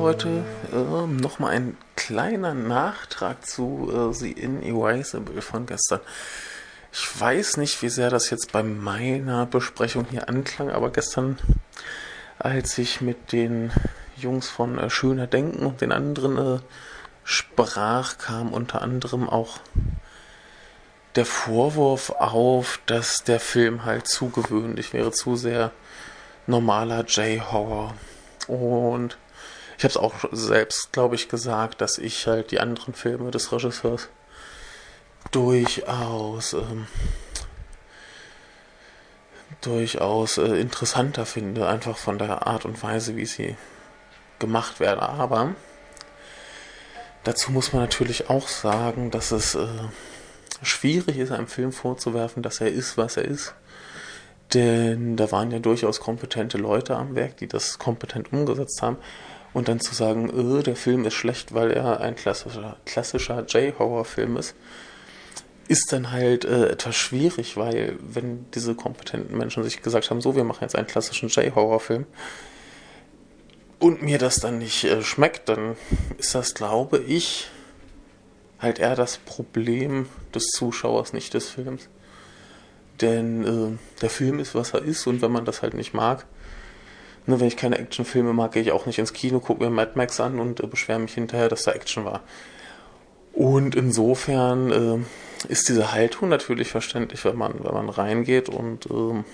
Leute. 0.00 0.44
Ähm, 0.72 1.18
Nochmal 1.18 1.50
ein 1.52 1.76
kleiner 1.94 2.54
Nachtrag 2.54 3.46
zu 3.46 3.92
äh, 3.92 4.14
The 4.14 4.32
Inerasable 4.32 5.42
von 5.42 5.66
gestern. 5.66 6.00
Ich 6.90 7.20
weiß 7.20 7.58
nicht, 7.58 7.82
wie 7.82 7.90
sehr 7.90 8.08
das 8.08 8.30
jetzt 8.30 8.50
bei 8.50 8.62
meiner 8.62 9.44
Besprechung 9.44 10.06
hier 10.10 10.26
anklang, 10.26 10.70
aber 10.70 10.88
gestern, 10.88 11.38
als 12.38 12.78
ich 12.78 13.02
mit 13.02 13.32
den 13.32 13.72
Jungs 14.16 14.48
von 14.48 14.78
äh, 14.78 14.88
Schöner 14.88 15.26
Denken 15.26 15.66
und 15.66 15.82
den 15.82 15.92
anderen 15.92 16.38
äh, 16.38 16.60
sprach, 17.22 18.16
kam 18.16 18.54
unter 18.54 18.80
anderem 18.80 19.28
auch 19.28 19.58
der 21.14 21.26
Vorwurf 21.26 22.08
auf, 22.08 22.80
dass 22.86 23.22
der 23.22 23.38
Film 23.38 23.84
halt 23.84 24.08
zu 24.08 24.30
gewöhnlich 24.30 24.94
wäre, 24.94 25.12
zu 25.12 25.36
sehr 25.36 25.72
normaler 26.46 27.04
J-Horror. 27.04 27.92
Und 28.48 29.18
ich 29.80 29.84
habe 29.84 29.92
es 29.92 29.96
auch 29.96 30.28
selbst, 30.30 30.92
glaube 30.92 31.14
ich, 31.14 31.30
gesagt, 31.30 31.80
dass 31.80 31.96
ich 31.96 32.26
halt 32.26 32.50
die 32.50 32.60
anderen 32.60 32.92
Filme 32.92 33.30
des 33.30 33.50
Regisseurs 33.50 34.10
durchaus 35.30 36.52
ähm, 36.52 36.86
durchaus 39.62 40.36
äh, 40.36 40.60
interessanter 40.60 41.24
finde, 41.24 41.66
einfach 41.66 41.96
von 41.96 42.18
der 42.18 42.46
Art 42.46 42.66
und 42.66 42.82
Weise, 42.82 43.16
wie 43.16 43.24
sie 43.24 43.56
gemacht 44.38 44.80
werden. 44.80 45.00
Aber 45.00 45.54
dazu 47.24 47.50
muss 47.50 47.72
man 47.72 47.80
natürlich 47.80 48.28
auch 48.28 48.48
sagen, 48.48 49.10
dass 49.10 49.30
es 49.30 49.54
äh, 49.54 49.66
schwierig 50.62 51.16
ist, 51.16 51.32
einem 51.32 51.48
Film 51.48 51.72
vorzuwerfen, 51.72 52.42
dass 52.42 52.60
er 52.60 52.68
ist, 52.68 52.98
was 52.98 53.16
er 53.16 53.24
ist. 53.24 53.54
Denn 54.52 55.16
da 55.16 55.32
waren 55.32 55.50
ja 55.50 55.58
durchaus 55.58 56.00
kompetente 56.00 56.58
Leute 56.58 56.96
am 56.96 57.14
Werk, 57.14 57.38
die 57.38 57.48
das 57.48 57.78
kompetent 57.78 58.30
umgesetzt 58.30 58.82
haben. 58.82 58.98
Und 59.52 59.68
dann 59.68 59.80
zu 59.80 59.94
sagen, 59.94 60.30
öh, 60.30 60.62
der 60.62 60.76
Film 60.76 61.04
ist 61.04 61.14
schlecht, 61.14 61.54
weil 61.54 61.72
er 61.72 62.00
ein 62.00 62.14
klassischer, 62.14 62.76
klassischer 62.84 63.44
J-Horror-Film 63.46 64.36
ist, 64.36 64.54
ist 65.66 65.92
dann 65.92 66.10
halt 66.10 66.44
äh, 66.44 66.68
etwas 66.70 66.96
schwierig, 66.96 67.56
weil 67.56 67.96
wenn 68.00 68.50
diese 68.52 68.74
kompetenten 68.74 69.36
Menschen 69.36 69.62
sich 69.62 69.82
gesagt 69.82 70.10
haben, 70.10 70.20
so, 70.20 70.36
wir 70.36 70.44
machen 70.44 70.62
jetzt 70.62 70.76
einen 70.76 70.86
klassischen 70.86 71.28
J-Horror-Film 71.28 72.06
und 73.78 74.02
mir 74.02 74.18
das 74.18 74.36
dann 74.36 74.58
nicht 74.58 74.84
äh, 74.84 75.02
schmeckt, 75.02 75.48
dann 75.48 75.76
ist 76.18 76.34
das, 76.34 76.54
glaube 76.54 76.98
ich, 76.98 77.48
halt 78.60 78.78
eher 78.78 78.94
das 78.94 79.18
Problem 79.18 80.08
des 80.34 80.46
Zuschauers, 80.46 81.12
nicht 81.12 81.34
des 81.34 81.48
Films. 81.48 81.88
Denn 83.00 83.44
äh, 83.44 83.78
der 84.02 84.10
Film 84.10 84.38
ist, 84.38 84.54
was 84.54 84.74
er 84.74 84.82
ist 84.82 85.06
und 85.06 85.22
wenn 85.22 85.32
man 85.32 85.44
das 85.44 85.62
halt 85.62 85.74
nicht 85.74 85.94
mag, 85.94 86.26
ne, 87.26 87.40
wenn 87.40 87.46
ich 87.46 87.56
keine 87.56 87.78
Actionfilme 87.78 88.32
mag, 88.32 88.52
gehe 88.52 88.62
ich 88.62 88.72
auch 88.72 88.86
nicht 88.86 88.98
ins 88.98 89.12
Kino, 89.12 89.40
gucke 89.40 89.62
mir 89.62 89.70
Mad 89.70 89.92
Max 89.94 90.20
an 90.20 90.38
und 90.38 90.60
äh, 90.60 90.66
beschwere 90.66 90.98
mich 90.98 91.14
hinterher, 91.14 91.48
dass 91.48 91.64
da 91.64 91.72
Action 91.72 92.04
war. 92.04 92.22
Und 93.32 93.74
insofern 93.74 94.70
äh, 94.70 95.50
ist 95.50 95.68
diese 95.68 95.92
Haltung 95.92 96.28
natürlich 96.28 96.68
verständlich, 96.68 97.24
wenn 97.24 97.36
man, 97.36 97.54
wenn 97.62 97.74
man 97.74 97.88
reingeht 97.88 98.48
und 98.48 98.86
äh, 98.86 99.24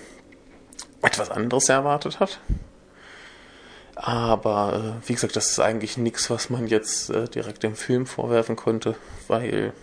etwas 1.01 1.31
anderes 1.31 1.69
erwartet 1.69 2.19
hat. 2.19 2.39
Aber 3.95 4.97
äh, 5.03 5.09
wie 5.09 5.13
gesagt, 5.13 5.35
das 5.35 5.49
ist 5.49 5.59
eigentlich 5.59 5.97
nichts, 5.97 6.29
was 6.29 6.49
man 6.49 6.67
jetzt 6.67 7.09
äh, 7.09 7.27
direkt 7.27 7.63
dem 7.63 7.75
Film 7.75 8.05
vorwerfen 8.05 8.55
könnte, 8.55 8.95
weil 9.27 9.73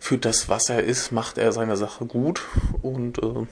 für 0.00 0.18
das, 0.18 0.48
was 0.48 0.68
er 0.68 0.82
ist, 0.82 1.12
macht 1.12 1.38
er 1.38 1.52
seine 1.52 1.76
Sache 1.76 2.06
gut 2.06 2.42
und 2.82 3.18
äh, 3.22 3.46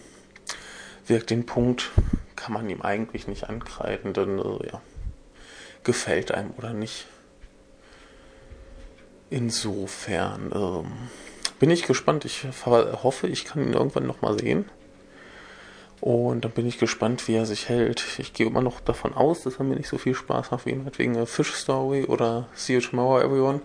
wirkt 1.06 1.30
den 1.30 1.46
Punkt, 1.46 1.90
kann 2.34 2.52
man 2.52 2.68
ihm 2.68 2.82
eigentlich 2.82 3.28
nicht 3.28 3.44
ankreiden, 3.44 4.12
denn 4.12 4.38
äh, 4.38 4.66
ja, 4.66 4.82
gefällt 5.84 6.32
einem 6.32 6.50
oder 6.56 6.72
nicht. 6.72 7.06
Insofern 9.30 10.52
ähm, 10.54 10.92
bin 11.58 11.70
ich 11.70 11.84
gespannt. 11.84 12.24
Ich 12.24 12.46
hoffe, 12.64 13.26
ich 13.26 13.44
kann 13.44 13.62
ihn 13.62 13.72
irgendwann 13.72 14.06
nochmal 14.06 14.38
sehen. 14.38 14.66
Und 16.00 16.44
dann 16.44 16.52
bin 16.52 16.66
ich 16.66 16.78
gespannt, 16.78 17.26
wie 17.26 17.34
er 17.34 17.46
sich 17.46 17.68
hält. 17.68 18.04
Ich 18.18 18.32
gehe 18.32 18.46
immer 18.46 18.60
noch 18.60 18.80
davon 18.80 19.14
aus, 19.14 19.42
dass 19.42 19.56
er 19.56 19.64
mir 19.64 19.76
nicht 19.76 19.88
so 19.88 19.98
viel 19.98 20.14
Spaß 20.14 20.50
macht 20.50 20.66
wie 20.66 20.74
meinetwegen 20.74 21.26
Fish 21.26 21.54
Story 21.54 22.04
oder 22.04 22.48
See 22.54 22.74
You 22.74 22.80
Tomorrow 22.80 23.20
Everyone. 23.20 23.60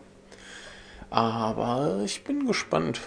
Aber 1.09 2.01
ich 2.05 2.23
bin 2.23 2.47
gespannt. 2.47 3.01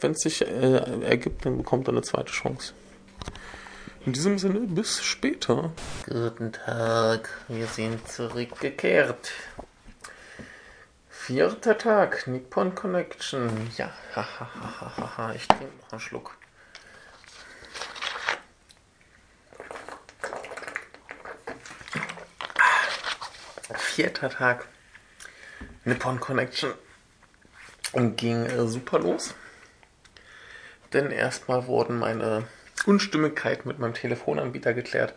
Wenn 0.00 0.12
es 0.12 0.20
sich 0.20 0.42
äh, 0.42 1.02
ergibt, 1.02 1.44
dann 1.46 1.56
bekommt 1.56 1.88
er 1.88 1.92
eine 1.92 2.02
zweite 2.02 2.30
Chance. 2.30 2.74
In 4.08 4.14
diesem 4.14 4.38
Sinne, 4.38 4.60
bis 4.60 5.04
später. 5.04 5.70
Guten 6.06 6.50
Tag, 6.50 7.28
wir 7.46 7.66
sind 7.66 8.08
zurückgekehrt. 8.08 9.32
Vierter 11.10 11.76
Tag, 11.76 12.26
Nippon 12.26 12.74
Connection. 12.74 13.70
Ja, 13.76 13.92
ich 15.34 15.46
trinke 15.46 15.76
noch 15.82 15.92
einen 15.92 16.00
Schluck. 16.00 16.38
Vierter 23.74 24.30
Tag, 24.30 24.68
Nippon 25.84 26.18
Connection 26.18 26.72
und 27.92 28.16
ging 28.16 28.46
äh, 28.46 28.66
super 28.68 29.00
los. 29.00 29.34
Denn 30.94 31.10
erstmal 31.10 31.66
wurden 31.66 31.98
meine 31.98 32.48
Unstimmigkeit 32.88 33.66
mit 33.66 33.78
meinem 33.78 33.94
Telefonanbieter 33.94 34.72
geklärt 34.72 35.14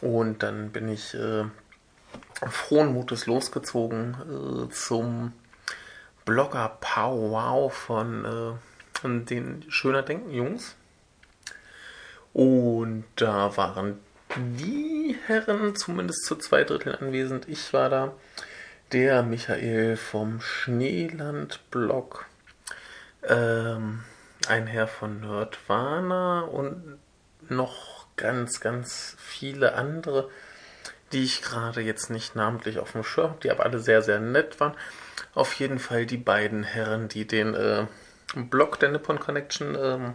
und 0.00 0.42
dann 0.42 0.70
bin 0.70 0.88
ich 0.88 1.14
äh, 1.14 1.44
frohen 2.48 2.92
Mutes 2.92 3.26
losgezogen 3.26 4.68
äh, 4.68 4.72
zum 4.72 5.32
Blogger 6.24 6.78
Pow 6.80 7.30
Wow 7.30 7.72
von, 7.72 8.24
äh, 8.24 9.24
den 9.24 9.64
Schöner 9.68 10.02
Denken 10.02 10.30
Jungs. 10.30 10.76
Und 12.32 13.04
da 13.16 13.56
waren 13.56 13.98
die 14.36 15.18
Herren 15.26 15.74
zumindest 15.76 16.24
zu 16.24 16.36
zwei 16.36 16.64
Dritteln 16.64 16.94
anwesend. 16.94 17.48
Ich 17.48 17.72
war 17.72 17.90
da 17.90 18.14
der 18.92 19.22
Michael 19.22 19.96
vom 19.96 20.40
Schneeland-Blog, 20.40 22.26
ähm, 23.28 24.04
ein 24.48 24.66
Herr 24.66 24.88
von 24.88 25.20
Nerdwana 25.20 26.40
und 26.40 26.98
noch 27.48 28.06
ganz, 28.16 28.60
ganz 28.60 29.16
viele 29.18 29.74
andere, 29.74 30.30
die 31.12 31.24
ich 31.24 31.42
gerade 31.42 31.80
jetzt 31.80 32.10
nicht 32.10 32.36
namentlich 32.36 32.78
auf 32.78 32.92
dem 32.92 33.04
Schirm 33.04 33.30
habe, 33.30 33.40
die 33.42 33.50
aber 33.50 33.64
alle 33.64 33.78
sehr, 33.78 34.02
sehr 34.02 34.20
nett 34.20 34.60
waren. 34.60 34.74
Auf 35.34 35.54
jeden 35.54 35.78
Fall 35.78 36.06
die 36.06 36.16
beiden 36.16 36.62
Herren, 36.62 37.08
die 37.08 37.26
den 37.26 37.54
äh, 37.54 37.86
Blog 38.34 38.78
der 38.80 38.90
Nippon 38.90 39.18
Connection 39.18 39.76
ähm, 39.80 40.14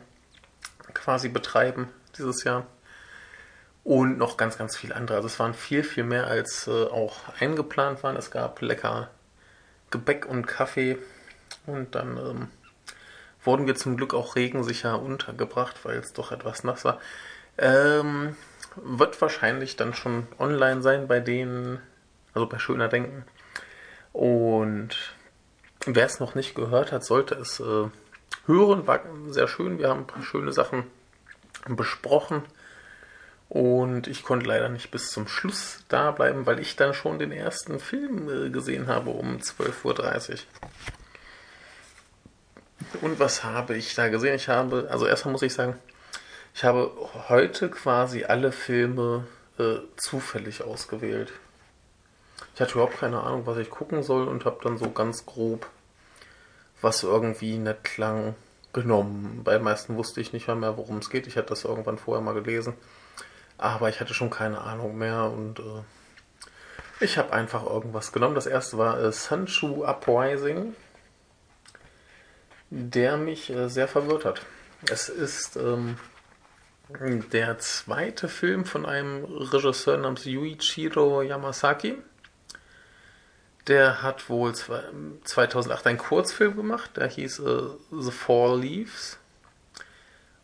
quasi 0.93 1.29
betreiben 1.29 1.89
dieses 2.17 2.43
Jahr 2.43 2.65
und 3.83 4.17
noch 4.17 4.37
ganz, 4.37 4.57
ganz 4.57 4.75
viele 4.75 4.95
andere. 4.95 5.17
Also 5.17 5.27
es 5.27 5.39
waren 5.39 5.53
viel, 5.53 5.83
viel 5.83 6.03
mehr 6.03 6.27
als 6.27 6.67
äh, 6.67 6.71
auch 6.71 7.19
eingeplant 7.39 8.03
waren. 8.03 8.17
Es 8.17 8.31
gab 8.31 8.61
lecker 8.61 9.09
Gebäck 9.91 10.25
und 10.25 10.45
Kaffee 10.45 10.97
und 11.65 11.95
dann 11.95 12.17
ähm, 12.17 12.47
wurden 13.47 13.65
wir 13.65 13.75
zum 13.75 13.97
Glück 13.97 14.13
auch 14.13 14.35
regensicher 14.35 15.01
untergebracht, 15.01 15.77
weil 15.83 15.97
es 15.97 16.13
doch 16.13 16.31
etwas 16.31 16.63
nass 16.63 16.85
war. 16.85 16.99
Ähm, 17.57 18.35
wird 18.75 19.19
wahrscheinlich 19.21 19.75
dann 19.75 19.95
schon 19.95 20.27
online 20.37 20.83
sein 20.83 21.07
bei 21.07 21.19
denen, 21.19 21.79
also 22.33 22.47
bei 22.47 22.59
Schöner 22.59 22.89
Denken. 22.89 23.23
Und 24.13 25.15
wer 25.85 26.05
es 26.05 26.19
noch 26.19 26.35
nicht 26.35 26.53
gehört 26.53 26.91
hat, 26.91 27.03
sollte 27.03 27.35
es 27.35 27.59
äh, 27.59 27.89
hören. 28.45 28.85
War 28.85 28.99
sehr 29.29 29.47
schön. 29.47 29.79
Wir 29.79 29.89
haben 29.89 30.01
ein 30.01 30.07
paar 30.07 30.23
schöne 30.23 30.53
Sachen 30.53 30.83
besprochen. 31.67 32.43
Und 33.49 34.07
ich 34.07 34.23
konnte 34.23 34.45
leider 34.45 34.67
nicht 34.67 34.91
bis 34.91 35.09
zum 35.09 35.27
Schluss 35.27 35.85
da 35.87 36.11
bleiben, 36.11 36.45
weil 36.45 36.59
ich 36.59 36.75
dann 36.75 36.93
schon 36.93 37.17
den 37.17 37.31
ersten 37.31 37.79
Film 37.79 38.29
äh, 38.29 38.49
gesehen 38.49 38.87
habe 38.87 39.11
um 39.11 39.37
12.30 39.37 40.31
Uhr. 40.31 40.39
Und 43.01 43.19
was 43.19 43.43
habe 43.43 43.75
ich 43.75 43.95
da 43.95 44.09
gesehen? 44.09 44.35
Ich 44.35 44.47
habe, 44.47 44.87
also 44.89 45.05
erstmal 45.05 45.33
muss 45.33 45.41
ich 45.41 45.53
sagen, 45.53 45.75
ich 46.53 46.63
habe 46.63 46.91
heute 47.29 47.69
quasi 47.69 48.23
alle 48.23 48.51
Filme 48.51 49.27
äh, 49.59 49.77
zufällig 49.95 50.63
ausgewählt. 50.63 51.31
Ich 52.55 52.61
hatte 52.61 52.73
überhaupt 52.73 52.99
keine 52.99 53.21
Ahnung, 53.21 53.45
was 53.45 53.57
ich 53.57 53.69
gucken 53.69 54.03
soll 54.03 54.27
und 54.27 54.45
habe 54.45 54.59
dann 54.63 54.77
so 54.77 54.89
ganz 54.89 55.25
grob, 55.25 55.67
was 56.81 57.03
irgendwie 57.03 57.57
nett 57.57 57.83
klang, 57.83 58.35
genommen. 58.73 59.41
Bei 59.43 59.53
den 59.53 59.63
meisten 59.63 59.95
wusste 59.95 60.21
ich 60.21 60.33
nicht 60.33 60.47
mehr, 60.47 60.77
worum 60.77 60.97
es 60.97 61.09
geht. 61.09 61.27
Ich 61.27 61.37
hatte 61.37 61.49
das 61.49 61.63
irgendwann 61.63 61.97
vorher 61.97 62.23
mal 62.23 62.33
gelesen. 62.33 62.73
Aber 63.57 63.89
ich 63.89 63.99
hatte 63.99 64.13
schon 64.13 64.29
keine 64.29 64.61
Ahnung 64.61 64.97
mehr 64.97 65.25
und 65.25 65.59
äh, 65.59 65.83
ich 66.99 67.17
habe 67.17 67.33
einfach 67.33 67.65
irgendwas 67.65 68.11
genommen. 68.11 68.35
Das 68.35 68.45
erste 68.45 68.77
war 68.77 68.99
äh, 68.99 69.11
Sunshoe 69.11 69.83
Uprising, 69.85 70.75
der 72.69 73.17
mich 73.17 73.49
äh, 73.49 73.69
sehr 73.69 73.87
verwirrt 73.87 74.25
hat. 74.25 74.41
Es 74.89 75.09
ist 75.09 75.55
ähm, 75.55 75.97
der 77.31 77.59
zweite 77.59 78.27
Film 78.27 78.65
von 78.65 78.85
einem 78.85 79.25
Regisseur 79.25 79.97
namens 79.97 80.25
Yuichiro 80.25 81.21
Yamasaki. 81.21 81.97
Der 83.67 84.01
hat 84.01 84.29
wohl 84.29 84.53
2008 84.55 85.87
einen 85.87 85.97
Kurzfilm 85.97 86.55
gemacht, 86.55 86.95
der 86.95 87.07
hieß 87.09 87.39
äh, 87.39 87.63
The 87.91 88.11
Four 88.11 88.57
Leaves. 88.57 89.17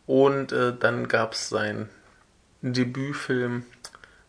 Und 0.06 0.52
äh, 0.52 0.76
dann 0.78 1.08
gab 1.08 1.32
es 1.32 1.48
seinen 1.48 1.88
Debütfilm 2.60 3.64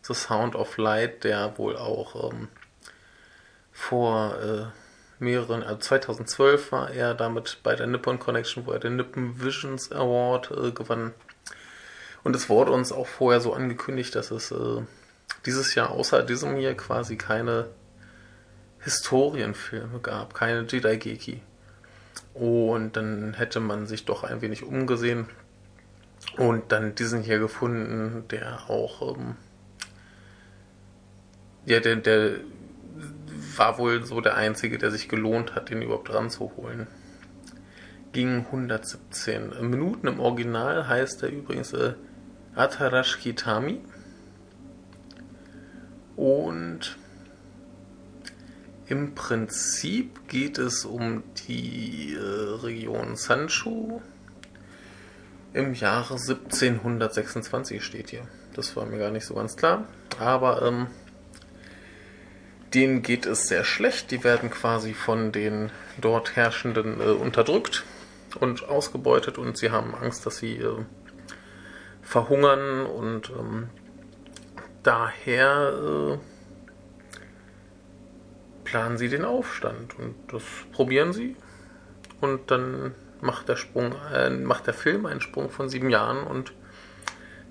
The 0.02 0.14
Sound 0.14 0.54
of 0.54 0.78
Light, 0.78 1.24
der 1.24 1.58
wohl 1.58 1.76
auch 1.76 2.30
ähm, 2.32 2.48
vor 3.72 4.40
äh, 4.40 4.85
mehreren, 5.18 5.62
also 5.62 5.78
2012 5.78 6.72
war 6.72 6.90
er 6.90 7.14
damit 7.14 7.58
bei 7.62 7.74
der 7.74 7.86
Nippon 7.86 8.18
Connection, 8.18 8.66
wo 8.66 8.72
er 8.72 8.78
den 8.78 8.96
Nippon 8.96 9.40
Visions 9.42 9.90
Award 9.92 10.50
äh, 10.50 10.70
gewann. 10.72 11.14
Und 12.22 12.34
es 12.36 12.48
wurde 12.48 12.72
uns 12.72 12.92
auch 12.92 13.06
vorher 13.06 13.40
so 13.40 13.54
angekündigt, 13.54 14.14
dass 14.14 14.30
es 14.30 14.50
äh, 14.50 14.82
dieses 15.44 15.74
Jahr 15.74 15.90
außer 15.90 16.22
diesem 16.22 16.56
hier 16.56 16.76
quasi 16.76 17.16
keine 17.16 17.68
Historienfilme 18.80 20.00
gab, 20.00 20.34
keine 20.34 20.66
Jedi 20.68 20.96
Geki. 20.98 21.42
Und 22.34 22.96
dann 22.96 23.34
hätte 23.34 23.60
man 23.60 23.86
sich 23.86 24.04
doch 24.04 24.24
ein 24.24 24.42
wenig 24.42 24.62
umgesehen 24.64 25.28
und 26.36 26.70
dann 26.72 26.94
diesen 26.94 27.22
hier 27.22 27.38
gefunden, 27.38 28.24
der 28.30 28.68
auch 28.68 29.16
ähm, 29.16 29.36
ja, 31.64 31.80
der, 31.80 31.96
der 31.96 32.36
war 33.58 33.78
wohl 33.78 34.04
so 34.04 34.20
der 34.20 34.36
einzige, 34.36 34.78
der 34.78 34.90
sich 34.90 35.08
gelohnt 35.08 35.54
hat, 35.54 35.70
den 35.70 35.82
überhaupt 35.82 36.12
ranzuholen. 36.12 36.86
Ging 38.12 38.46
117 38.46 39.68
Minuten 39.68 40.06
im 40.06 40.20
Original, 40.20 40.88
heißt 40.88 41.22
er 41.22 41.30
übrigens 41.30 41.72
äh, 41.72 41.94
Atarash 42.54 43.18
Kitami. 43.18 43.80
Und 46.16 46.96
im 48.86 49.14
Prinzip 49.14 50.28
geht 50.28 50.58
es 50.58 50.84
um 50.84 51.22
die 51.46 52.14
äh, 52.14 52.64
Region 52.64 53.16
Sanchu 53.16 54.00
im 55.56 55.72
Jahre 55.72 56.14
1726 56.14 57.82
steht 57.82 58.10
hier. 58.10 58.28
Das 58.54 58.76
war 58.76 58.84
mir 58.84 58.98
gar 58.98 59.10
nicht 59.10 59.24
so 59.24 59.34
ganz 59.34 59.56
klar. 59.56 59.86
Aber 60.18 60.62
ähm, 60.62 60.88
denen 62.74 63.02
geht 63.02 63.26
es 63.26 63.48
sehr 63.48 63.64
schlecht. 63.64 64.10
Die 64.10 64.24
werden 64.24 64.50
quasi 64.50 64.94
von 64.94 65.32
den 65.32 65.70
dort 66.00 66.36
Herrschenden 66.36 67.00
äh, 67.00 67.04
unterdrückt 67.04 67.84
und 68.40 68.68
ausgebeutet 68.68 69.38
und 69.38 69.56
sie 69.56 69.70
haben 69.70 69.94
Angst, 69.94 70.26
dass 70.26 70.38
sie 70.38 70.56
äh, 70.56 70.84
verhungern 72.02 72.86
und 72.86 73.30
ähm, 73.30 73.68
daher 74.82 75.72
äh, 75.72 76.18
planen 78.64 78.98
sie 78.98 79.08
den 79.08 79.24
Aufstand 79.24 79.98
und 79.98 80.14
das 80.28 80.42
probieren 80.72 81.12
sie 81.12 81.36
und 82.20 82.50
dann 82.50 82.94
macht 83.20 83.48
der 83.48 83.56
Sprung, 83.56 83.94
äh, 84.12 84.30
macht 84.30 84.66
der 84.66 84.74
Film 84.74 85.06
einen 85.06 85.20
Sprung 85.20 85.50
von 85.50 85.68
sieben 85.68 85.90
Jahren 85.90 86.26
und 86.26 86.52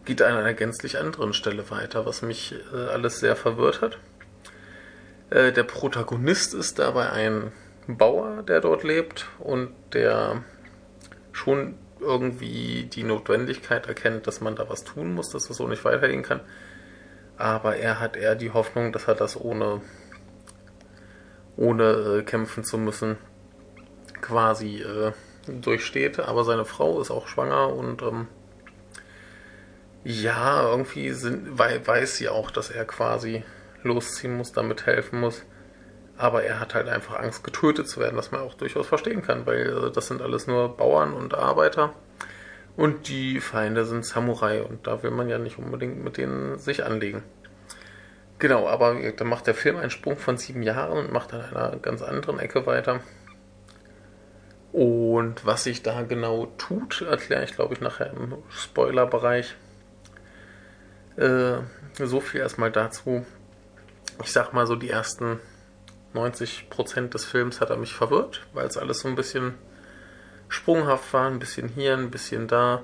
geht 0.06 0.22
an 0.22 0.38
einer 0.38 0.54
gänzlich 0.54 1.00
anderen 1.00 1.34
Stelle 1.34 1.70
weiter, 1.72 2.06
was 2.06 2.22
mich 2.22 2.56
äh, 2.74 2.78
alles 2.78 3.20
sehr 3.20 3.36
verwirrt 3.36 3.82
hat. 3.82 3.98
Äh, 5.30 5.52
der 5.52 5.64
Protagonist 5.64 6.54
ist 6.54 6.80
dabei 6.80 7.10
ein 7.10 7.52
Bauer, 7.88 8.44
der 8.44 8.62
dort 8.62 8.84
lebt 8.84 9.28
und 9.40 9.74
der 9.94 10.44
schon 11.32 11.76
irgendwie 12.00 12.84
die 12.84 13.04
Notwendigkeit 13.04 13.88
erkennt, 13.88 14.28
dass 14.28 14.42
man 14.42 14.56
da 14.56 14.70
was 14.70 14.84
tun 14.84 15.14
muss, 15.14 15.30
dass 15.30 15.50
es 15.50 15.58
so 15.58 15.68
nicht 15.68 15.86
weitergehen 15.86 16.24
kann. 16.24 16.42
Aber 17.38 17.76
er 17.76 18.00
hat 18.00 18.16
eher 18.16 18.36
die 18.36 18.52
Hoffnung, 18.52 18.92
dass 18.92 19.08
er 19.08 19.16
das 19.16 19.40
ohne, 19.40 19.82
ohne 21.58 22.20
äh, 22.20 22.24
kämpfen 22.24 22.64
zu 22.64 22.78
müssen 22.78 23.18
quasi 24.22 24.82
äh, 24.82 25.12
durchsteht. 25.48 26.20
Aber 26.20 26.44
seine 26.44 26.66
Frau 26.66 27.02
ist 27.02 27.12
auch 27.12 27.28
schwanger 27.28 27.74
und 27.74 28.02
ähm, 28.02 28.28
ja, 30.04 30.70
irgendwie 30.70 31.12
sind, 31.12 31.58
weiß 31.58 32.18
sie 32.18 32.30
auch, 32.30 32.52
dass 32.52 32.70
er 32.70 32.86
quasi 32.86 33.44
losziehen 33.86 34.36
muss, 34.36 34.52
damit 34.52 34.86
helfen 34.86 35.20
muss. 35.20 35.44
Aber 36.18 36.44
er 36.44 36.60
hat 36.60 36.76
halt 36.76 36.88
einfach 36.88 37.20
Angst, 37.20 37.44
getötet 37.44 37.90
zu 37.90 38.00
werden, 38.00 38.16
was 38.16 38.32
man 38.32 38.42
auch 38.42 38.54
durchaus 38.54 38.88
verstehen 38.88 39.22
kann, 39.22 39.46
weil 39.46 39.88
äh, 39.88 39.92
das 39.92 40.08
sind 40.08 40.22
alles 40.22 40.48
nur 40.48 40.76
Bauern 40.76 41.14
und 41.14 41.34
Arbeiter. 41.34 41.94
Und 42.78 43.08
die 43.08 43.40
Feinde 43.40 43.86
sind 43.86 44.06
Samurai 44.06 44.62
und 44.62 44.86
da 44.86 45.02
will 45.02 45.12
man 45.12 45.30
ja 45.30 45.38
nicht 45.38 45.58
unbedingt 45.58 46.04
mit 46.04 46.18
denen 46.18 46.58
sich 46.58 46.84
anlegen. 46.84 47.24
Genau, 48.38 48.68
aber 48.68 48.96
dann 49.16 49.28
macht 49.28 49.48
der 49.48 49.54
Film 49.54 49.78
einen 49.78 49.92
Sprung 49.92 50.18
von 50.18 50.38
sieben 50.38 50.62
Jahren 50.62 50.98
und 50.98 51.12
macht 51.12 51.34
an 51.34 51.42
einer 51.42 51.78
ganz 51.78 52.02
anderen 52.02 52.40
Ecke 52.40 52.66
weiter. 52.66 53.00
Und 54.74 55.46
was 55.46 55.64
sich 55.64 55.84
da 55.84 56.02
genau 56.02 56.48
tut, 56.58 57.02
erkläre 57.02 57.46
ich, 57.46 57.56
glaube 57.56 57.74
ich, 57.74 57.80
nachher 57.80 58.12
im 58.12 58.36
Spoiler-Bereich. 58.50 59.56
Äh, 61.16 61.60
so 61.94 62.20
viel 62.20 62.42
erstmal 62.42 62.72
dazu 62.72 63.26
ich 64.24 64.32
sag 64.32 64.54
mal 64.54 64.68
so, 64.68 64.76
die 64.76 64.90
ersten 64.90 65.40
90% 66.14 67.10
des 67.10 67.26
Films 67.26 67.62
hat 67.62 67.70
er 67.70 67.78
mich 67.78 67.94
verwirrt, 67.94 68.46
weil 68.54 68.68
es 68.68 68.78
alles 68.78 69.02
so 69.02 69.08
ein 69.08 69.16
bisschen 69.16 69.56
sprunghaft 70.48 71.14
war, 71.14 71.28
ein 71.28 71.40
bisschen 71.40 71.68
hier, 71.68 71.94
ein 71.94 72.12
bisschen 72.12 72.48
da. 72.48 72.84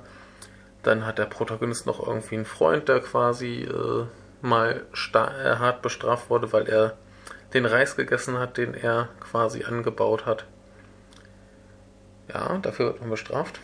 Dann 0.84 1.06
hat 1.06 1.18
der 1.18 1.26
Protagonist 1.26 1.86
noch 1.86 2.06
irgendwie 2.06 2.36
einen 2.36 2.46
Freund, 2.46 2.90
der 2.90 3.00
quasi 3.00 3.64
äh, 3.64 4.06
mal 4.42 4.86
äh, 5.14 5.18
hart 5.56 5.82
bestraft 5.82 6.30
wurde, 6.30 6.52
weil 6.52 6.68
er 6.68 6.98
den 7.54 7.66
Reis 7.66 7.96
gegessen 7.96 8.40
hat, 8.40 8.58
den 8.58 8.74
er 8.74 9.10
quasi 9.20 9.64
angebaut 9.64 10.26
hat. 10.26 10.46
Ja, 12.34 12.58
dafür 12.58 12.88
wird 12.88 13.02
man 13.02 13.10
bestraft. 13.10 13.60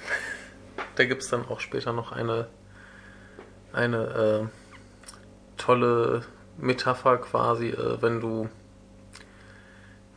da 0.96 1.06
gibt 1.06 1.24
es 1.24 1.30
dann 1.30 1.48
auch 1.48 1.60
später 1.60 1.94
noch 1.94 2.12
eine, 2.12 2.48
eine 3.74 4.50
äh, 4.52 5.58
tolle 5.58 6.24
Metapher 6.58 7.18
quasi, 7.18 7.70
äh, 7.70 8.02
wenn 8.02 8.20
du 8.20 8.50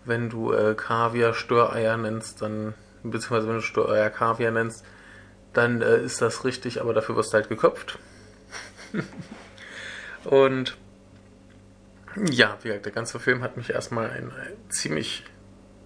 wenn 0.04 0.30
du 0.30 0.52
äh, 0.52 0.74
Kaviar 0.74 1.34
Störeier 1.34 1.96
nennst, 1.96 2.42
dann 2.42 2.74
beziehungsweise 3.02 3.48
wenn 3.48 3.56
du 3.56 3.62
Störeier 3.62 4.10
Kaviar 4.10 4.50
nennst, 4.50 4.84
dann 5.52 5.82
äh, 5.82 5.98
ist 5.98 6.22
das 6.22 6.44
richtig, 6.44 6.80
aber 6.80 6.94
dafür 6.94 7.16
wirst 7.16 7.32
du 7.32 7.36
halt 7.36 7.48
geköpft. 7.48 7.98
Und 10.24 10.76
ja, 12.30 12.58
wie 12.62 12.68
gesagt, 12.68 12.86
der 12.86 12.92
ganze 12.92 13.20
Film 13.20 13.42
hat 13.42 13.56
mich 13.56 13.70
erstmal 13.70 14.10
ein, 14.10 14.32
ein, 14.32 14.70
ziemlich 14.70 15.24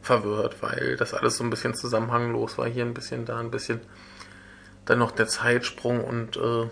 verwirrt, 0.00 0.62
weil 0.62 0.96
das 0.96 1.14
alles 1.14 1.36
so 1.36 1.44
ein 1.44 1.50
bisschen 1.50 1.74
zusammenhanglos 1.74 2.58
war. 2.58 2.66
Hier 2.66 2.84
ein 2.84 2.94
bisschen, 2.94 3.24
da 3.24 3.38
ein 3.38 3.50
bisschen. 3.50 3.80
Dann 4.84 4.98
noch 4.98 5.12
der 5.12 5.26
Zeitsprung 5.26 6.04
und 6.04 6.36
äh, 6.36 6.68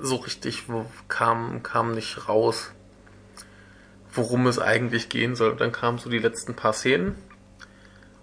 so 0.00 0.16
richtig 0.16 0.64
kam, 1.08 1.62
kam 1.62 1.92
nicht 1.92 2.28
raus, 2.28 2.72
worum 4.16 4.46
es 4.46 4.58
eigentlich 4.58 5.08
gehen 5.08 5.34
soll. 5.34 5.50
Und 5.50 5.60
dann 5.60 5.72
kamen 5.72 5.98
so 5.98 6.10
die 6.10 6.18
letzten 6.18 6.54
paar 6.54 6.72
Szenen. 6.72 7.16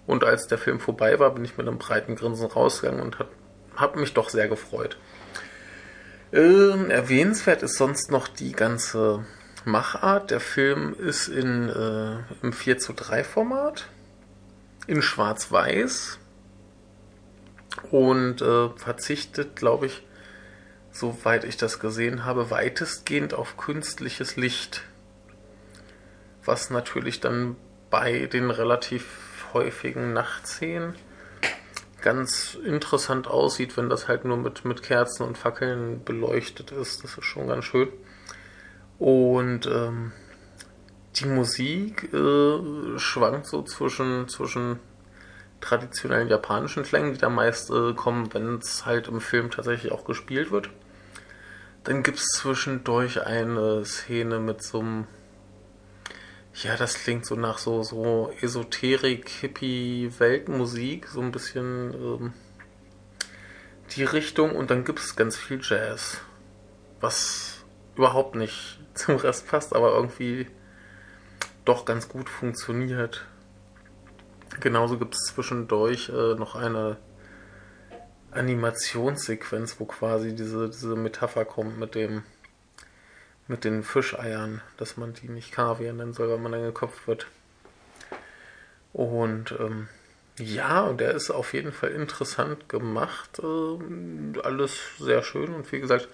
Und 0.06 0.24
als 0.24 0.46
der 0.46 0.58
Film 0.58 0.80
vorbei 0.80 1.18
war, 1.18 1.34
bin 1.34 1.44
ich 1.44 1.56
mit 1.56 1.66
einem 1.66 1.78
breiten 1.78 2.16
Grinsen 2.16 2.46
rausgegangen 2.46 3.00
und 3.00 3.18
habe 3.76 4.00
mich 4.00 4.14
doch 4.14 4.28
sehr 4.28 4.48
gefreut. 4.48 4.98
Ähm, 6.32 6.90
erwähnenswert 6.90 7.62
ist 7.62 7.76
sonst 7.76 8.10
noch 8.10 8.28
die 8.28 8.52
ganze 8.52 9.24
Machart. 9.64 10.30
Der 10.30 10.40
Film 10.40 10.94
ist 10.94 11.28
in, 11.28 11.68
äh, 11.68 12.16
im 12.42 12.52
4 12.52 12.78
zu 12.78 12.92
3 12.92 13.24
Format, 13.24 13.86
in 14.86 15.00
Schwarz-Weiß 15.00 16.18
und 17.90 18.42
äh, 18.42 18.68
verzichtet, 18.76 19.56
glaube 19.56 19.86
ich, 19.86 20.02
soweit 20.90 21.44
ich 21.44 21.56
das 21.56 21.80
gesehen 21.80 22.24
habe, 22.24 22.50
weitestgehend 22.50 23.34
auf 23.34 23.56
künstliches 23.56 24.36
Licht 24.36 24.82
was 26.44 26.70
natürlich 26.70 27.20
dann 27.20 27.56
bei 27.90 28.26
den 28.26 28.50
relativ 28.50 29.46
häufigen 29.52 30.12
Nachtszenen 30.12 30.94
ganz 32.02 32.54
interessant 32.54 33.28
aussieht, 33.28 33.76
wenn 33.76 33.88
das 33.88 34.08
halt 34.08 34.26
nur 34.26 34.36
mit, 34.36 34.64
mit 34.64 34.82
Kerzen 34.82 35.22
und 35.22 35.38
Fackeln 35.38 36.04
beleuchtet 36.04 36.70
ist. 36.70 37.02
Das 37.02 37.16
ist 37.16 37.24
schon 37.24 37.48
ganz 37.48 37.64
schön. 37.64 37.88
Und 38.98 39.66
ähm, 39.66 40.12
die 41.16 41.26
Musik 41.26 42.12
äh, 42.12 42.98
schwankt 42.98 43.46
so 43.46 43.62
zwischen, 43.62 44.28
zwischen 44.28 44.80
traditionellen 45.60 46.28
japanischen 46.28 46.82
Klängen, 46.82 47.14
die 47.14 47.20
da 47.20 47.30
meist 47.30 47.70
äh, 47.70 47.94
kommen, 47.94 48.34
wenn 48.34 48.56
es 48.56 48.84
halt 48.84 49.08
im 49.08 49.20
Film 49.22 49.50
tatsächlich 49.50 49.90
auch 49.90 50.04
gespielt 50.04 50.50
wird. 50.50 50.68
Dann 51.84 52.02
gibt 52.02 52.18
es 52.18 52.26
zwischendurch 52.34 53.24
eine 53.24 53.84
Szene 53.84 54.40
mit 54.40 54.62
so 54.62 54.80
einem 54.80 55.06
ja, 56.62 56.76
das 56.76 56.94
klingt 56.94 57.26
so 57.26 57.34
nach 57.34 57.58
so, 57.58 57.82
so 57.82 58.32
Esoterik, 58.40 59.28
Hippie, 59.28 60.12
Weltmusik, 60.18 61.08
so 61.08 61.20
ein 61.20 61.32
bisschen 61.32 61.94
ähm, 61.94 62.32
die 63.90 64.04
Richtung 64.04 64.54
und 64.54 64.70
dann 64.70 64.84
gibt 64.84 65.00
es 65.00 65.16
ganz 65.16 65.36
viel 65.36 65.60
Jazz. 65.62 66.18
was 67.00 67.64
überhaupt 67.96 68.34
nicht 68.34 68.80
zum 68.94 69.16
Rest 69.16 69.48
passt, 69.48 69.74
aber 69.74 69.94
irgendwie 69.94 70.46
doch 71.64 71.84
ganz 71.84 72.08
gut 72.08 72.28
funktioniert. 72.28 73.26
Genauso 74.60 74.98
gibt 74.98 75.14
es 75.14 75.32
zwischendurch 75.34 76.08
äh, 76.10 76.34
noch 76.34 76.54
eine 76.54 76.98
Animationssequenz, 78.30 79.80
wo 79.80 79.86
quasi 79.86 80.34
diese, 80.34 80.68
diese 80.68 80.94
Metapher 80.94 81.44
kommt 81.44 81.78
mit 81.78 81.94
dem 81.94 82.22
mit 83.46 83.64
den 83.64 83.82
Fischeiern, 83.82 84.62
dass 84.76 84.96
man 84.96 85.14
die 85.14 85.28
nicht 85.28 85.52
Kaviar 85.52 85.92
nennen 85.92 86.14
soll, 86.14 86.30
weil 86.30 86.38
man 86.38 86.52
dann 86.52 86.62
gekopft 86.62 87.06
wird. 87.06 87.26
Und 88.92 89.52
ähm, 89.58 89.88
ja, 90.38 90.92
der 90.92 91.12
ist 91.12 91.30
auf 91.30 91.52
jeden 91.52 91.72
Fall 91.72 91.90
interessant 91.90 92.68
gemacht. 92.68 93.40
Äh, 93.40 94.40
alles 94.40 94.78
sehr 94.98 95.22
schön 95.22 95.54
und 95.54 95.70
wie 95.72 95.80
gesagt, 95.80 96.08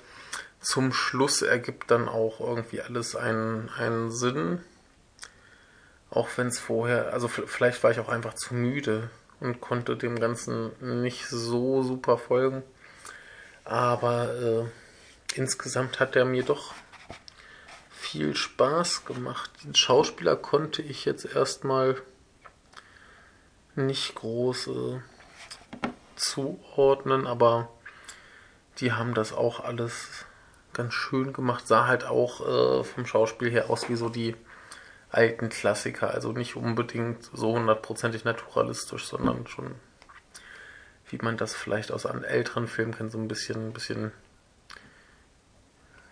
zum 0.60 0.92
Schluss 0.92 1.42
ergibt 1.42 1.90
dann 1.90 2.08
auch 2.08 2.40
irgendwie 2.40 2.82
alles 2.82 3.16
einen, 3.16 3.70
einen 3.70 4.10
Sinn. 4.10 4.60
Auch 6.10 6.28
wenn 6.36 6.48
es 6.48 6.58
vorher, 6.58 7.12
also 7.12 7.28
vielleicht 7.28 7.82
war 7.82 7.92
ich 7.92 8.00
auch 8.00 8.08
einfach 8.08 8.34
zu 8.34 8.54
müde 8.54 9.08
und 9.38 9.60
konnte 9.60 9.96
dem 9.96 10.18
Ganzen 10.18 10.72
nicht 11.02 11.26
so 11.28 11.82
super 11.82 12.18
folgen. 12.18 12.62
Aber 13.64 14.34
äh, 14.34 15.36
insgesamt 15.36 16.00
hat 16.00 16.16
er 16.16 16.24
mir 16.24 16.42
doch 16.42 16.74
viel 18.10 18.34
Spaß 18.34 19.04
gemacht. 19.04 19.52
Den 19.62 19.76
Schauspieler 19.76 20.34
konnte 20.34 20.82
ich 20.82 21.04
jetzt 21.04 21.24
erstmal 21.24 22.02
nicht 23.76 24.16
groß 24.16 24.66
äh, 24.66 25.00
zuordnen, 26.16 27.28
aber 27.28 27.70
die 28.78 28.92
haben 28.92 29.14
das 29.14 29.32
auch 29.32 29.60
alles 29.60 30.24
ganz 30.72 30.92
schön 30.92 31.32
gemacht. 31.32 31.68
Sah 31.68 31.86
halt 31.86 32.04
auch 32.04 32.80
äh, 32.80 32.84
vom 32.84 33.06
Schauspiel 33.06 33.48
her 33.48 33.70
aus 33.70 33.88
wie 33.88 33.94
so 33.94 34.08
die 34.08 34.34
alten 35.10 35.48
Klassiker. 35.48 36.10
Also 36.10 36.32
nicht 36.32 36.56
unbedingt 36.56 37.22
so 37.32 37.52
hundertprozentig 37.54 38.24
naturalistisch, 38.24 39.06
sondern 39.06 39.46
schon, 39.46 39.76
wie 41.08 41.18
man 41.18 41.36
das 41.36 41.54
vielleicht 41.54 41.92
aus 41.92 42.06
einem 42.06 42.24
älteren 42.24 42.66
Film 42.66 42.92
kennt, 42.92 43.12
so 43.12 43.18
ein 43.18 43.28
bisschen, 43.28 43.68
ein 43.68 43.72
bisschen, 43.72 44.10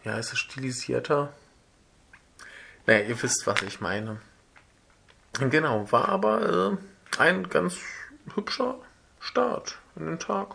ja, 0.05 0.17
ist 0.17 0.33
es 0.33 0.39
stilisierter? 0.39 1.33
Naja, 2.89 3.01
ihr 3.01 3.23
wisst, 3.23 3.47
was 3.47 3.61
ich 3.61 3.83
meine. 3.83 4.19
Genau, 5.39 5.93
war 5.93 6.09
aber 6.09 6.79
äh, 7.19 7.21
ein 7.21 7.51
ganz 7.51 7.77
hübscher 8.35 8.79
Start 9.21 9.77
in 9.95 10.07
den 10.07 10.19
Tag. 10.19 10.55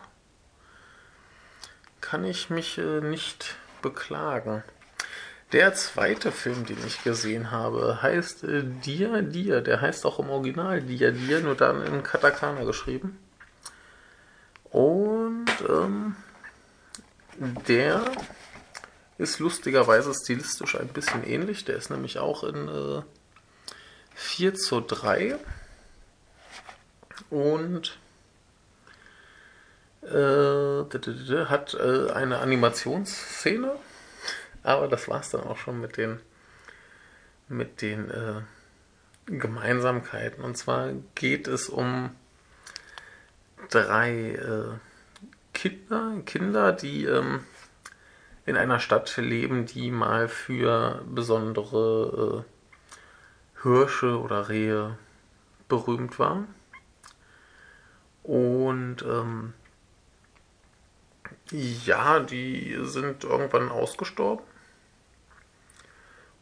Kann 2.02 2.24
ich 2.26 2.50
mich 2.50 2.80
äh, 2.80 3.02
nicht 3.02 3.56
beklagen. 3.84 4.64
Der 5.52 5.76
zweite 5.76 6.32
Film, 6.32 6.66
den 6.66 6.84
ich 6.88 7.04
gesehen 7.04 7.52
habe, 7.52 8.02
heißt 8.02 8.46
äh, 8.46 8.64
Dia 8.64 9.22
Dia. 9.22 9.62
Der 9.62 9.82
heißt 9.82 10.04
auch 10.04 10.18
im 10.18 10.32
Original 10.32 10.82
Dia 10.82 11.12
Dia, 11.12 11.40
nur 11.40 11.54
dann 11.54 11.86
in 11.86 12.02
Katakana 12.02 12.64
geschrieben. 12.64 13.20
Und 14.72 15.46
ähm, 15.70 16.16
der 17.68 18.02
ist 19.24 19.40
lustigerweise 19.40 20.14
stilistisch 20.14 20.76
ein 20.80 20.90
bisschen 20.90 21.26
ähnlich. 21.26 21.66
Der 21.66 21.76
ist 21.76 21.90
nämlich 21.90 22.20
auch 22.20 22.44
in 22.44 22.68
äh, 22.68 23.02
4 24.16 24.54
zu 24.54 24.82
3. 24.82 25.38
Und 27.30 27.98
äh, 30.04 31.46
hat 31.46 31.74
äh, 31.74 32.12
eine 32.12 32.40
Animationsszene 32.40 33.76
aber 34.64 34.88
das 34.88 35.10
war's 35.10 35.30
dann 35.30 35.44
auch 35.44 35.58
schon 35.58 35.80
mit 35.80 35.98
den, 35.98 36.20
mit 37.50 37.82
den 37.82 38.10
äh, 38.10 38.42
Gemeinsamkeiten. 39.26 40.44
Und 40.44 40.58
zwar 40.58 40.92
geht 41.16 41.48
es 41.48 41.70
um 41.70 42.16
drei 43.70 44.32
äh, 44.32 44.78
Kinder, 45.54 46.22
Kinder, 46.26 46.72
die 46.72 47.06
ähm, 47.06 47.44
in 48.46 48.58
einer 48.58 48.80
Stadt 48.80 49.16
leben, 49.18 49.66
die 49.66 49.92
mal 49.92 50.28
für 50.28 51.02
besondere 51.08 52.46
äh, 52.46 53.64
Hirsche 53.64 54.20
oder 54.20 54.50
Rehe 54.50 54.98
berühmt 55.70 56.20
war. 56.20 56.44
Und 58.24 59.02
ähm, 59.04 59.54
ja, 61.52 62.20
die 62.20 62.78
sind 62.84 63.24
irgendwann 63.24 63.70
ausgestorben. 63.70 64.46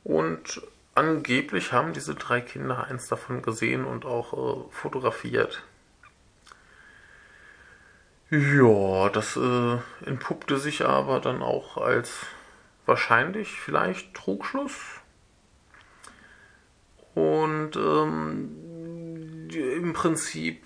Und 0.03 0.61
angeblich 0.95 1.71
haben 1.71 1.93
diese 1.93 2.15
drei 2.15 2.41
Kinder 2.41 2.85
eins 2.85 3.07
davon 3.07 3.41
gesehen 3.41 3.85
und 3.85 4.05
auch 4.05 4.33
äh, 4.33 4.71
fotografiert. 4.71 5.63
Ja, 8.31 9.09
das 9.09 9.35
äh, 9.35 9.77
entpuppte 10.05 10.57
sich 10.57 10.85
aber 10.85 11.19
dann 11.19 11.41
auch 11.41 11.75
als 11.75 12.27
wahrscheinlich 12.85 13.59
vielleicht 13.59 14.13
Trugschluss. 14.13 15.01
Und 17.13 17.75
ähm, 17.75 19.49
im 19.51 19.91
Prinzip 19.91 20.65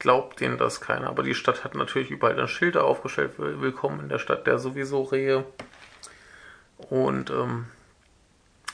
glaubt 0.00 0.40
denen 0.40 0.58
das 0.58 0.80
keiner. 0.80 1.06
Aber 1.10 1.22
die 1.22 1.36
Stadt 1.36 1.62
hat 1.62 1.76
natürlich 1.76 2.10
überall 2.10 2.34
dann 2.34 2.48
Schilder 2.48 2.82
aufgestellt. 2.82 3.34
Willkommen 3.38 4.00
in 4.00 4.08
der 4.08 4.18
Stadt 4.18 4.44
der 4.48 4.58
sowieso 4.58 5.04
Rehe. 5.04 5.44
Und 6.90 7.30
ähm, 7.30 7.66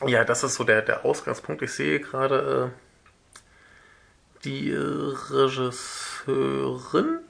ja, 0.06 0.24
das 0.24 0.42
ist 0.42 0.54
so 0.54 0.64
der, 0.64 0.80
der 0.80 1.04
Ausgangspunkt. 1.04 1.60
Ich 1.60 1.72
sehe 1.72 2.00
gerade 2.00 2.72
äh, 2.72 4.44
die 4.44 4.70
äh, 4.70 4.78
Regisseurin 4.78 6.17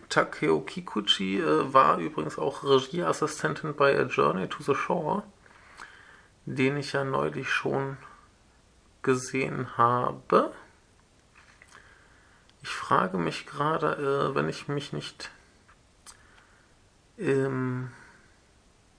Takeo 0.08 0.60
Kikuchi 0.60 1.38
äh, 1.38 1.72
war 1.72 1.98
übrigens 1.98 2.38
auch 2.38 2.64
Regieassistentin 2.64 3.74
bei 3.74 3.98
A 3.98 4.02
Journey 4.02 4.48
to 4.48 4.62
the 4.62 4.74
Shore, 4.74 5.22
den 6.46 6.76
ich 6.76 6.92
ja 6.92 7.04
neulich 7.04 7.50
schon 7.50 7.98
gesehen 9.02 9.76
habe. 9.76 10.52
Ich 12.62 12.70
frage 12.70 13.18
mich 13.18 13.46
gerade, 13.46 14.30
äh, 14.30 14.34
wenn 14.34 14.48
ich 14.48 14.66
mich 14.68 14.92
nicht 14.92 15.30
ähm, 17.18 17.90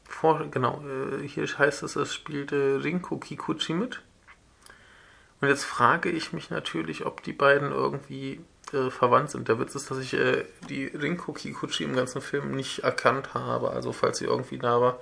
vor, 0.05 0.47
genau, 0.49 0.83
äh, 0.85 1.27
hier 1.27 1.45
heißt 1.45 1.83
es, 1.83 1.95
es 1.95 2.13
spielte 2.13 2.83
Rinko 2.83 3.17
Kikuchi 3.17 3.73
mit. 3.73 4.01
Und 5.41 5.47
jetzt 5.47 5.65
frage 5.65 6.09
ich 6.09 6.33
mich 6.33 6.49
natürlich, 6.49 7.05
ob 7.05 7.23
die 7.23 7.33
beiden 7.33 7.71
irgendwie 7.71 8.41
äh, 8.73 8.89
verwandt 8.89 9.31
sind. 9.31 9.47
Der 9.47 9.59
Witz 9.59 9.75
ist, 9.75 9.89
dass 9.89 9.99
ich 9.99 10.13
äh, 10.13 10.45
die 10.69 10.85
Rinko 10.87 11.33
Kikuchi 11.33 11.83
im 11.83 11.95
ganzen 11.95 12.21
Film 12.21 12.51
nicht 12.55 12.79
erkannt 12.79 13.33
habe. 13.33 13.71
Also 13.71 13.91
falls 13.93 14.17
sie 14.17 14.25
irgendwie 14.25 14.57
da 14.57 14.81
war, 14.81 14.99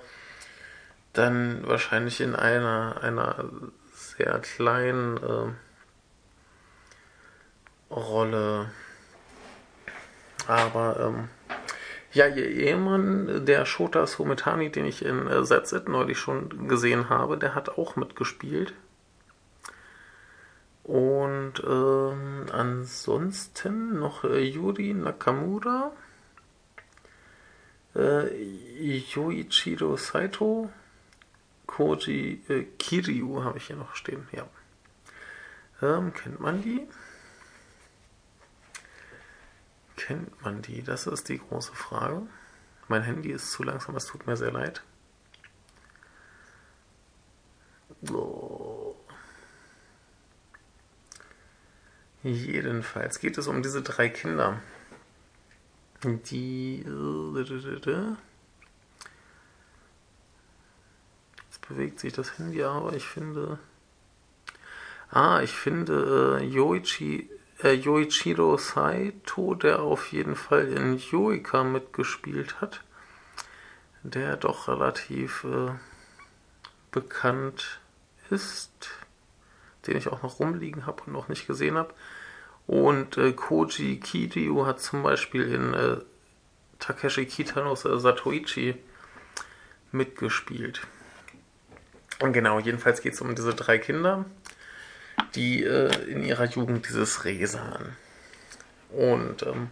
dann 1.12 1.66
wahrscheinlich 1.66 2.20
in 2.20 2.34
einer, 2.34 3.00
einer 3.02 3.44
sehr 3.92 4.38
kleinen 4.40 5.16
äh, 5.18 5.52
Rolle. 7.92 8.70
Aber 10.46 11.00
ähm, 11.00 11.28
ja, 12.12 12.26
ihr 12.26 12.46
Ehemann, 12.46 13.44
der 13.44 13.66
Shota 13.66 14.06
Sometani, 14.06 14.70
den 14.70 14.86
ich 14.86 15.04
in 15.04 15.26
äh, 15.26 15.42
It 15.42 15.88
neulich 15.88 16.18
schon 16.18 16.68
gesehen 16.68 17.10
habe, 17.10 17.36
der 17.36 17.54
hat 17.54 17.70
auch 17.78 17.96
mitgespielt. 17.96 18.72
Und 20.88 21.62
ähm, 21.66 22.46
ansonsten 22.50 23.98
noch 23.98 24.24
äh, 24.24 24.42
Yuri 24.42 24.94
Nakamura, 24.94 25.92
äh, 27.94 29.02
Yoichiro 29.14 29.98
Saito, 29.98 30.70
Koji 31.66 32.42
äh, 32.48 32.64
Kiryu 32.78 33.44
habe 33.44 33.58
ich 33.58 33.66
hier 33.66 33.76
noch 33.76 33.94
stehen, 33.96 34.26
ja. 34.32 34.48
Ähm, 35.82 36.14
kennt 36.14 36.40
man 36.40 36.62
die? 36.62 36.88
Kennt 39.96 40.40
man 40.42 40.62
die? 40.62 40.82
Das 40.82 41.06
ist 41.06 41.28
die 41.28 41.38
große 41.38 41.74
Frage. 41.74 42.22
Mein 42.88 43.02
Handy 43.02 43.30
ist 43.32 43.50
zu 43.50 43.62
langsam, 43.62 43.94
es 43.94 44.06
tut 44.06 44.26
mir 44.26 44.38
sehr 44.38 44.52
leid. 44.52 44.82
So. 48.00 48.57
Jedenfalls 52.28 53.20
geht 53.20 53.38
es 53.38 53.46
um 53.46 53.62
diese 53.62 53.82
drei 53.82 54.08
Kinder. 54.08 54.60
Die. 56.04 56.84
Jetzt 61.46 61.68
bewegt 61.68 62.00
sich 62.00 62.12
das 62.12 62.38
Handy, 62.38 62.62
aber 62.62 62.92
ich 62.92 63.06
finde. 63.06 63.58
Ah, 65.10 65.40
ich 65.40 65.52
finde 65.52 66.40
äh, 66.42 66.44
Yoichi 66.44 67.30
äh, 67.62 67.72
Yoichiro 67.72 68.58
Saito, 68.58 69.54
der 69.54 69.80
auf 69.80 70.12
jeden 70.12 70.36
Fall 70.36 70.68
in 70.68 71.00
Yoika 71.10 71.64
mitgespielt 71.64 72.60
hat, 72.60 72.82
der 74.02 74.36
doch 74.36 74.68
relativ 74.68 75.44
äh, 75.44 75.70
bekannt 76.90 77.80
ist, 78.28 78.90
den 79.86 79.96
ich 79.96 80.08
auch 80.08 80.22
noch 80.22 80.40
rumliegen 80.40 80.84
habe 80.84 81.04
und 81.06 81.14
noch 81.14 81.28
nicht 81.28 81.46
gesehen 81.46 81.76
habe. 81.76 81.94
Und 82.68 83.16
äh, 83.16 83.32
Koji 83.32 83.98
Kiryu 83.98 84.66
hat 84.66 84.80
zum 84.80 85.02
Beispiel 85.02 85.42
in 85.42 85.72
äh, 85.72 85.96
Takeshi 86.78 87.24
Kitanos 87.24 87.86
äh, 87.86 87.98
Satoichi 87.98 88.74
mitgespielt. 89.90 90.82
Und 92.20 92.34
genau, 92.34 92.60
jedenfalls 92.60 93.00
geht 93.00 93.14
es 93.14 93.22
um 93.22 93.34
diese 93.34 93.54
drei 93.54 93.78
Kinder, 93.78 94.26
die 95.34 95.64
äh, 95.64 95.88
in 96.10 96.22
ihrer 96.22 96.44
Jugend 96.44 96.86
dieses 96.86 97.24
Reh 97.24 97.46
sahen. 97.46 97.96
Und 98.90 99.44
ähm, 99.44 99.70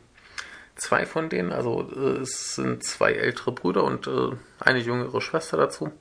zwei 0.75 1.05
von 1.05 1.29
denen, 1.29 1.53
also 1.53 1.91
äh, 1.95 2.23
es 2.23 2.55
sind 2.55 2.83
zwei 2.83 3.13
ältere 3.13 3.53
Brüder 3.53 3.85
und 3.85 4.07
äh, 4.07 4.31
eine 4.59 4.79
jüngere 4.79 5.21
Schwester 5.21 5.59
dazu. 5.59 5.93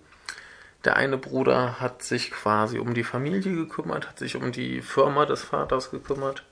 Der 0.85 0.95
eine 0.95 1.17
Bruder 1.17 1.81
hat 1.81 2.03
sich 2.03 2.31
quasi 2.31 2.79
um 2.79 2.93
die 2.93 3.03
Familie 3.03 3.53
gekümmert, 3.53 4.07
hat 4.07 4.19
sich 4.19 4.37
um 4.37 4.53
die 4.53 4.81
Firma 4.81 5.25
des 5.25 5.43
Vaters 5.43 5.91
gekümmert. 5.91 6.45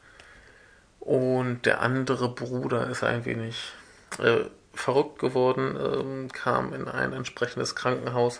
Und 1.03 1.65
der 1.65 1.81
andere 1.81 2.29
Bruder 2.29 2.89
ist 2.89 3.03
ein 3.03 3.25
wenig 3.25 3.73
äh, 4.19 4.45
verrückt 4.73 5.19
geworden, 5.19 5.75
ähm, 5.77 6.31
kam 6.31 6.73
in 6.73 6.87
ein 6.87 7.11
entsprechendes 7.11 7.75
Krankenhaus. 7.75 8.39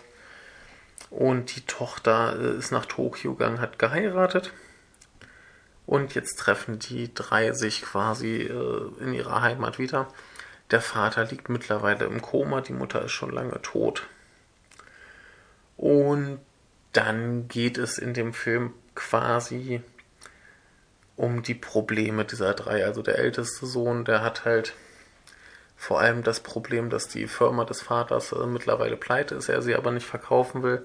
Und 1.10 1.54
die 1.54 1.60
Tochter 1.66 2.40
äh, 2.40 2.56
ist 2.56 2.72
nach 2.72 2.86
Tokio 2.86 3.34
gegangen, 3.34 3.60
hat 3.60 3.78
geheiratet. 3.78 4.54
Und 5.84 6.14
jetzt 6.14 6.36
treffen 6.38 6.78
die 6.78 7.12
drei 7.12 7.52
sich 7.52 7.82
quasi 7.82 8.36
äh, 8.36 8.90
in 8.98 9.12
ihrer 9.12 9.42
Heimat 9.42 9.78
wieder. 9.78 10.08
Der 10.70 10.80
Vater 10.80 11.26
liegt 11.26 11.50
mittlerweile 11.50 12.06
im 12.06 12.22
Koma, 12.22 12.62
die 12.62 12.72
Mutter 12.72 13.04
ist 13.04 13.12
schon 13.12 13.30
lange 13.30 13.60
tot. 13.60 14.04
Und 15.76 16.38
dann 16.92 17.46
geht 17.46 17.76
es 17.76 17.98
in 17.98 18.14
dem 18.14 18.32
Film 18.32 18.72
quasi 18.94 19.82
um 21.16 21.42
die 21.42 21.54
Probleme 21.54 22.24
dieser 22.24 22.54
drei. 22.54 22.84
Also 22.84 23.02
der 23.02 23.18
älteste 23.18 23.66
Sohn, 23.66 24.04
der 24.04 24.22
hat 24.22 24.44
halt 24.44 24.74
vor 25.76 26.00
allem 26.00 26.22
das 26.22 26.40
Problem, 26.40 26.90
dass 26.90 27.08
die 27.08 27.26
Firma 27.26 27.64
des 27.64 27.82
Vaters 27.82 28.32
äh, 28.32 28.46
mittlerweile 28.46 28.96
pleite 28.96 29.34
ist, 29.34 29.48
er 29.48 29.62
sie 29.62 29.74
aber 29.74 29.90
nicht 29.90 30.06
verkaufen 30.06 30.62
will 30.62 30.84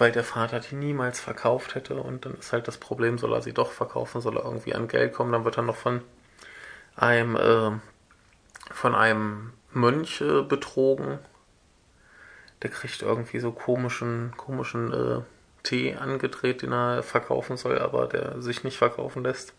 weil 0.00 0.12
der 0.12 0.24
Vater 0.24 0.60
die 0.60 0.74
niemals 0.74 1.20
verkauft 1.20 1.74
hätte. 1.74 1.94
Und 1.96 2.24
dann 2.24 2.34
ist 2.34 2.52
halt 2.52 2.66
das 2.66 2.78
Problem, 2.78 3.18
soll 3.18 3.34
er 3.34 3.42
sie 3.42 3.52
doch 3.52 3.70
verkaufen, 3.70 4.22
soll 4.22 4.38
er 4.38 4.44
irgendwie 4.44 4.74
an 4.74 4.88
Geld 4.88 5.12
kommen, 5.12 5.32
dann 5.32 5.44
wird 5.44 5.58
er 5.58 5.62
noch 5.62 5.76
von 5.76 6.00
einem, 6.96 7.36
äh, 7.36 7.72
von 8.72 8.94
einem 8.94 9.52
Mönch 9.72 10.22
äh, 10.22 10.42
betrogen. 10.42 11.18
Der 12.62 12.70
kriegt 12.70 13.02
irgendwie 13.02 13.40
so 13.40 13.52
komischen, 13.52 14.32
komischen 14.38 14.92
äh, 14.92 15.20
Tee 15.62 15.94
angedreht, 15.94 16.62
den 16.62 16.72
er 16.72 17.02
verkaufen 17.02 17.56
soll, 17.56 17.78
aber 17.78 18.06
der 18.06 18.40
sich 18.40 18.64
nicht 18.64 18.78
verkaufen 18.78 19.22
lässt. 19.22 19.52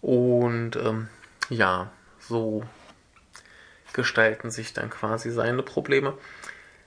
Und 0.00 0.76
ähm, 0.76 1.08
ja, 1.48 1.90
so 2.20 2.64
gestalten 3.92 4.50
sich 4.50 4.72
dann 4.72 4.90
quasi 4.90 5.30
seine 5.30 5.62
Probleme 5.62 6.14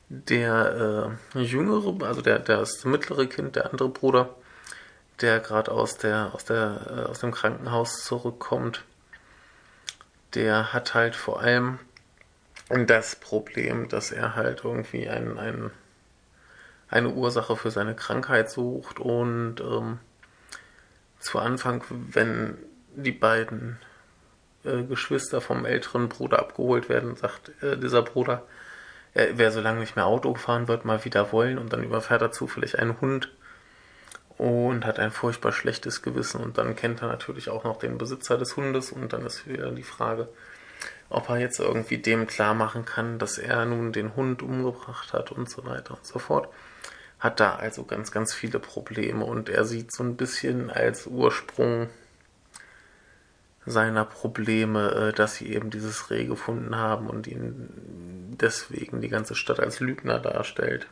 der 0.10 1.17
äh, 1.36 1.39
jüngere, 1.39 2.05
also 2.05 2.22
der, 2.22 2.39
der 2.39 2.58
das 2.58 2.84
mittlere 2.84 3.27
Kind, 3.27 3.55
der 3.55 3.72
andere 3.72 3.89
Bruder, 3.89 4.36
der 5.22 5.39
gerade 5.39 5.72
aus 5.72 5.98
der, 5.98 6.31
aus 6.34 6.43
der, 6.46 6.81
äh, 6.89 7.10
aus 7.10 7.20
dem 7.20 7.31
Krankenhaus 7.31 8.03
zurückkommt, 8.03 8.84
der 10.33 10.74
hat 10.74 10.94
halt 10.94 11.16
vor 11.16 11.42
allem 11.42 11.79
das 12.70 13.16
Problem, 13.16 13.87
dass 13.90 14.11
er 14.11 14.35
halt 14.35 14.64
irgendwie 14.64 15.07
ein, 15.07 15.37
ein, 15.37 15.72
eine 16.92 17.10
Ursache 17.10 17.56
für 17.56 17.72
seine 17.72 17.96
Krankheit 17.96 18.51
sucht 18.51 19.00
und 19.00 19.62
ähm, 19.62 20.00
zu 21.20 21.40
Anfang, 21.40 21.84
wenn 21.90 22.58
die 22.96 23.14
beiden 23.14 23.80
äh, 24.66 24.84
Geschwister 24.84 25.40
vom 25.40 25.66
älteren 25.66 26.10
Bruder 26.10 26.40
abgeholt 26.40 26.90
werden, 26.90 27.16
sagt 27.16 27.51
äh, 27.64 27.77
dieser 27.77 28.01
Bruder, 28.01 28.44
er, 29.14 29.38
wer 29.38 29.51
so 29.51 29.62
lange 29.62 29.80
nicht 29.80 29.96
mehr 29.96 30.06
Auto 30.06 30.34
gefahren 30.34 30.68
wird, 30.68 30.84
mal 30.84 31.04
wieder 31.06 31.32
wollen 31.32 31.58
und 31.58 31.72
dann 31.72 31.84
überfährt 31.84 32.22
er 32.22 32.32
zufällig 32.32 32.77
einen 32.77 33.00
Hund 33.00 33.32
und 34.38 34.86
hat 34.86 35.00
ein 35.00 35.12
furchtbar 35.12 35.54
schlechtes 35.54 36.01
Gewissen 36.01 36.42
und 36.42 36.58
dann 36.58 36.75
kennt 36.75 37.01
er 37.01 37.08
natürlich 37.08 37.50
auch 37.50 37.64
noch 37.64 37.80
den 37.80 37.98
Besitzer 37.98 38.38
des 38.38 38.58
Hundes 38.58 38.92
und 38.92 39.14
dann 39.14 39.25
ist 39.25 39.48
wieder 39.48 39.72
die 39.72 39.84
Frage, 39.84 40.27
ob 41.10 41.30
er 41.30 41.38
jetzt 41.38 41.60
irgendwie 41.60 42.00
dem 42.00 42.27
klar 42.27 42.54
machen 42.54 42.84
kann, 42.84 43.18
dass 43.18 43.38
er 43.38 43.64
nun 43.66 43.94
den 43.94 44.16
Hund 44.16 44.42
umgebracht 44.42 45.14
hat 45.14 45.32
und 45.32 45.50
so 45.50 45.66
weiter 45.66 45.94
und 45.94 46.06
so 46.06 46.20
fort. 46.20 46.50
Hat 47.22 47.40
da 47.40 47.55
also 47.55 47.86
ganz, 47.86 48.12
ganz 48.12 48.34
viele 48.34 48.60
Probleme 48.60 49.24
und 49.24 49.48
er 49.48 49.64
sieht 49.64 49.94
so 49.94 50.03
ein 50.03 50.18
bisschen 50.18 50.70
als 50.70 51.07
Ursprung 51.07 51.88
seiner 53.66 54.05
Probleme, 54.05 54.92
äh, 54.92 55.14
dass 55.14 55.36
sie 55.36 55.53
eben 55.53 55.70
dieses 55.70 56.10
Reh 56.10 56.25
gefunden 56.25 56.75
haben 56.75 57.07
und 57.07 57.27
ihn 57.27 57.70
deswegen 58.42 59.01
die 59.01 59.07
ganze 59.07 59.36
Stadt 59.36 59.60
als 59.60 59.79
Lügner 59.79 60.20
darstellt. 60.20 60.88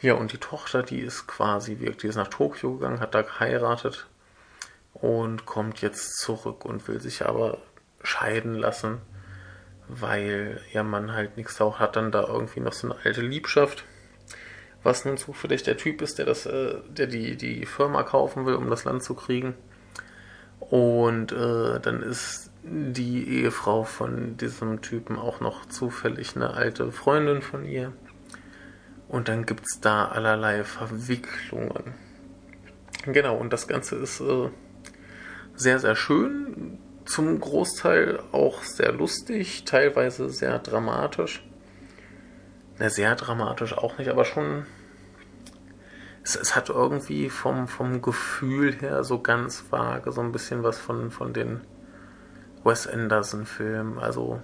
Ja, 0.00 0.14
und 0.14 0.32
die 0.32 0.38
Tochter, 0.38 0.82
die 0.82 1.00
ist 1.00 1.28
quasi 1.28 1.78
wirklich, 1.78 1.98
die 1.98 2.06
ist 2.08 2.16
nach 2.16 2.28
Tokio 2.28 2.74
gegangen, 2.74 3.00
hat 3.00 3.14
da 3.14 3.22
geheiratet 3.22 4.06
und 4.94 5.46
kommt 5.46 5.80
jetzt 5.80 6.18
zurück 6.18 6.64
und 6.64 6.86
will 6.88 7.00
sich 7.00 7.24
aber 7.24 7.58
scheiden 8.02 8.54
lassen, 8.54 9.00
weil 9.86 10.60
ihr 10.72 10.82
Mann 10.82 11.12
halt 11.12 11.36
nichts 11.36 11.60
auch 11.60 11.78
hat, 11.78 11.94
dann 11.94 12.10
da 12.10 12.26
irgendwie 12.26 12.60
noch 12.60 12.72
so 12.72 12.90
eine 12.90 13.00
alte 13.04 13.22
Liebschaft, 13.22 13.84
was 14.82 15.04
nun 15.04 15.16
zufällig 15.16 15.62
der 15.62 15.76
Typ 15.76 16.02
ist, 16.02 16.18
der 16.18 16.26
das, 16.26 16.46
äh, 16.46 16.76
der 16.88 17.06
die, 17.06 17.36
die 17.36 17.66
Firma 17.66 18.02
kaufen 18.02 18.46
will, 18.46 18.54
um 18.54 18.70
das 18.70 18.84
Land 18.84 19.02
zu 19.02 19.14
kriegen. 19.14 19.54
Und 20.60 21.32
äh, 21.32 21.80
dann 21.80 22.02
ist 22.02 22.50
die 22.62 23.40
Ehefrau 23.40 23.84
von 23.84 24.36
diesem 24.36 24.82
Typen 24.82 25.18
auch 25.18 25.40
noch 25.40 25.66
zufällig 25.66 26.36
eine 26.36 26.54
alte 26.54 26.92
Freundin 26.92 27.42
von 27.42 27.64
ihr. 27.64 27.92
Und 29.08 29.28
dann 29.28 29.46
gibt 29.46 29.64
es 29.66 29.80
da 29.80 30.06
allerlei 30.06 30.64
Verwicklungen. 30.64 31.94
Genau, 33.06 33.36
und 33.36 33.52
das 33.52 33.66
Ganze 33.68 33.96
ist 33.96 34.20
äh, 34.20 34.50
sehr, 35.54 35.78
sehr 35.78 35.96
schön. 35.96 36.78
Zum 37.06 37.40
Großteil 37.40 38.20
auch 38.32 38.62
sehr 38.62 38.92
lustig, 38.92 39.64
teilweise 39.64 40.28
sehr 40.28 40.58
dramatisch. 40.58 41.42
Na, 42.78 42.90
sehr 42.90 43.14
dramatisch 43.16 43.76
auch 43.76 43.98
nicht, 43.98 44.08
aber 44.08 44.24
schon 44.24 44.66
es, 46.22 46.36
es, 46.36 46.54
hat 46.54 46.68
irgendwie 46.68 47.30
vom, 47.30 47.68
vom 47.68 48.02
Gefühl 48.02 48.74
her 48.80 49.02
so 49.02 49.20
ganz 49.20 49.64
vage 49.70 50.12
so 50.12 50.20
ein 50.20 50.32
bisschen 50.32 50.62
was 50.62 50.78
von, 50.78 51.10
von 51.10 51.32
den 51.32 51.62
Wes 52.64 52.86
Anderson-Filmen. 52.86 53.98
Also 53.98 54.40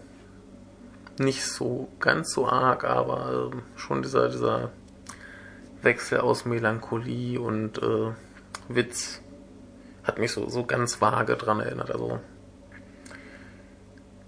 nicht 1.19 1.45
so 1.45 1.89
ganz 2.01 2.33
so 2.33 2.49
arg, 2.49 2.85
aber 2.85 3.53
äh, 3.53 3.79
schon 3.79 4.03
dieser, 4.03 4.29
dieser 4.29 4.71
Wechsel 5.83 6.21
aus 6.21 6.45
Melancholie 6.45 7.39
und 7.39 7.79
äh, 7.79 8.13
Witz 8.69 9.21
hat 10.03 10.19
mich 10.19 10.33
so, 10.33 10.49
so 10.49 10.65
ganz 10.65 11.01
vage 11.01 11.37
dran 11.37 11.61
erinnert. 11.61 11.91
Also 11.91 12.19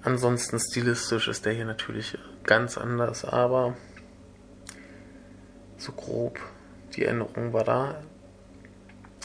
ansonsten 0.03 0.61
stilistisch 0.61 1.27
ist 1.29 1.45
der 1.45 1.55
hier 1.55 1.65
natürlich 1.65 2.19
ganz 2.45 2.79
anders, 2.79 3.25
aber 3.25 3.75
so 5.77 5.93
grob 5.93 6.39
die 6.95 7.05
Erinnerung 7.05 7.53
war 7.53 7.65
da. 7.65 8.03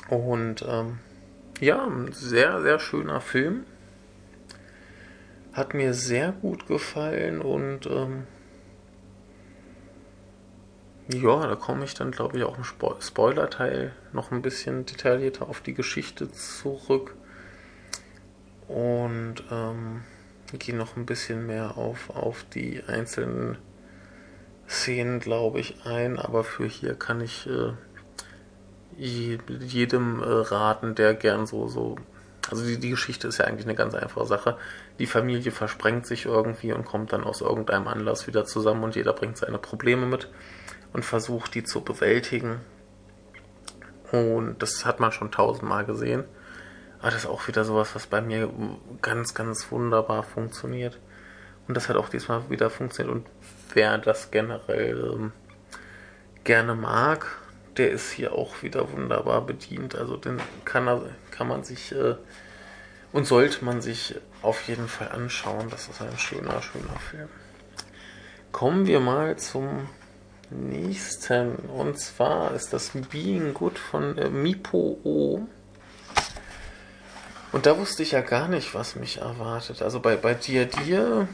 Und 0.09 0.65
ähm, 0.67 0.99
ja, 1.59 1.85
ein 1.85 2.11
sehr, 2.11 2.61
sehr 2.61 2.79
schöner 2.79 3.21
Film. 3.21 3.65
Hat 5.53 5.73
mir 5.73 5.93
sehr 5.93 6.31
gut 6.31 6.67
gefallen 6.67 7.41
und 7.41 7.85
ähm, 7.85 8.25
ja, 11.07 11.45
da 11.45 11.55
komme 11.55 11.83
ich 11.83 11.93
dann, 11.93 12.11
glaube 12.11 12.37
ich, 12.37 12.43
auch 12.43 12.57
im 12.57 12.63
Spo 12.63 12.95
Spoiler-Teil 12.99 13.93
noch 14.13 14.31
ein 14.31 14.41
bisschen 14.41 14.85
detaillierter 14.85 15.49
auf 15.49 15.61
die 15.61 15.73
Geschichte 15.73 16.31
zurück. 16.31 17.15
Und 18.67 19.43
ähm, 19.51 20.03
gehe 20.57 20.75
noch 20.75 20.95
ein 20.95 21.05
bisschen 21.05 21.45
mehr 21.47 21.77
auf, 21.77 22.09
auf 22.11 22.45
die 22.53 22.81
einzelnen 22.83 23.57
Szenen, 24.71 25.19
glaube 25.19 25.59
ich, 25.59 25.85
ein, 25.85 26.17
aber 26.17 26.43
für 26.45 26.65
hier 26.65 26.95
kann 26.95 27.19
ich 27.19 27.47
äh, 27.47 27.73
jedem 28.97 30.23
äh, 30.23 30.25
raten, 30.25 30.95
der 30.95 31.13
gern 31.13 31.45
so, 31.45 31.67
so. 31.67 31.97
Also 32.49 32.65
die, 32.65 32.79
die 32.79 32.89
Geschichte 32.89 33.27
ist 33.27 33.37
ja 33.37 33.45
eigentlich 33.45 33.65
eine 33.65 33.75
ganz 33.75 33.93
einfache 33.93 34.25
Sache. 34.25 34.57
Die 34.97 35.05
Familie 35.05 35.51
versprengt 35.51 36.07
sich 36.07 36.25
irgendwie 36.25 36.73
und 36.73 36.85
kommt 36.85 37.13
dann 37.13 37.23
aus 37.23 37.41
irgendeinem 37.41 37.87
Anlass 37.87 38.27
wieder 38.27 38.45
zusammen 38.45 38.83
und 38.83 38.95
jeder 38.95 39.13
bringt 39.13 39.37
seine 39.37 39.57
Probleme 39.57 40.05
mit 40.05 40.29
und 40.93 41.03
versucht 41.05 41.53
die 41.53 41.63
zu 41.63 41.81
bewältigen. 41.81 42.61
Und 44.11 44.61
das 44.61 44.85
hat 44.85 44.99
man 44.99 45.11
schon 45.11 45.31
tausendmal 45.31 45.85
gesehen. 45.85 46.23
Aber 46.99 47.11
das 47.11 47.23
ist 47.23 47.29
auch 47.29 47.47
wieder 47.47 47.65
sowas, 47.65 47.93
was 47.93 48.07
bei 48.07 48.21
mir 48.21 48.49
ganz, 49.01 49.33
ganz 49.33 49.71
wunderbar 49.71 50.23
funktioniert. 50.23 50.99
Und 51.67 51.75
das 51.75 51.89
hat 51.89 51.95
auch 51.95 52.09
diesmal 52.09 52.49
wieder 52.49 52.69
funktioniert. 52.69 53.15
Und 53.15 53.27
wer 53.75 53.97
das 53.97 54.31
generell 54.31 55.11
ähm, 55.13 55.31
gerne 56.43 56.75
mag, 56.75 57.27
der 57.77 57.91
ist 57.91 58.11
hier 58.11 58.33
auch 58.33 58.61
wieder 58.63 58.91
wunderbar 58.91 59.45
bedient. 59.45 59.95
Also 59.95 60.17
den 60.17 60.39
kann, 60.65 61.01
kann 61.31 61.47
man 61.47 61.63
sich 61.63 61.91
äh, 61.93 62.15
und 63.11 63.25
sollte 63.25 63.65
man 63.65 63.81
sich 63.81 64.15
auf 64.41 64.67
jeden 64.67 64.87
Fall 64.87 65.09
anschauen. 65.09 65.69
Das 65.69 65.87
ist 65.87 66.01
ein 66.01 66.17
schöner, 66.17 66.61
schöner 66.61 66.99
Film. 67.09 67.29
Kommen 68.51 68.87
wir 68.87 68.99
mal 68.99 69.37
zum 69.37 69.87
nächsten. 70.49 71.55
Und 71.55 71.99
zwar 71.99 72.53
ist 72.53 72.73
das 72.73 72.91
Being 73.11 73.53
Good 73.53 73.79
von 73.79 74.17
äh, 74.17 74.29
Mipo 74.29 74.99
O. 75.03 75.47
Und 77.51 77.65
da 77.65 77.77
wusste 77.77 78.03
ich 78.03 78.11
ja 78.11 78.21
gar 78.21 78.47
nicht, 78.47 78.73
was 78.73 78.95
mich 78.95 79.17
erwartet. 79.17 79.81
Also 79.81 79.99
bei, 79.99 80.15
bei 80.15 80.33
dir, 80.33 80.65
dir 80.65 81.27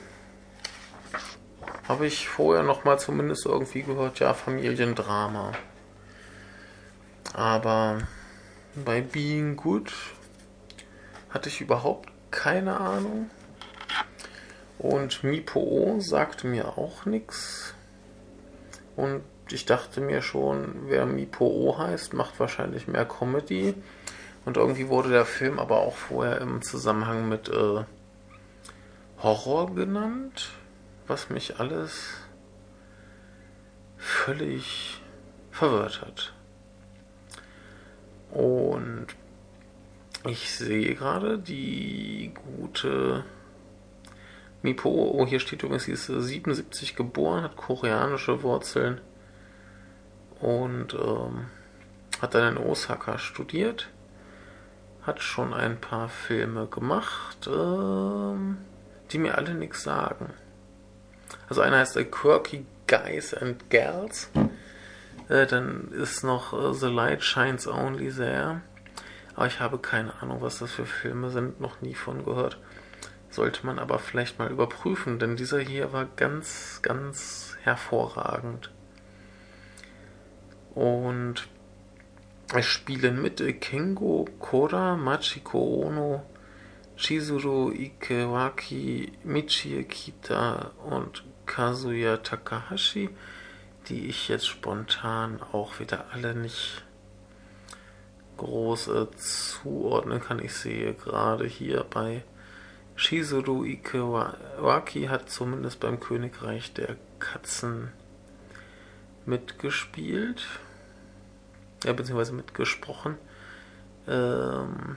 habe 1.88 2.06
ich 2.06 2.28
vorher 2.28 2.64
noch 2.64 2.84
mal 2.84 3.00
zumindest 3.00 3.46
irgendwie 3.46 3.84
gehört, 3.84 4.20
ja, 4.20 4.34
Familiendrama. 4.34 5.54
Aber 7.34 8.00
bei 8.76 9.02
Being 9.02 9.56
Good 9.56 9.94
hatte 11.30 11.50
ich 11.50 11.62
überhaupt 11.62 12.10
keine 12.32 12.80
Ahnung. 12.80 13.30
Und 14.80 15.24
Mipo 15.24 15.98
sagte 16.00 16.48
mir 16.48 16.78
auch 16.78 17.06
nichts. 17.06 17.74
Und 18.96 19.24
ich 19.50 19.66
dachte 19.66 20.02
mir 20.02 20.22
schon, 20.22 20.88
wer 20.88 21.06
Mipo 21.06 21.76
heißt, 21.78 22.14
macht 22.14 22.40
wahrscheinlich 22.40 22.88
mehr 22.88 23.06
Comedy. 23.06 23.74
Und 24.46 24.58
irgendwie 24.58 24.88
wurde 24.88 25.10
der 25.10 25.26
Film 25.26 25.60
aber 25.60 25.78
auch 25.80 25.96
vorher 25.96 26.42
im 26.42 26.62
Zusammenhang 26.62 27.28
mit 27.28 27.50
äh, 27.50 27.84
Horror 29.22 29.74
genannt, 29.74 30.52
was 31.08 31.30
mich 31.30 31.60
alles 31.60 32.14
völlig 33.98 35.02
verwirrt 35.52 36.02
hat. 36.02 36.34
Und 38.32 39.08
ich 40.26 40.52
sehe 40.52 40.96
gerade 40.96 41.40
die 41.40 42.34
gute 42.34 43.24
Mipo, 44.62 44.90
oh, 44.90 45.26
hier 45.26 45.40
steht 45.40 45.64
übrigens, 45.64 45.86
sie 45.86 45.94
ist 45.94 46.08
77 46.08 46.96
geboren, 46.96 47.44
hat 47.44 47.56
koreanische 47.56 48.44
Wurzeln 48.44 49.00
und 50.42 50.94
ähm, 50.94 51.46
hat 52.22 52.36
dann 52.36 52.58
in 52.58 52.64
Osaka 52.64 53.18
studiert, 53.18 53.90
hat 55.04 55.22
schon 55.22 55.54
ein 55.54 55.80
paar 55.80 56.10
Filme 56.10 56.68
gemacht, 56.68 57.48
ähm, 57.48 58.58
die 59.12 59.20
mir 59.20 59.38
alle 59.38 59.54
nichts 59.54 59.84
sagen. 59.84 60.34
Also 61.50 61.62
einer 61.62 61.80
heißt 61.80 61.98
A 61.98 62.04
Quirky 62.04 62.66
Guys 62.88 63.34
and 63.34 63.70
Girls, 63.70 64.30
äh, 65.30 65.46
dann 65.46 65.92
ist 65.92 66.24
noch 66.24 66.54
äh, 66.54 66.74
The 66.74 66.88
Light 66.88 67.24
Shines 67.24 67.68
Only 67.68 68.12
There. 68.12 68.62
Aber 69.36 69.48
ich 69.48 69.60
habe 69.60 69.78
keine 69.78 70.20
Ahnung, 70.22 70.42
was 70.42 70.60
das 70.60 70.72
für 70.72 70.86
Filme 70.86 71.30
sind, 71.30 71.62
noch 71.62 71.82
nie 71.82 71.94
von 71.94 72.26
gehört. 72.26 72.58
Sollte 73.30 73.66
man 73.66 73.78
aber 73.78 74.00
vielleicht 74.00 74.40
mal 74.40 74.50
überprüfen, 74.50 75.20
denn 75.20 75.36
dieser 75.36 75.60
hier 75.60 75.94
war 75.94 76.06
ganz, 76.06 76.80
ganz 76.82 77.56
hervorragend. 77.62 78.72
Und 80.74 81.48
es 82.56 82.66
spielen 82.66 83.22
mit 83.22 83.44
Kengo 83.62 84.26
Koda, 84.40 84.96
Machiko 84.96 85.84
Ono, 85.86 86.24
Chizuru 86.96 87.72
Ikewaki, 87.72 89.12
Michie 89.24 89.84
Kita 89.84 90.72
und 90.90 91.24
Kazuya 91.48 92.18
Takahashi, 92.18 93.10
die 93.90 94.08
ich 94.08 94.28
jetzt 94.28 94.48
spontan 94.48 95.42
auch 95.52 95.80
wieder 95.80 96.06
alle 96.12 96.36
nicht 96.36 96.84
groß 98.38 98.90
äh, 98.90 99.08
zuordnen 99.16 100.22
kann. 100.22 100.40
Ich 100.40 100.54
sehe 100.54 100.94
gerade 100.94 101.48
hier 101.48 101.84
bei 101.90 102.24
Shizuru 102.96 103.64
Ikewaki 103.64 105.06
hat 105.06 105.30
zumindest 105.30 105.80
beim 105.80 106.00
Königreich 106.00 106.74
der 106.74 106.96
Katzen 107.20 107.92
mitgespielt. 109.26 110.46
Ja, 111.84 111.94
beziehungsweise 111.94 112.34
mitgesprochen. 112.34 113.18
Ähm, 114.08 114.96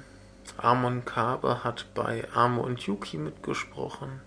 Amon 0.56 1.04
Kabe 1.04 1.62
hat 1.62 1.86
bei 1.94 2.26
Amo 2.32 2.62
und 2.62 2.80
Yuki 2.80 3.18
mitgesprochen. 3.18 4.20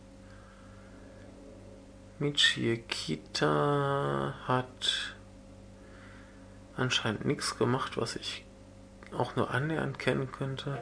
Michie 2.24 2.78
Kita 2.78 4.34
hat 4.48 5.14
anscheinend 6.78 7.26
nichts 7.26 7.58
gemacht, 7.58 7.98
was 7.98 8.16
ich 8.16 8.46
auch 9.12 9.36
nur 9.36 9.52
annähernd 9.52 10.00
kennen 10.00 10.32
könnte. 10.32 10.82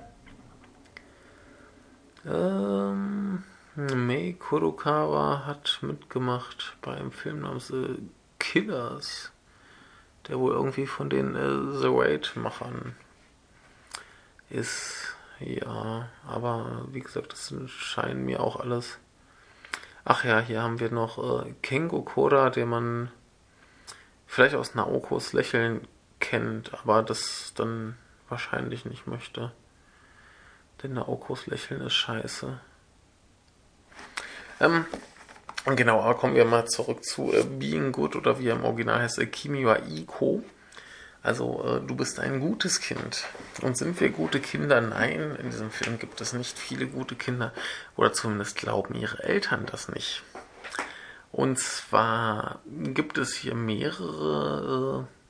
Ähm, 2.28 3.44
Mei 3.76 4.36
Kurokawa 4.38 5.48
hat 5.48 5.80
mitgemacht 5.82 6.78
bei 6.84 6.94
einem 6.94 7.12
Film 7.12 7.40
namens 7.40 7.70
The 7.70 7.98
Killers, 8.38 9.32
der 10.28 10.38
wohl 10.38 10.52
irgendwie 10.52 10.86
von 10.86 11.10
den 11.10 11.36
äh, 11.36 11.80
The 11.80 11.88
Raid-Machern 11.88 12.96
ist. 14.52 15.16
Ja, 15.40 16.08
aber 16.28 16.86
wie 16.92 17.00
gesagt, 17.00 17.34
das 17.34 17.52
scheinen 17.68 18.26
mir 18.26 18.42
auch 18.42 18.58
alles. 18.58 19.00
Ach 20.04 20.24
ja, 20.24 20.40
hier 20.40 20.62
haben 20.64 20.80
wir 20.80 20.92
noch 20.92 21.46
äh, 21.46 21.54
Kengo 21.62 22.02
Koda, 22.02 22.50
den 22.50 22.70
man 22.70 23.12
vielleicht 24.26 24.56
aus 24.56 24.74
Naokos 24.74 25.34
Lächeln 25.34 25.88
kennt, 26.20 26.74
aber 26.74 27.04
das 27.04 27.54
dann 27.56 27.98
wahrscheinlich 28.30 28.86
nicht 28.86 29.06
möchte. 29.06 29.52
Denn 30.82 30.94
Naokos 30.94 31.48
Lächeln 31.48 31.82
ist 31.82 31.94
scheiße. 31.94 32.60
Ähm, 34.60 34.86
genau, 35.76 36.02
aber 36.02 36.16
kommen 36.16 36.36
wir 36.36 36.46
mal 36.46 36.66
zurück 36.66 37.04
zu 37.04 37.32
äh, 37.34 37.44
Being 37.44 37.92
Good 37.92 38.16
oder 38.16 38.40
wie 38.40 38.48
er 38.48 38.56
im 38.56 38.64
Original 38.64 39.02
heißt, 39.02 39.20
äh, 39.20 39.28
Kimi 39.28 39.66
Iko. 39.66 40.44
Also, 41.24 41.64
äh, 41.64 41.88
du 41.88 41.96
bist 41.96 42.20
ein 42.20 42.40
gutes 42.40 42.82
Kind. 42.82 43.26
Und 43.62 43.78
sind 43.78 44.00
wir 44.00 44.10
gute 44.10 44.40
Kinder? 44.40 44.82
Nein, 44.82 45.36
in 45.36 45.52
diesem 45.52 45.70
Film 45.70 46.00
gibt 46.00 46.20
es 46.22 46.34
nicht 46.34 46.58
viele 46.58 46.88
gute 46.88 47.16
Kinder. 47.16 47.54
Oder 47.96 48.14
zumindest 48.14 48.58
glauben 48.58 48.96
ihre 48.96 49.24
Eltern 49.24 49.66
das 49.66 49.90
nicht. 49.90 50.24
Und 51.32 51.60
zwar 51.60 52.60
gibt 52.66 53.18
es 53.18 53.36
hier 53.36 53.56
mehrere 53.56 55.08
äh, 55.08 55.22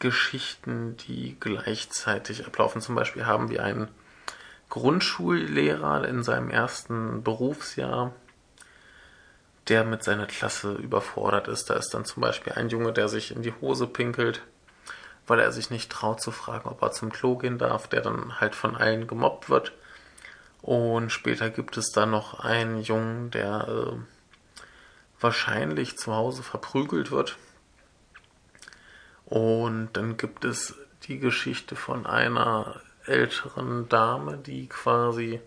Geschichten, 0.00 0.96
die 0.96 1.36
gleichzeitig 1.38 2.46
ablaufen. 2.46 2.82
Zum 2.82 2.94
Beispiel 2.94 3.26
haben 3.26 3.50
wir 3.50 3.62
einen 3.62 3.88
Grundschullehrer 4.68 6.06
in 6.06 6.22
seinem 6.22 6.50
ersten 6.50 7.22
Berufsjahr, 7.22 8.12
der 9.68 9.84
mit 9.84 10.02
seiner 10.02 10.26
Klasse 10.26 10.74
überfordert 10.74 11.48
ist. 11.48 11.70
Da 11.70 11.74
ist 11.74 11.94
dann 11.94 12.04
zum 12.04 12.20
Beispiel 12.20 12.54
ein 12.54 12.68
Junge, 12.68 12.92
der 12.92 13.08
sich 13.08 13.34
in 13.34 13.42
die 13.42 13.54
Hose 13.60 13.86
pinkelt, 13.86 14.42
weil 15.26 15.40
er 15.40 15.52
sich 15.52 15.70
nicht 15.70 15.90
traut 15.90 16.20
zu 16.20 16.30
fragen, 16.30 16.68
ob 16.68 16.82
er 16.82 16.92
zum 16.92 17.12
Klo 17.12 17.36
gehen 17.36 17.58
darf, 17.58 17.88
der 17.88 18.00
dann 18.00 18.40
halt 18.40 18.54
von 18.54 18.76
allen 18.76 19.06
gemobbt 19.06 19.50
wird. 19.50 19.72
Und 20.62 21.10
später 21.10 21.50
gibt 21.50 21.76
es 21.76 21.90
dann 21.90 22.10
noch 22.10 22.40
einen 22.40 22.80
Jungen, 22.80 23.30
der 23.30 23.68
äh, 23.68 24.62
wahrscheinlich 25.20 25.98
zu 25.98 26.14
Hause 26.14 26.42
verprügelt 26.42 27.10
wird 27.10 27.36
und 29.28 29.90
dann 29.92 30.16
gibt 30.16 30.46
es 30.46 30.74
die 31.02 31.18
Geschichte 31.18 31.76
von 31.76 32.06
einer 32.06 32.80
älteren 33.04 33.86
Dame, 33.88 34.38
die 34.38 34.68
quasi 34.68 35.40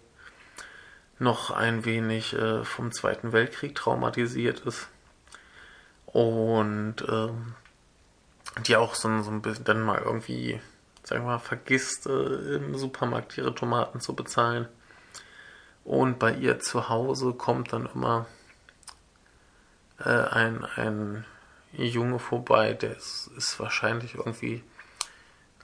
noch 1.22 1.52
ein 1.52 1.86
wenig 1.86 2.34
äh, 2.34 2.66
vom 2.66 2.92
Zweiten 2.92 3.32
Weltkrieg 3.32 3.76
traumatisiert 3.76 4.62
ist. 4.62 4.88
Und 6.08 6.96
ähm, 7.08 7.54
die 8.66 8.76
auch 8.76 8.96
so, 8.96 9.22
so, 9.22 9.32
ein 9.32 9.42
bisschen 9.42 9.64
dann 9.64 9.84
mal 9.84 10.02
irgendwie, 10.04 10.60
sagen 11.04 11.24
wir 11.24 11.34
mal, 11.34 11.40
vergisst, 11.40 12.08
äh, 12.08 12.56
im 12.56 12.76
Supermarkt 12.76 13.38
ihre 13.38 13.54
Tomaten 13.54 14.02
zu 14.02 14.16
bezahlen. 14.16 14.68
Und 15.84 16.20
bei 16.20 16.34
ihr 16.34 16.60
zu 16.60 16.90
Hause 16.90 17.34
kommt 17.34 17.72
dann 17.72 17.88
immer 17.94 18.26
äh, 20.00 20.10
ein, 20.10 20.66
ein 20.76 21.26
Junge 21.72 22.20
vorbei, 22.20 22.74
der 22.74 22.98
ist, 22.98 23.30
ist 23.38 23.60
wahrscheinlich 23.60 24.16
irgendwie 24.16 24.64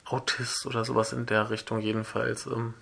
Autist 0.06 0.66
oder 0.66 0.86
sowas 0.86 1.14
in 1.14 1.26
der 1.26 1.50
Richtung. 1.50 1.80
Jedenfalls 1.80 2.46
ähm, 2.46 2.76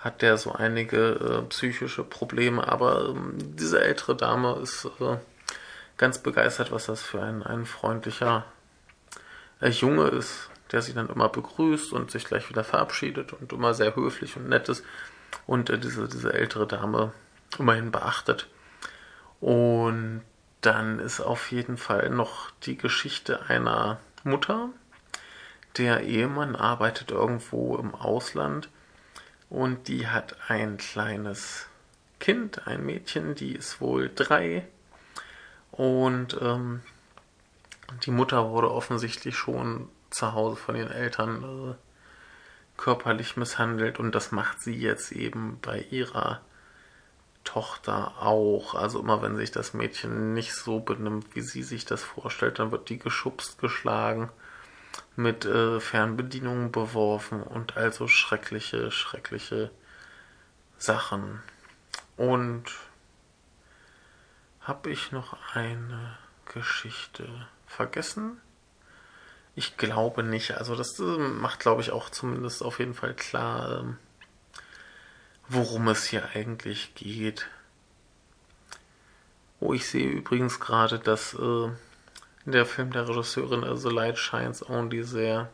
hat 0.00 0.22
der 0.22 0.38
so 0.38 0.52
einige 0.52 1.10
äh, 1.10 1.42
psychische 1.48 2.04
Probleme, 2.04 2.66
aber 2.66 3.10
ähm, 3.10 3.34
diese 3.36 3.82
ältere 3.82 4.16
Dame 4.16 4.58
ist 4.62 4.86
äh, 4.98 5.18
ganz 5.98 6.18
begeistert, 6.18 6.72
was 6.72 6.86
das 6.86 7.02
für 7.02 7.22
ein, 7.22 7.42
ein 7.42 7.66
freundlicher 7.66 8.46
äh, 9.60 9.68
Junge 9.68 10.08
ist, 10.08 10.48
der 10.72 10.80
sie 10.80 10.94
dann 10.94 11.10
immer 11.10 11.28
begrüßt 11.28 11.92
und 11.92 12.10
sich 12.10 12.24
gleich 12.24 12.48
wieder 12.48 12.64
verabschiedet 12.64 13.34
und 13.34 13.52
immer 13.52 13.74
sehr 13.74 13.94
höflich 13.94 14.36
und 14.36 14.48
nett 14.48 14.70
ist. 14.70 14.84
Und 15.46 15.68
äh, 15.68 15.78
diese, 15.78 16.08
diese 16.08 16.32
ältere 16.32 16.66
Dame 16.66 17.12
immerhin 17.58 17.90
beachtet. 17.90 18.48
Und 19.40 20.22
dann 20.62 20.98
ist 20.98 21.20
auf 21.20 21.52
jeden 21.52 21.76
Fall 21.76 22.08
noch 22.08 22.50
die 22.62 22.78
Geschichte 22.78 23.48
einer 23.48 23.98
Mutter. 24.24 24.70
Der 25.76 26.02
Ehemann 26.02 26.56
arbeitet 26.56 27.10
irgendwo 27.10 27.76
im 27.76 27.94
Ausland 27.94 28.68
und 29.50 29.88
die 29.88 30.06
hat 30.06 30.36
ein 30.48 30.78
kleines 30.78 31.66
Kind, 32.20 32.66
ein 32.66 32.86
Mädchen, 32.86 33.34
die 33.34 33.54
ist 33.54 33.80
wohl 33.80 34.10
drei. 34.14 34.66
Und 35.72 36.38
ähm, 36.40 36.82
die 38.04 38.12
Mutter 38.12 38.50
wurde 38.50 38.70
offensichtlich 38.70 39.36
schon 39.36 39.88
zu 40.10 40.32
Hause 40.32 40.56
von 40.56 40.76
den 40.76 40.90
Eltern 40.90 41.42
äh, 41.42 41.74
körperlich 42.76 43.36
misshandelt 43.36 43.98
und 43.98 44.14
das 44.14 44.32
macht 44.32 44.60
sie 44.60 44.74
jetzt 44.74 45.12
eben 45.12 45.58
bei 45.60 45.80
ihrer 45.90 46.40
Tochter 47.44 48.14
auch. 48.20 48.74
Also 48.74 49.00
immer 49.00 49.20
wenn 49.22 49.36
sich 49.36 49.50
das 49.50 49.74
Mädchen 49.74 50.32
nicht 50.32 50.54
so 50.54 50.80
benimmt, 50.80 51.34
wie 51.34 51.40
sie 51.40 51.62
sich 51.62 51.84
das 51.84 52.02
vorstellt, 52.02 52.58
dann 52.58 52.70
wird 52.70 52.88
die 52.88 52.98
geschubst, 52.98 53.58
geschlagen, 53.58 54.30
mit 55.16 55.44
äh, 55.44 55.80
Fernbedienungen 55.80 56.72
beworfen 56.72 57.42
und 57.42 57.76
also 57.76 58.08
schreckliche, 58.08 58.90
schreckliche 58.90 59.70
Sachen. 60.78 61.42
Und 62.16 62.64
habe 64.60 64.90
ich 64.90 65.12
noch 65.12 65.36
eine 65.54 66.18
Geschichte 66.46 67.28
vergessen? 67.66 68.40
Ich 69.54 69.76
glaube 69.76 70.22
nicht. 70.22 70.52
Also 70.52 70.76
das 70.76 70.98
äh, 70.98 71.02
macht, 71.02 71.60
glaube 71.60 71.82
ich, 71.82 71.90
auch 71.92 72.10
zumindest 72.10 72.62
auf 72.62 72.78
jeden 72.78 72.94
Fall 72.94 73.14
klar, 73.14 73.80
ähm, 73.80 73.98
worum 75.48 75.88
es 75.88 76.04
hier 76.04 76.28
eigentlich 76.34 76.94
geht. 76.94 77.48
Oh, 79.58 79.74
ich 79.74 79.88
sehe 79.88 80.08
übrigens 80.08 80.60
gerade, 80.60 80.98
dass 80.98 81.34
äh, 81.34 81.70
der 82.44 82.66
Film 82.66 82.92
der 82.92 83.08
Regisseurin 83.08 83.76
The 83.76 83.90
Light 83.90 84.18
Shines 84.18 84.68
Only 84.68 85.02
sehr 85.02 85.50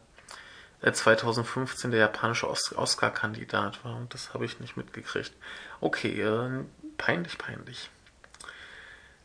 äh, 0.83 0.93
2015 0.93 1.91
der 1.91 2.01
japanische 2.01 2.49
Os 2.49 2.75
Oscar-Kandidat 2.77 3.85
war 3.85 3.97
und 3.97 4.15
das 4.15 4.35
habe 4.35 4.45
ich 4.45 4.61
nicht 4.61 4.77
mitgekriegt. 4.77 5.33
Okay, 5.81 6.21
äh, 6.21 6.65
peinlich, 6.97 7.39
peinlich. 7.39 7.91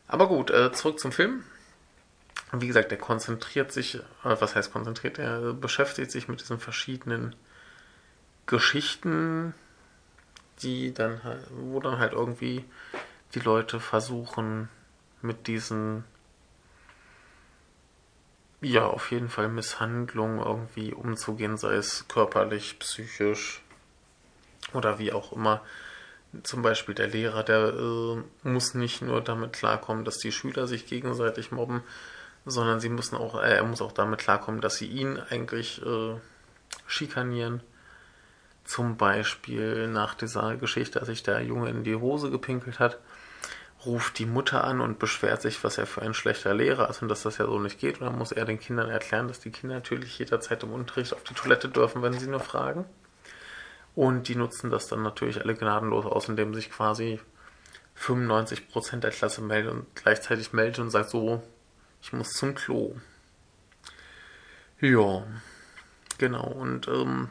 Aber 0.08 0.28
gut, 0.28 0.50
äh, 0.50 0.72
zurück 0.72 0.98
zum 0.98 1.12
Film. 1.12 1.44
Wie 2.52 2.66
gesagt, 2.66 2.90
der 2.90 2.98
konzentriert 2.98 3.72
sich, 3.72 3.94
äh, 3.96 4.00
was 4.22 4.54
heißt 4.54 4.72
konzentriert, 4.72 5.18
er 5.18 5.54
beschäftigt 5.54 6.10
sich 6.10 6.28
mit 6.28 6.40
diesen 6.40 6.58
verschiedenen 6.58 7.34
Geschichten, 8.46 9.54
die 10.62 10.92
dann 10.92 11.20
wo 11.50 11.80
dann 11.80 11.98
halt 11.98 12.12
irgendwie 12.12 12.64
die 13.34 13.40
Leute 13.40 13.80
versuchen, 13.80 14.68
mit 15.22 15.46
diesen 15.46 16.04
ja, 18.62 18.86
auf 18.86 19.10
jeden 19.10 19.28
Fall 19.28 19.48
Misshandlungen 19.48 20.38
irgendwie 20.38 20.94
umzugehen, 20.94 21.56
sei 21.56 21.74
es 21.74 22.06
körperlich, 22.08 22.78
psychisch 22.78 23.60
oder 24.72 24.98
wie 24.98 25.12
auch 25.12 25.32
immer. 25.32 25.62
Zum 26.44 26.62
Beispiel 26.62 26.94
der 26.94 27.08
Lehrer, 27.08 27.42
der 27.42 27.74
äh, 27.74 28.22
muss 28.48 28.74
nicht 28.74 29.02
nur 29.02 29.20
damit 29.20 29.52
klarkommen, 29.52 30.04
dass 30.04 30.18
die 30.18 30.32
Schüler 30.32 30.66
sich 30.66 30.86
gegenseitig 30.86 31.50
mobben, 31.50 31.82
sondern 32.46 32.80
sie 32.80 32.88
müssen 32.88 33.16
auch, 33.16 33.34
äh, 33.42 33.56
er 33.56 33.64
muss 33.64 33.82
auch 33.82 33.92
damit 33.92 34.20
klarkommen, 34.20 34.60
dass 34.60 34.76
sie 34.76 34.86
ihn 34.86 35.18
eigentlich 35.18 35.84
äh, 35.84 36.14
schikanieren. 36.86 37.62
Zum 38.64 38.96
Beispiel 38.96 39.88
nach 39.88 40.14
dieser 40.14 40.56
Geschichte, 40.56 41.00
als 41.00 41.08
sich 41.08 41.24
der 41.24 41.40
Junge 41.42 41.68
in 41.68 41.82
die 41.82 41.96
Hose 41.96 42.30
gepinkelt 42.30 42.78
hat, 42.78 42.98
ruft 43.84 44.18
die 44.18 44.26
Mutter 44.26 44.64
an 44.64 44.80
und 44.80 44.98
beschwert 44.98 45.42
sich, 45.42 45.62
was 45.64 45.78
er 45.78 45.86
für 45.86 46.02
ein 46.02 46.14
schlechter 46.14 46.54
Lehrer 46.54 46.88
ist 46.88 47.02
und 47.02 47.08
dass 47.08 47.22
das 47.22 47.38
ja 47.38 47.46
so 47.46 47.58
nicht 47.58 47.78
geht. 47.78 48.00
Und 48.00 48.06
dann 48.06 48.18
muss 48.18 48.32
er 48.32 48.44
den 48.44 48.60
Kindern 48.60 48.88
erklären, 48.88 49.28
dass 49.28 49.40
die 49.40 49.50
Kinder 49.50 49.76
natürlich 49.76 50.18
jederzeit 50.18 50.62
im 50.62 50.72
Unterricht 50.72 51.14
auf 51.14 51.24
die 51.24 51.34
Toilette 51.34 51.68
dürfen, 51.68 52.02
wenn 52.02 52.12
sie 52.12 52.28
nur 52.28 52.40
fragen. 52.40 52.84
Und 53.94 54.28
die 54.28 54.36
nutzen 54.36 54.70
das 54.70 54.86
dann 54.86 55.02
natürlich 55.02 55.40
alle 55.40 55.54
gnadenlos 55.54 56.06
aus, 56.06 56.28
indem 56.28 56.54
sich 56.54 56.70
quasi 56.70 57.20
95% 57.98 59.00
der 59.00 59.10
Klasse 59.10 59.42
meldet 59.42 59.72
und 59.72 59.94
gleichzeitig 59.94 60.52
meldet 60.52 60.78
und 60.78 60.90
sagt 60.90 61.10
so, 61.10 61.42
ich 62.00 62.12
muss 62.12 62.32
zum 62.32 62.54
Klo. 62.54 62.96
Ja, 64.80 65.24
genau. 66.18 66.46
Und 66.46 66.88
ähm, 66.88 67.28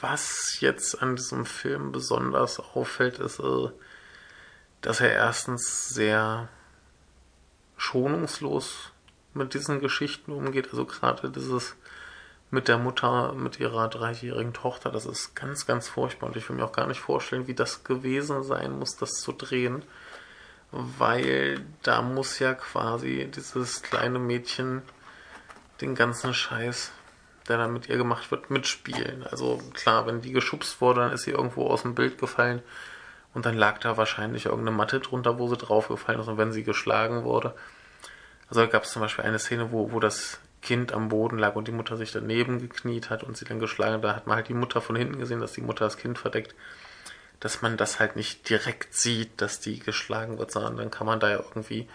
was 0.00 0.60
jetzt 0.60 1.02
an 1.02 1.16
diesem 1.16 1.46
Film 1.46 1.92
besonders 1.92 2.60
auffällt, 2.60 3.18
ist, 3.18 3.40
äh, 3.40 3.68
dass 4.80 5.00
er 5.00 5.12
erstens 5.12 5.88
sehr 5.88 6.48
schonungslos 7.76 8.92
mit 9.34 9.54
diesen 9.54 9.80
Geschichten 9.80 10.32
umgeht. 10.32 10.68
Also 10.70 10.84
gerade 10.84 11.30
dieses 11.30 11.76
mit 12.50 12.68
der 12.68 12.78
Mutter, 12.78 13.34
mit 13.34 13.60
ihrer 13.60 13.88
dreijährigen 13.88 14.54
Tochter, 14.54 14.90
das 14.90 15.04
ist 15.04 15.34
ganz, 15.34 15.66
ganz 15.66 15.88
furchtbar. 15.88 16.28
Und 16.28 16.36
ich 16.36 16.48
will 16.48 16.56
mir 16.56 16.64
auch 16.64 16.72
gar 16.72 16.86
nicht 16.86 17.00
vorstellen, 17.00 17.46
wie 17.46 17.54
das 17.54 17.84
gewesen 17.84 18.42
sein 18.42 18.78
muss, 18.78 18.96
das 18.96 19.20
zu 19.20 19.32
drehen. 19.32 19.82
Weil 20.70 21.64
da 21.82 22.02
muss 22.02 22.38
ja 22.38 22.54
quasi 22.54 23.30
dieses 23.34 23.82
kleine 23.82 24.18
Mädchen 24.18 24.82
den 25.80 25.94
ganzen 25.94 26.34
Scheiß, 26.34 26.92
der 27.48 27.58
dann 27.58 27.72
mit 27.72 27.88
ihr 27.88 27.96
gemacht 27.96 28.30
wird, 28.30 28.50
mitspielen. 28.50 29.24
Also 29.24 29.62
klar, 29.74 30.06
wenn 30.06 30.20
die 30.20 30.32
geschubst 30.32 30.80
wurde, 30.80 31.00
dann 31.00 31.12
ist 31.12 31.22
sie 31.22 31.30
irgendwo 31.30 31.68
aus 31.68 31.82
dem 31.82 31.94
Bild 31.94 32.18
gefallen 32.18 32.62
und 33.34 33.46
dann 33.46 33.56
lag 33.56 33.78
da 33.78 33.96
wahrscheinlich 33.96 34.46
irgendeine 34.46 34.76
Matte 34.76 35.00
drunter, 35.00 35.38
wo 35.38 35.48
sie 35.48 35.56
draufgefallen 35.56 36.20
ist 36.20 36.28
und 36.28 36.38
wenn 36.38 36.52
sie 36.52 36.64
geschlagen 36.64 37.24
wurde. 37.24 37.54
Also 38.48 38.66
gab 38.68 38.84
es 38.84 38.92
zum 38.92 39.02
Beispiel 39.02 39.24
eine 39.24 39.38
Szene, 39.38 39.72
wo, 39.72 39.92
wo 39.92 40.00
das 40.00 40.40
Kind 40.62 40.92
am 40.92 41.08
Boden 41.08 41.38
lag 41.38 41.54
und 41.54 41.68
die 41.68 41.72
Mutter 41.72 41.96
sich 41.96 42.10
daneben 42.10 42.58
gekniet 42.58 43.10
hat 43.10 43.22
und 43.22 43.36
sie 43.36 43.44
dann 43.44 43.60
geschlagen 43.60 43.94
hat. 43.94 44.04
Da 44.04 44.16
hat 44.16 44.26
man 44.26 44.36
halt 44.36 44.48
die 44.48 44.54
Mutter 44.54 44.80
von 44.80 44.96
hinten 44.96 45.18
gesehen, 45.18 45.40
dass 45.40 45.52
die 45.52 45.60
Mutter 45.60 45.84
das 45.84 45.98
Kind 45.98 46.18
verdeckt. 46.18 46.54
Dass 47.40 47.62
man 47.62 47.76
das 47.76 48.00
halt 48.00 48.16
nicht 48.16 48.48
direkt 48.48 48.94
sieht, 48.94 49.40
dass 49.40 49.60
die 49.60 49.78
geschlagen 49.78 50.38
wird, 50.38 50.50
sondern 50.50 50.76
dann 50.76 50.90
kann 50.90 51.06
man 51.06 51.20
da 51.20 51.30
ja 51.30 51.36
irgendwie 51.36 51.88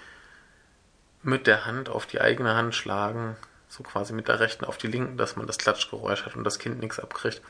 mit 1.21 1.47
der 1.47 1.65
Hand 1.65 1.89
auf 1.89 2.05
die 2.05 2.21
eigene 2.21 2.55
Hand 2.55 2.75
schlagen, 2.75 3.35
so 3.67 3.83
quasi 3.83 4.13
mit 4.13 4.27
der 4.27 4.39
rechten 4.39 4.65
auf 4.65 4.77
die 4.77 4.87
linken, 4.87 5.17
dass 5.17 5.35
man 5.35 5.47
das 5.47 5.57
Klatschgeräusch 5.57 6.25
hat 6.25 6.35
und 6.35 6.43
das 6.43 6.59
Kind 6.59 6.79
nichts 6.79 6.99
abkriegt. 6.99 7.41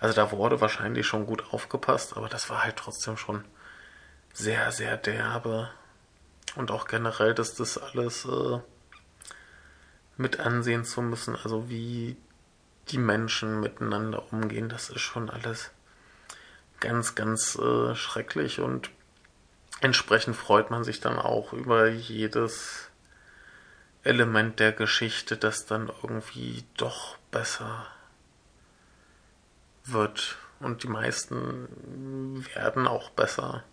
Also 0.00 0.14
da 0.14 0.32
wurde 0.32 0.60
wahrscheinlich 0.60 1.06
schon 1.06 1.26
gut 1.26 1.52
aufgepasst, 1.52 2.16
aber 2.16 2.28
das 2.28 2.48
war 2.48 2.64
halt 2.64 2.76
trotzdem 2.76 3.18
schon 3.18 3.44
sehr, 4.32 4.72
sehr 4.72 4.96
derbe. 4.96 5.70
Und 6.56 6.70
auch 6.70 6.86
generell, 6.86 7.34
dass 7.34 7.54
das 7.54 7.76
alles 7.78 8.24
äh, 8.24 8.58
mit 10.16 10.40
ansehen 10.40 10.84
zu 10.84 11.02
müssen, 11.02 11.36
also 11.36 11.68
wie 11.68 12.16
die 12.88 12.98
Menschen 12.98 13.60
miteinander 13.60 14.32
umgehen, 14.32 14.68
das 14.68 14.88
ist 14.90 15.02
schon 15.02 15.30
alles 15.30 15.70
ganz, 16.80 17.14
ganz 17.14 17.56
äh, 17.56 17.94
schrecklich 17.94 18.60
und 18.60 18.90
entsprechend 19.80 20.34
freut 20.34 20.70
man 20.70 20.82
sich 20.82 21.00
dann 21.00 21.18
auch 21.18 21.52
über 21.52 21.88
jedes 21.88 22.88
Element 24.02 24.58
der 24.58 24.72
Geschichte, 24.72 25.36
das 25.36 25.66
dann 25.66 25.92
irgendwie 26.02 26.64
doch 26.76 27.16
besser 27.30 27.86
wird 29.92 30.36
und 30.60 30.82
die 30.82 30.88
meisten 30.88 32.44
werden 32.54 32.86
auch 32.86 33.10
besser. 33.10 33.64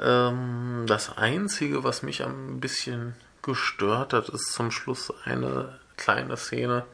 Ähm, 0.00 0.84
das 0.86 1.16
Einzige, 1.16 1.84
was 1.84 2.02
mich 2.02 2.24
ein 2.24 2.60
bisschen 2.60 3.14
gestört 3.42 4.12
hat, 4.12 4.28
ist 4.28 4.52
zum 4.52 4.70
Schluss 4.70 5.12
eine 5.24 5.78
kleine 5.96 6.36
Szene, 6.36 6.84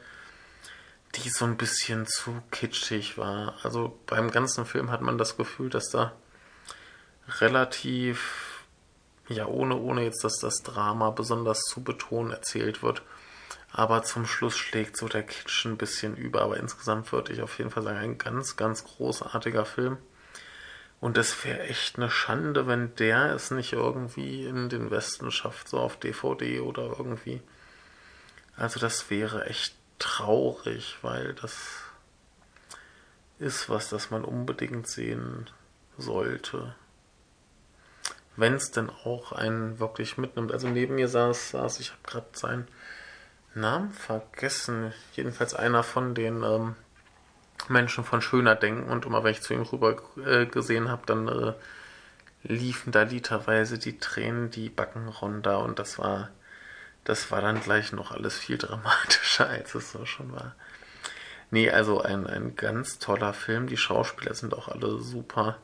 die 1.15 1.29
so 1.29 1.45
ein 1.45 1.57
bisschen 1.57 2.07
zu 2.07 2.43
kitschig 2.51 3.19
war. 3.19 3.55
Also 3.63 3.99
beim 4.07 4.31
ganzen 4.31 4.67
Film 4.67 4.91
hat 4.91 5.01
man 5.01 5.19
das 5.19 5.37
Gefühl, 5.37 5.71
dass 5.71 5.91
da 5.91 6.13
relativ, 7.41 8.65
ja, 9.29 9.47
ohne, 9.47 9.77
ohne 9.77 10.05
jetzt, 10.05 10.25
dass 10.25 10.39
das 10.39 10.63
Drama 10.63 11.11
besonders 11.11 11.61
zu 11.61 11.83
betonen 11.83 12.33
erzählt 12.33 12.83
wird. 12.83 13.03
Aber 13.77 14.05
zum 14.05 14.25
Schluss 14.25 14.57
schlägt 14.57 14.97
so 14.97 15.09
der 15.09 15.25
Kitsch 15.25 15.65
ein 15.65 15.77
bisschen 15.77 16.17
über. 16.17 16.43
Aber 16.43 16.59
insgesamt 16.59 17.11
würde 17.11 17.33
ich 17.33 17.43
auf 17.43 17.59
jeden 17.59 17.71
Fall 17.71 17.83
sagen, 17.83 17.99
ein 17.99 18.19
ganz, 18.19 18.55
ganz 18.55 18.85
großartiger 18.85 19.65
Film. 19.65 19.99
Und 21.01 21.19
es 21.19 21.45
wäre 21.45 21.59
echt 21.63 21.97
eine 21.97 22.09
Schande, 22.09 22.69
wenn 22.69 22.95
der 22.95 23.35
es 23.35 23.51
nicht 23.51 23.73
irgendwie 23.73 24.47
in 24.47 24.69
den 24.69 24.93
Westen 24.93 25.33
schafft, 25.33 25.69
so 25.69 25.81
auf 25.81 25.99
DVD 25.99 26.61
oder 26.61 26.85
irgendwie. 26.97 27.43
Also 28.57 28.79
das 28.79 29.11
wäre 29.11 29.47
echt 29.47 29.75
traurig, 29.99 30.99
weil 31.03 31.35
das 31.35 31.57
ist 33.41 33.69
was, 33.69 33.89
das 33.89 34.09
man 34.13 34.25
unbedingt 34.25 34.87
sehen 34.87 35.51
sollte. 35.99 36.77
Wenn 38.37 38.55
es 38.55 38.71
denn 38.71 38.89
auch 38.89 39.33
einen 39.33 39.81
wirklich 39.81 40.17
mitnimmt. 40.17 40.53
Also 40.53 40.69
neben 40.69 40.95
mir 40.95 41.09
saß, 41.09 41.51
saß 41.51 41.81
ich 41.81 41.91
habe 41.91 42.03
gerade 42.05 42.29
sein 42.35 42.69
Namen 43.55 43.93
vergessen. 43.93 44.93
Jedenfalls 45.15 45.55
einer 45.55 45.83
von 45.83 46.15
den 46.15 46.43
ähm, 46.43 46.75
Menschen 47.69 48.05
von 48.05 48.21
schöner 48.21 48.55
denken 48.55 48.91
und 48.91 49.07
immer 49.07 49.25
wenn 49.25 49.33
ich 49.33 49.43
zu 49.43 49.55
ihm 49.55 49.63
rüber 49.63 49.97
äh, 50.25 50.47
gesehen 50.47 50.89
habe, 50.89 51.03
dann 51.07 51.29
äh, 51.29 51.53
liefen 52.43 52.93
da 52.93 53.03
literweise 53.03 53.79
die 53.79 53.99
Tränen 53.99 54.51
die 54.51 54.69
Backen 54.69 55.09
runter 55.09 55.61
und 55.61 55.79
das 55.79 55.99
war 55.99 56.31
das 57.05 57.31
war 57.31 57.43
dann 57.43 57.61
gleich 57.61 57.93
noch 57.93 58.13
alles 58.13 58.39
viel 58.39 58.59
dramatischer, 58.59 59.47
als 59.49 59.75
es 59.75 59.93
so 59.93 60.07
schon 60.07 60.33
war. 60.33 60.55
Nee, 61.51 61.71
also 61.71 62.01
ein, 62.01 62.27
ein 62.27 62.57
ganz 62.57 62.99
toller 62.99 63.35
Film. 63.35 63.67
Die 63.67 63.77
Schauspieler 63.77 64.35
sind 64.35 64.55
auch 64.55 64.69
alle 64.69 64.99
super. 64.99 65.59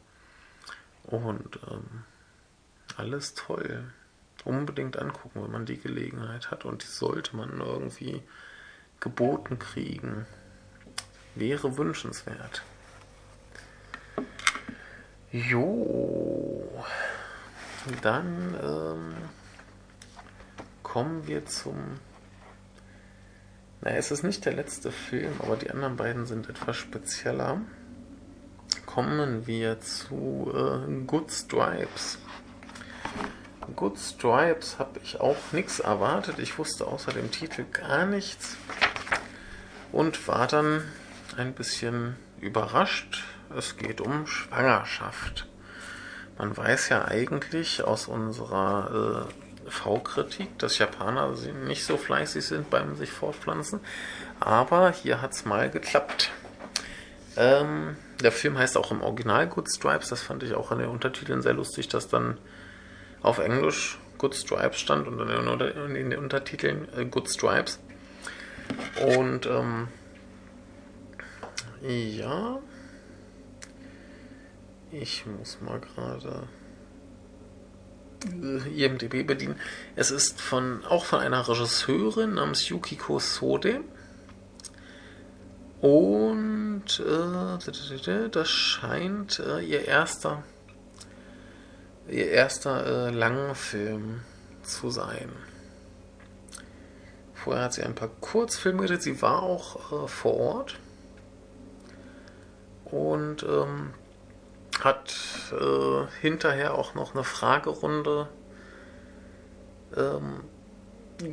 Und 1.04 1.58
ähm, 1.68 2.04
alles 2.96 3.34
toll. 3.34 3.92
Unbedingt 4.44 4.98
angucken, 4.98 5.42
wenn 5.42 5.50
man 5.50 5.66
die 5.66 5.78
Gelegenheit 5.78 6.50
hat. 6.50 6.64
Und 6.64 6.82
die 6.82 6.88
sollte 6.88 7.36
man 7.36 7.60
irgendwie 7.60 8.22
geboten 9.00 9.58
kriegen. 9.58 10.26
Wäre 11.34 11.76
wünschenswert. 11.76 12.62
Jo. 15.32 16.84
Dann 18.02 18.56
ähm, 18.62 19.14
kommen 20.82 21.26
wir 21.26 21.46
zum. 21.46 21.98
Naja, 23.80 23.96
es 23.96 24.10
ist 24.10 24.22
nicht 24.22 24.44
der 24.44 24.52
letzte 24.52 24.90
Film, 24.92 25.32
aber 25.38 25.56
die 25.56 25.70
anderen 25.70 25.96
beiden 25.96 26.26
sind 26.26 26.48
etwas 26.48 26.76
spezieller. 26.76 27.60
Kommen 28.84 29.46
wir 29.46 29.80
zu 29.80 30.52
äh, 30.52 31.04
Good 31.06 31.30
Stripes. 31.30 32.18
Good 33.76 33.98
Stripes 33.98 34.78
habe 34.78 35.00
ich 35.02 35.20
auch 35.20 35.36
nichts 35.52 35.80
erwartet. 35.80 36.38
Ich 36.38 36.58
wusste 36.58 36.86
außer 36.86 37.12
dem 37.12 37.30
Titel 37.30 37.64
gar 37.72 38.06
nichts 38.06 38.56
und 39.92 40.28
war 40.28 40.46
dann 40.46 40.82
ein 41.36 41.54
bisschen 41.54 42.16
überrascht. 42.40 43.24
Es 43.56 43.76
geht 43.76 44.00
um 44.00 44.26
Schwangerschaft. 44.26 45.46
Man 46.38 46.56
weiß 46.56 46.88
ja 46.88 47.04
eigentlich 47.04 47.82
aus 47.82 48.06
unserer 48.06 49.28
äh, 49.66 49.70
V-Kritik, 49.70 50.58
dass 50.58 50.78
Japaner 50.78 51.34
nicht 51.66 51.84
so 51.84 51.96
fleißig 51.96 52.44
sind 52.44 52.70
beim 52.70 52.96
sich 52.96 53.10
fortpflanzen. 53.10 53.80
Aber 54.38 54.90
hier 54.92 55.20
hat 55.20 55.32
es 55.32 55.44
mal 55.44 55.70
geklappt. 55.70 56.30
Ähm, 57.36 57.96
der 58.22 58.32
Film 58.32 58.58
heißt 58.58 58.76
auch 58.76 58.90
im 58.90 59.02
Original 59.02 59.46
Good 59.48 59.70
Stripes. 59.70 60.08
Das 60.08 60.22
fand 60.22 60.42
ich 60.42 60.54
auch 60.54 60.72
in 60.72 60.78
den 60.78 60.88
Untertiteln 60.88 61.42
sehr 61.42 61.54
lustig, 61.54 61.88
dass 61.88 62.08
dann 62.08 62.38
auf 63.22 63.38
Englisch 63.38 63.98
Good 64.18 64.34
Stripes 64.34 64.78
stand 64.78 65.08
und 65.08 65.18
in 65.18 65.94
den 65.94 66.18
Untertiteln 66.18 66.88
äh, 66.96 67.04
Good 67.06 67.30
Stripes. 67.30 67.80
Und 69.16 69.46
ähm, 69.46 69.88
ja, 71.82 72.60
ich 74.92 75.24
muss 75.26 75.58
mal 75.60 75.80
gerade 75.80 76.48
äh, 78.26 78.84
IMDB 78.84 79.26
bedienen. 79.26 79.56
Es 79.96 80.10
ist 80.10 80.40
von 80.40 80.84
auch 80.84 81.04
von 81.04 81.20
einer 81.20 81.48
Regisseurin 81.48 82.34
namens 82.34 82.68
Yukiko 82.68 83.18
Sode. 83.18 83.80
Und 85.80 87.00
äh, 87.00 88.28
das 88.30 88.50
scheint 88.50 89.38
äh, 89.38 89.60
ihr 89.60 89.86
erster 89.86 90.42
ihr 92.10 92.30
erster 92.30 93.08
äh, 93.08 93.10
Langfilm 93.10 94.22
zu 94.62 94.90
sein. 94.90 95.30
Vorher 97.34 97.64
hat 97.64 97.74
sie 97.74 97.82
ein 97.82 97.94
paar 97.94 98.10
Kurzfilme 98.20 98.82
gedreht. 98.82 99.02
Sie 99.02 99.22
war 99.22 99.42
auch 99.42 100.04
äh, 100.04 100.08
vor 100.08 100.36
Ort 100.36 100.78
und 102.84 103.42
ähm, 103.44 103.94
hat 104.80 105.14
äh, 105.52 106.06
hinterher 106.20 106.74
auch 106.74 106.94
noch 106.94 107.14
eine 107.14 107.24
Fragerunde 107.24 108.28
ähm, 109.96 110.40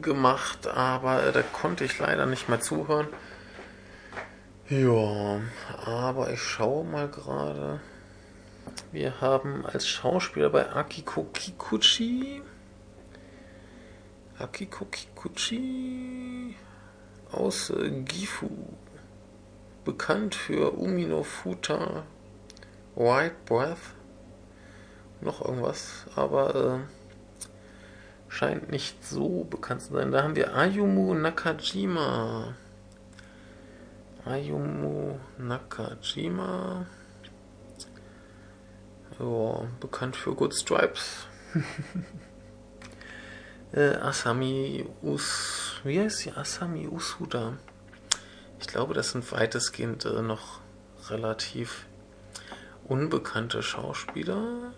gemacht, 0.02 0.68
aber 0.68 1.24
äh, 1.24 1.32
da 1.32 1.42
konnte 1.42 1.84
ich 1.84 1.98
leider 2.00 2.26
nicht 2.26 2.50
mehr 2.50 2.60
zuhören. 2.60 3.08
Ja, 4.70 5.40
aber 5.86 6.32
ich 6.32 6.42
schaue 6.42 6.84
mal 6.84 7.08
gerade. 7.08 7.80
Wir 8.92 9.22
haben 9.22 9.66
als 9.66 9.88
Schauspieler 9.88 10.50
bei 10.50 10.72
Akiko 10.72 11.24
Kikuchi. 11.34 12.42
Akiko 14.40 14.86
Kikuchi 14.86 16.56
aus 17.32 17.70
äh, 17.70 17.90
Gifu. 17.90 18.50
Bekannt 19.84 20.36
für 20.36 20.78
Umino 20.78 21.24
Futa, 21.24 22.04
White 22.96 23.36
Breath, 23.46 23.94
noch 25.22 25.42
irgendwas, 25.44 26.06
aber 26.16 26.56
äh, 26.56 26.80
scheint 28.28 28.70
nicht 28.70 29.06
so 29.06 29.46
bekannt 29.46 29.82
zu 29.82 29.94
sein. 29.94 30.12
Da 30.12 30.24
haben 30.24 30.36
wir 30.36 30.54
Ayumu 30.56 31.14
Nakajima. 31.14 32.54
Ayumu 34.26 35.18
Nakajima. 35.38 36.86
Ja, 39.20 39.66
bekannt 39.80 40.16
für 40.16 40.36
Good 40.36 40.54
Stripes. 40.54 41.26
äh, 43.74 43.96
Asami 43.96 44.86
Us. 45.02 45.80
Wie 45.84 46.00
heißt 46.00 46.20
sie? 46.20 46.32
Asami 46.32 46.88
Usuda. 46.88 47.54
Ich 48.60 48.68
glaube, 48.68 48.94
das 48.94 49.12
sind 49.12 49.32
weitestgehend 49.32 50.06
äh, 50.06 50.22
noch 50.22 50.60
relativ 51.10 51.88
unbekannte 52.88 53.64
Schauspieler. 53.64 54.72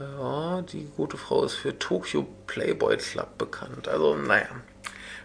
Ja, 0.00 0.62
die 0.62 0.90
gute 0.96 1.18
Frau 1.18 1.44
ist 1.44 1.54
für 1.54 1.78
Tokyo 1.78 2.26
Playboy 2.46 2.96
Club 2.96 3.36
bekannt. 3.36 3.88
Also, 3.88 4.16
naja, 4.16 4.48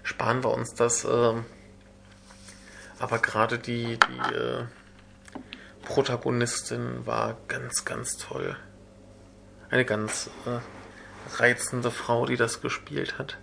sparen 0.04 0.44
wir 0.44 0.52
uns 0.52 0.74
das. 0.74 1.06
Äh, 1.06 1.36
aber 3.00 3.20
gerade 3.20 3.58
die, 3.58 3.98
die 3.98 4.36
äh, 4.36 4.66
Protagonistin 5.84 7.06
war 7.06 7.38
ganz, 7.48 7.86
ganz 7.86 8.18
toll. 8.18 8.56
Eine 9.70 9.86
ganz 9.86 10.30
äh, 10.46 10.60
reizende 11.38 11.92
Frau, 11.92 12.26
die 12.26 12.38
das 12.38 12.62
gespielt 12.62 13.18
hat. 13.18 13.38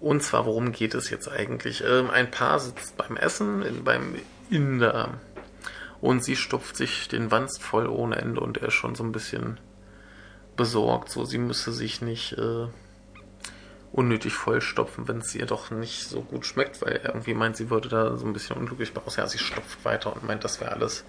Und 0.00 0.22
zwar, 0.22 0.46
worum 0.46 0.72
geht 0.72 0.94
es 0.94 1.10
jetzt 1.10 1.28
eigentlich? 1.28 1.82
Ähm, 1.84 2.10
ein 2.10 2.30
Paar 2.30 2.60
sitzt 2.60 2.96
beim 2.96 3.16
Essen 3.16 3.62
in, 3.62 3.84
beim 3.84 4.14
Inder 4.50 5.14
und 6.00 6.22
sie 6.22 6.36
stopft 6.36 6.76
sich 6.76 7.08
den 7.08 7.30
Wanst 7.30 7.62
voll 7.62 7.88
ohne 7.88 8.16
Ende 8.16 8.40
und 8.40 8.58
er 8.58 8.68
ist 8.68 8.74
schon 8.74 8.94
so 8.94 9.02
ein 9.02 9.12
bisschen 9.12 9.58
besorgt. 10.56 11.10
So, 11.10 11.24
sie 11.24 11.38
müsse 11.38 11.72
sich 11.72 12.00
nicht 12.00 12.32
äh, 12.34 12.66
unnötig 13.92 14.34
vollstopfen, 14.34 15.08
wenn 15.08 15.18
es 15.18 15.34
ihr 15.34 15.46
doch 15.46 15.70
nicht 15.70 16.08
so 16.08 16.22
gut 16.22 16.46
schmeckt, 16.46 16.82
weil 16.82 16.96
er 16.96 17.06
irgendwie 17.06 17.34
meint, 17.34 17.56
sie 17.56 17.70
würde 17.70 17.88
da 17.88 18.16
so 18.16 18.26
ein 18.26 18.32
bisschen 18.32 18.56
unglücklich 18.56 18.92
raus. 18.96 19.16
Ja, 19.16 19.26
sie 19.26 19.38
stopft 19.38 19.84
weiter 19.84 20.14
und 20.14 20.24
meint, 20.24 20.44
das 20.44 20.60
wäre 20.60 20.72
alles 20.72 21.04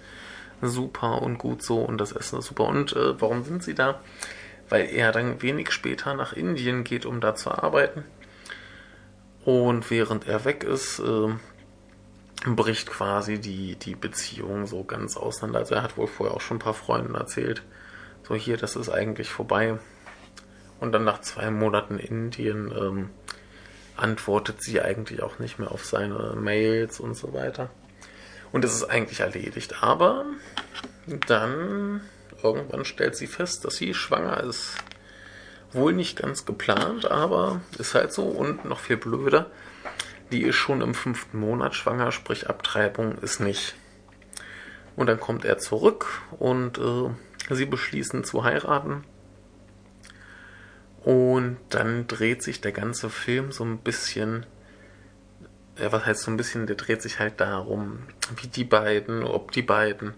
super 0.62 1.22
und 1.22 1.38
gut 1.38 1.62
so 1.62 1.82
und 1.82 1.98
das 1.98 2.12
Essen 2.12 2.38
ist 2.38 2.46
super. 2.46 2.64
Und 2.64 2.94
äh, 2.94 3.20
warum 3.20 3.44
sind 3.44 3.62
sie 3.62 3.74
da? 3.74 4.00
Weil 4.68 4.86
er 4.86 5.12
dann 5.12 5.42
wenig 5.42 5.72
später 5.72 6.14
nach 6.14 6.32
Indien 6.32 6.84
geht, 6.84 7.06
um 7.06 7.20
da 7.20 7.34
zu 7.34 7.50
arbeiten. 7.50 8.04
Und 9.44 9.90
während 9.90 10.26
er 10.26 10.44
weg 10.44 10.64
ist, 10.64 11.00
äh, 11.00 11.34
bricht 12.46 12.90
quasi 12.90 13.38
die, 13.38 13.76
die 13.76 13.94
Beziehung 13.94 14.66
so 14.66 14.84
ganz 14.84 15.16
auseinander. 15.16 15.60
Also 15.60 15.74
er 15.74 15.82
hat 15.82 15.96
wohl 15.96 16.06
vorher 16.06 16.34
auch 16.36 16.40
schon 16.40 16.56
ein 16.56 16.60
paar 16.60 16.74
Freunden 16.74 17.14
erzählt, 17.14 17.62
so 18.26 18.34
hier, 18.34 18.56
das 18.56 18.76
ist 18.76 18.88
eigentlich 18.88 19.30
vorbei. 19.30 19.78
Und 20.80 20.92
dann 20.92 21.04
nach 21.04 21.20
zwei 21.20 21.50
Monaten 21.50 21.98
Indien 21.98 22.72
ähm, 22.76 23.10
antwortet 23.96 24.62
sie 24.62 24.80
eigentlich 24.80 25.22
auch 25.22 25.38
nicht 25.38 25.58
mehr 25.58 25.70
auf 25.70 25.84
seine 25.84 26.34
Mails 26.36 27.00
und 27.00 27.14
so 27.14 27.32
weiter. 27.34 27.70
Und 28.50 28.64
es 28.64 28.74
ist 28.74 28.84
eigentlich 28.84 29.20
erledigt. 29.20 29.82
Aber 29.82 30.24
dann 31.26 32.00
irgendwann 32.42 32.84
stellt 32.84 33.16
sie 33.16 33.26
fest, 33.26 33.64
dass 33.64 33.76
sie 33.76 33.94
schwanger 33.94 34.42
ist. 34.42 34.76
Wohl 35.72 35.92
nicht 35.92 36.18
ganz 36.18 36.46
geplant, 36.46 37.10
aber 37.10 37.60
ist 37.78 37.94
halt 37.94 38.12
so. 38.12 38.24
Und 38.24 38.64
noch 38.64 38.80
viel 38.80 38.96
blöder, 38.96 39.50
die 40.32 40.42
ist 40.42 40.56
schon 40.56 40.80
im 40.80 40.94
fünften 40.94 41.38
Monat 41.38 41.74
schwanger, 41.74 42.10
sprich 42.10 42.48
Abtreibung 42.48 43.18
ist 43.18 43.40
nicht. 43.40 43.74
Und 44.96 45.06
dann 45.06 45.20
kommt 45.20 45.44
er 45.44 45.58
zurück 45.58 46.22
und 46.38 46.78
äh, 46.78 47.54
sie 47.54 47.66
beschließen 47.66 48.24
zu 48.24 48.44
heiraten. 48.44 49.04
Und 51.04 51.56
dann 51.70 52.06
dreht 52.06 52.42
sich 52.42 52.60
der 52.60 52.72
ganze 52.72 53.08
Film 53.08 53.52
so 53.52 53.64
ein 53.64 53.78
bisschen 53.78 54.46
ja, 55.80 55.90
was 55.92 56.04
heißt 56.04 56.22
so 56.22 56.30
ein 56.30 56.36
bisschen, 56.36 56.66
der 56.66 56.76
dreht 56.76 57.00
sich 57.02 57.18
halt 57.18 57.40
darum, 57.40 58.00
wie 58.36 58.48
die 58.48 58.64
beiden, 58.64 59.24
ob 59.24 59.52
die 59.52 59.62
beiden 59.62 60.14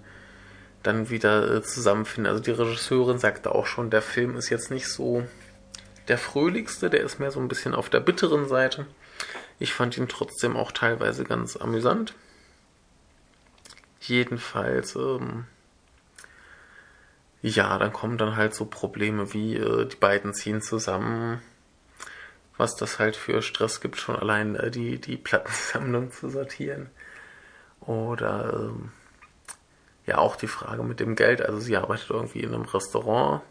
dann 0.83 1.09
wieder 1.09 1.57
äh, 1.57 1.63
zusammenfinden. 1.63 2.31
Also 2.31 2.43
die 2.43 2.51
Regisseurin 2.51 3.19
sagte 3.19 3.55
auch 3.55 3.67
schon, 3.67 3.91
der 3.91 4.03
Film 4.03 4.37
ist 4.37 4.51
jetzt 4.51 4.71
nicht 4.71 4.89
so 4.89 5.25
der 6.09 6.19
fröhlichste, 6.19 6.91
der 6.91 7.03
ist 7.03 7.21
mehr 7.21 7.31
so 7.31 7.39
ein 7.39 7.47
bisschen 7.47 7.75
auf 7.75 7.89
der 7.89 8.01
bitteren 8.01 8.49
Seite. 8.49 8.87
Ich 9.61 9.73
fand 9.73 9.97
ihn 9.97 10.09
trotzdem 10.09 10.57
auch 10.57 10.73
teilweise 10.73 11.23
ganz 11.23 11.57
amüsant. 11.57 12.15
Jedenfalls, 14.01 14.97
ähm, 14.97 15.45
ja, 17.43 17.77
dann 17.79 17.93
kommen 17.93 18.19
dann 18.19 18.37
halt 18.37 18.55
so 18.55 18.65
Probleme 18.67 19.33
wie 19.35 19.57
äh, 19.57 19.87
die 19.87 19.97
beiden 19.97 20.33
ziehen 20.33 20.63
zusammen, 20.63 21.43
was 22.57 22.77
das 22.77 23.01
halt 23.01 23.17
für 23.17 23.43
Stress 23.43 23.81
gibt, 23.81 23.97
schon 23.97 24.17
allein 24.17 24.55
äh, 24.55 24.71
die, 24.71 25.01
die 25.01 25.17
Plattensammlung 25.17 26.13
zu 26.13 26.31
sortieren. 26.31 26.91
Oder 27.81 28.53
ähm, 28.55 28.93
ja, 30.07 30.19
auch 30.19 30.37
die 30.37 30.47
Frage 30.47 30.85
mit 30.85 31.01
dem 31.01 31.17
Geld. 31.17 31.43
Also 31.43 31.59
sie 31.59 31.77
arbeitet 31.77 32.11
irgendwie 32.11 32.41
in 32.41 32.55
einem 32.55 32.65
Restaurant, 32.65 33.43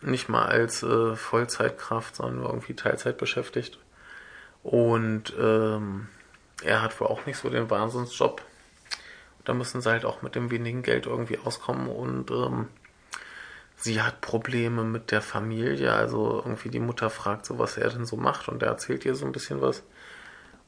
nicht 0.00 0.28
mal 0.28 0.46
als 0.46 0.84
äh, 0.84 1.16
Vollzeitkraft, 1.16 2.16
sondern 2.16 2.44
irgendwie 2.44 2.74
Teilzeit 2.74 3.18
beschäftigt. 3.18 3.78
Und 4.62 5.34
ähm, 5.38 6.08
er 6.62 6.82
hat 6.82 7.00
wohl 7.00 7.08
auch 7.08 7.26
nicht 7.26 7.38
so 7.38 7.50
den 7.50 7.68
Wahnsinnsjob 7.68 8.42
da 9.46 9.54
müssen 9.54 9.80
sie 9.80 9.90
halt 9.90 10.04
auch 10.04 10.22
mit 10.22 10.34
dem 10.34 10.50
wenigen 10.50 10.82
Geld 10.82 11.06
irgendwie 11.06 11.38
auskommen 11.38 11.88
und 11.88 12.30
ähm, 12.32 12.68
sie 13.76 14.02
hat 14.02 14.20
Probleme 14.20 14.82
mit 14.82 15.12
der 15.12 15.22
Familie. 15.22 15.92
Also 15.92 16.42
irgendwie 16.44 16.68
die 16.68 16.80
Mutter 16.80 17.10
fragt 17.10 17.46
so, 17.46 17.58
was 17.58 17.76
er 17.76 17.88
denn 17.90 18.06
so 18.06 18.16
macht 18.16 18.48
und 18.48 18.62
er 18.62 18.70
erzählt 18.70 19.04
ihr 19.04 19.14
so 19.14 19.24
ein 19.24 19.32
bisschen 19.32 19.60
was. 19.60 19.84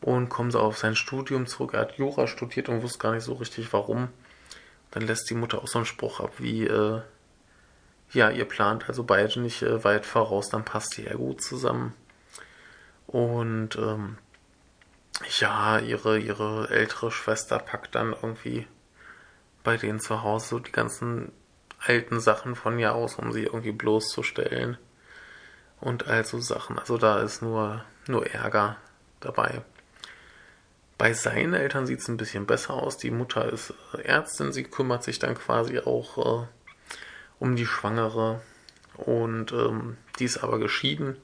Und 0.01 0.29
kommen 0.29 0.53
sie 0.53 0.61
auf 0.61 0.79
sein 0.79 0.95
Studium 0.95 1.49
zurück. 1.49 1.75
Er 1.75 1.81
hat 1.81 1.99
Jura 1.99 2.29
studiert 2.29 2.69
und 2.69 2.83
wusste 2.83 3.01
gar 3.01 3.13
nicht 3.13 3.25
so 3.25 3.35
richtig 3.35 3.73
warum. 3.73 4.11
Dann 4.93 5.03
lässt 5.03 5.29
die 5.29 5.35
Mutter 5.35 5.59
auch 5.59 5.67
so 5.67 5.79
einen 5.79 5.87
Spruch 5.87 6.21
ab 6.21 6.35
wie, 6.39 6.65
äh, 6.65 7.01
ja, 8.13 8.31
ihr 8.31 8.45
plant 8.45 8.89
also 8.89 9.03
beide 9.03 9.41
nicht 9.41 9.63
äh, 9.63 9.83
weit 9.83 10.07
voraus, 10.07 10.51
dann 10.51 10.65
passt 10.65 10.97
ihr 10.99 11.07
ja 11.07 11.15
gut 11.15 11.43
zusammen. 11.43 11.95
Und 13.09 13.77
ähm, 13.77 14.19
ja, 15.41 15.79
ihre, 15.79 16.19
ihre 16.19 16.69
ältere 16.71 17.11
Schwester 17.11 17.59
packt 17.59 17.95
dann 17.95 18.13
irgendwie 18.13 18.67
bei 19.65 19.77
denen 19.77 20.01
zu 20.01 20.23
Hause 20.23 20.47
so 20.47 20.59
die 20.59 20.73
ganzen 20.73 21.33
alten 21.81 22.21
Sachen 22.21 22.55
von 22.55 22.79
ihr 22.79 22.95
aus, 22.95 23.17
um 23.17 23.33
sie 23.33 23.45
irgendwie 23.45 23.73
bloßzustellen. 23.73 24.79
Und 25.81 26.09
all 26.09 26.25
so 26.25 26.41
Sachen. 26.41 26.79
Also 26.79 26.99
da 26.99 27.21
ist 27.21 27.41
nur, 27.41 27.85
nur 28.09 28.27
Ärger 28.27 28.79
dabei. 29.21 29.63
Bei 30.97 31.13
seinen 31.13 31.55
Eltern 31.55 31.87
sieht 31.87 32.01
es 32.01 32.09
ein 32.09 32.17
bisschen 32.17 32.47
besser 32.47 32.75
aus. 32.75 32.97
Die 32.97 33.13
Mutter 33.13 33.53
ist 33.53 33.75
Ärztin, 34.03 34.53
sie 34.53 34.65
kümmert 34.65 35.05
sich 35.05 35.21
dann 35.21 35.37
quasi 35.37 35.79
auch 35.79 36.43
äh, 36.43 36.47
um 37.39 37.55
die 37.55 37.67
Schwangere. 37.67 38.41
Und 38.97 39.53
ähm, 39.53 39.97
die 40.19 40.25
ist 40.25 40.39
aber 40.39 40.59
geschieden 40.59 41.17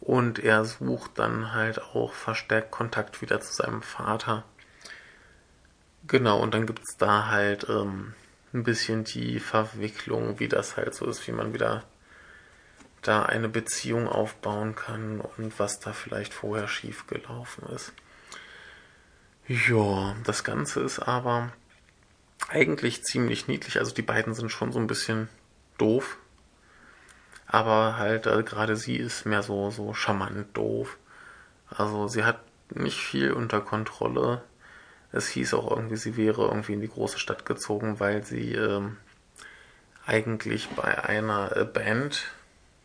und 0.00 0.38
er 0.38 0.64
sucht 0.64 1.18
dann 1.18 1.52
halt 1.52 1.80
auch 1.80 2.12
verstärkt 2.12 2.70
Kontakt 2.70 3.20
wieder 3.22 3.40
zu 3.40 3.52
seinem 3.52 3.82
Vater. 3.82 4.44
Genau, 6.06 6.40
und 6.40 6.54
dann 6.54 6.66
gibt 6.66 6.82
es 6.88 6.96
da 6.96 7.26
halt 7.26 7.68
ähm, 7.68 8.14
ein 8.54 8.62
bisschen 8.62 9.04
die 9.04 9.40
Verwicklung, 9.40 10.38
wie 10.40 10.48
das 10.48 10.76
halt 10.76 10.94
so 10.94 11.06
ist, 11.06 11.26
wie 11.26 11.32
man 11.32 11.52
wieder 11.52 11.84
da 13.02 13.22
eine 13.22 13.48
Beziehung 13.48 14.08
aufbauen 14.08 14.74
kann 14.74 15.20
und 15.20 15.58
was 15.58 15.80
da 15.80 15.92
vielleicht 15.92 16.34
vorher 16.34 16.68
schiefgelaufen 16.68 17.68
ist. 17.68 17.92
Ja, 19.46 20.14
das 20.24 20.44
Ganze 20.44 20.80
ist 20.80 20.98
aber 20.98 21.52
eigentlich 22.48 23.02
ziemlich 23.04 23.48
niedlich. 23.48 23.78
Also 23.78 23.94
die 23.94 24.02
beiden 24.02 24.34
sind 24.34 24.50
schon 24.50 24.72
so 24.72 24.78
ein 24.78 24.86
bisschen 24.86 25.28
doof, 25.78 26.18
aber 27.48 27.96
halt 27.96 28.26
äh, 28.26 28.42
gerade 28.42 28.76
sie 28.76 28.96
ist 28.96 29.26
mehr 29.26 29.42
so, 29.42 29.70
so 29.70 29.94
charmant 29.94 30.56
doof. 30.56 30.98
Also 31.70 32.06
sie 32.06 32.24
hat 32.24 32.38
nicht 32.70 32.98
viel 33.00 33.32
unter 33.32 33.60
Kontrolle. 33.60 34.42
Es 35.12 35.28
hieß 35.28 35.54
auch 35.54 35.70
irgendwie, 35.70 35.96
sie 35.96 36.16
wäre 36.16 36.42
irgendwie 36.42 36.74
in 36.74 36.82
die 36.82 36.88
große 36.88 37.18
Stadt 37.18 37.46
gezogen, 37.46 37.98
weil 37.98 38.22
sie 38.24 38.52
ähm, 38.54 38.98
eigentlich 40.06 40.68
bei 40.70 41.02
einer 41.04 41.56
äh, 41.56 41.64
Band 41.64 42.26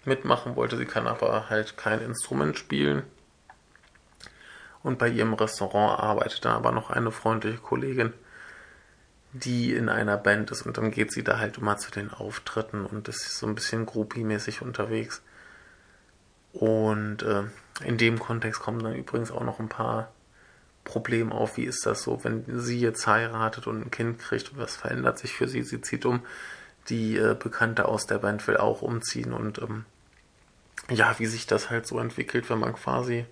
mitmachen 0.05 0.55
wollte. 0.55 0.77
Sie 0.77 0.85
kann 0.85 1.07
aber 1.07 1.49
halt 1.49 1.75
kein 1.75 2.01
Instrument 2.01 2.57
spielen. 2.57 3.03
Und 4.81 4.97
bei 4.99 5.09
ihrem 5.09 5.33
Restaurant 5.33 5.99
arbeitet 6.01 6.45
da 6.45 6.55
aber 6.55 6.71
noch 6.71 6.89
eine 6.89 7.11
freundliche 7.11 7.57
Kollegin, 7.57 8.13
die 9.33 9.73
in 9.73 9.89
einer 9.89 10.17
Band 10.17 10.51
ist 10.51 10.61
und 10.63 10.77
dann 10.77 10.91
geht 10.91 11.11
sie 11.11 11.23
da 11.23 11.39
halt 11.39 11.57
immer 11.57 11.77
zu 11.77 11.91
den 11.91 12.11
Auftritten 12.11 12.85
und 12.85 13.07
ist 13.07 13.37
so 13.37 13.47
ein 13.47 13.55
bisschen 13.55 13.85
groupie-mäßig 13.85 14.61
unterwegs. 14.61 15.21
Und 16.53 17.23
äh, 17.23 17.43
in 17.83 17.97
dem 17.97 18.19
Kontext 18.19 18.61
kommen 18.61 18.83
dann 18.83 18.95
übrigens 18.95 19.31
auch 19.31 19.43
noch 19.43 19.59
ein 19.59 19.69
paar 19.69 20.11
Probleme 20.83 21.33
auf. 21.33 21.57
Wie 21.57 21.63
ist 21.63 21.85
das 21.85 22.03
so, 22.03 22.23
wenn 22.23 22.45
sie 22.59 22.79
jetzt 22.79 23.07
heiratet 23.07 23.65
und 23.65 23.81
ein 23.81 23.91
Kind 23.91 24.19
kriegt? 24.19 24.55
Was 24.55 24.75
verändert 24.75 25.17
sich 25.17 25.33
für 25.33 25.47
sie? 25.47 25.63
Sie 25.63 25.81
zieht 25.81 26.05
um. 26.05 26.21
Die 26.89 27.17
äh, 27.17 27.35
Bekannte 27.37 27.85
aus 27.85 28.05
der 28.05 28.19
Band 28.19 28.45
will 28.47 28.57
auch 28.57 28.83
umziehen 28.83 29.33
und 29.33 29.59
ähm, 29.59 29.85
ja, 30.89 31.17
wie 31.17 31.25
sich 31.25 31.47
das 31.47 31.69
halt 31.69 31.87
so 31.87 31.97
entwickelt, 31.97 32.49
wenn 32.49 32.59
man 32.59 32.73
quasi 32.73 33.25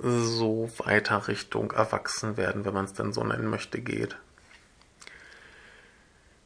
so 0.00 0.70
weiter 0.78 1.28
Richtung 1.28 1.72
Erwachsenwerden, 1.72 2.64
wenn 2.64 2.74
man 2.74 2.84
es 2.84 2.92
denn 2.92 3.12
so 3.12 3.24
nennen 3.24 3.48
möchte, 3.48 3.80
geht. 3.80 4.16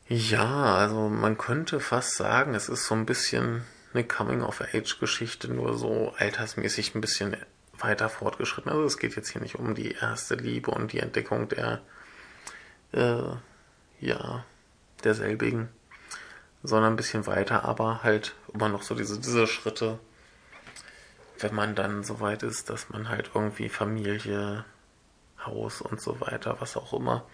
Ja, 0.09 0.77
also 0.77 1.09
man 1.09 1.37
könnte 1.37 1.81
fast 1.81 2.17
sagen, 2.17 2.55
es 2.55 2.69
ist 2.69 2.87
so 2.87 2.95
ein 2.95 3.05
bisschen 3.05 3.63
eine 3.93 4.05
Coming-of-Age-Geschichte, 4.05 5.53
nur 5.53 5.77
so 5.77 6.15
altersmäßig 6.17 6.95
ein 6.95 7.01
bisschen 7.01 7.37
weiter 7.79 8.09
fortgeschritten. 8.09 8.71
Also 8.71 8.85
es 8.85 8.99
geht 8.99 9.17
jetzt 9.17 9.31
hier 9.31 9.43
nicht 9.43 9.57
um 9.57 9.75
die 9.75 9.93
erste 9.93 10.35
Liebe 10.35 10.71
und 10.71 10.93
die 10.93 11.01
Entdeckung 11.01 11.49
der, 11.49 11.81
äh, 12.93 13.37
ja, 14.01 14.45
derselbigen, 15.05 15.69
sondern 16.63 16.95
ein 16.95 16.97
bisschen 16.97 17.27
weiter, 17.27 17.65
aber 17.65 18.03
halt 18.03 18.35
immer 18.53 18.69
noch 18.69 18.83
so 18.83 18.95
diese, 18.95 19.19
diese 19.21 19.47
Schritte 19.47 19.99
wenn 21.41 21.55
man 21.55 21.75
dann 21.75 22.05
so 22.05 22.21
weit 22.21 22.43
ist, 22.43 22.71
dass 22.71 22.91
man 22.91 23.09
halt 23.09 23.31
irgendwie 23.35 23.69
Familie, 23.69 24.65
Haus 25.45 25.81
und 25.81 26.01
so 26.01 26.21
weiter, 26.21 26.57
was 26.61 26.77
auch 26.77 26.93
immer, 26.93 27.25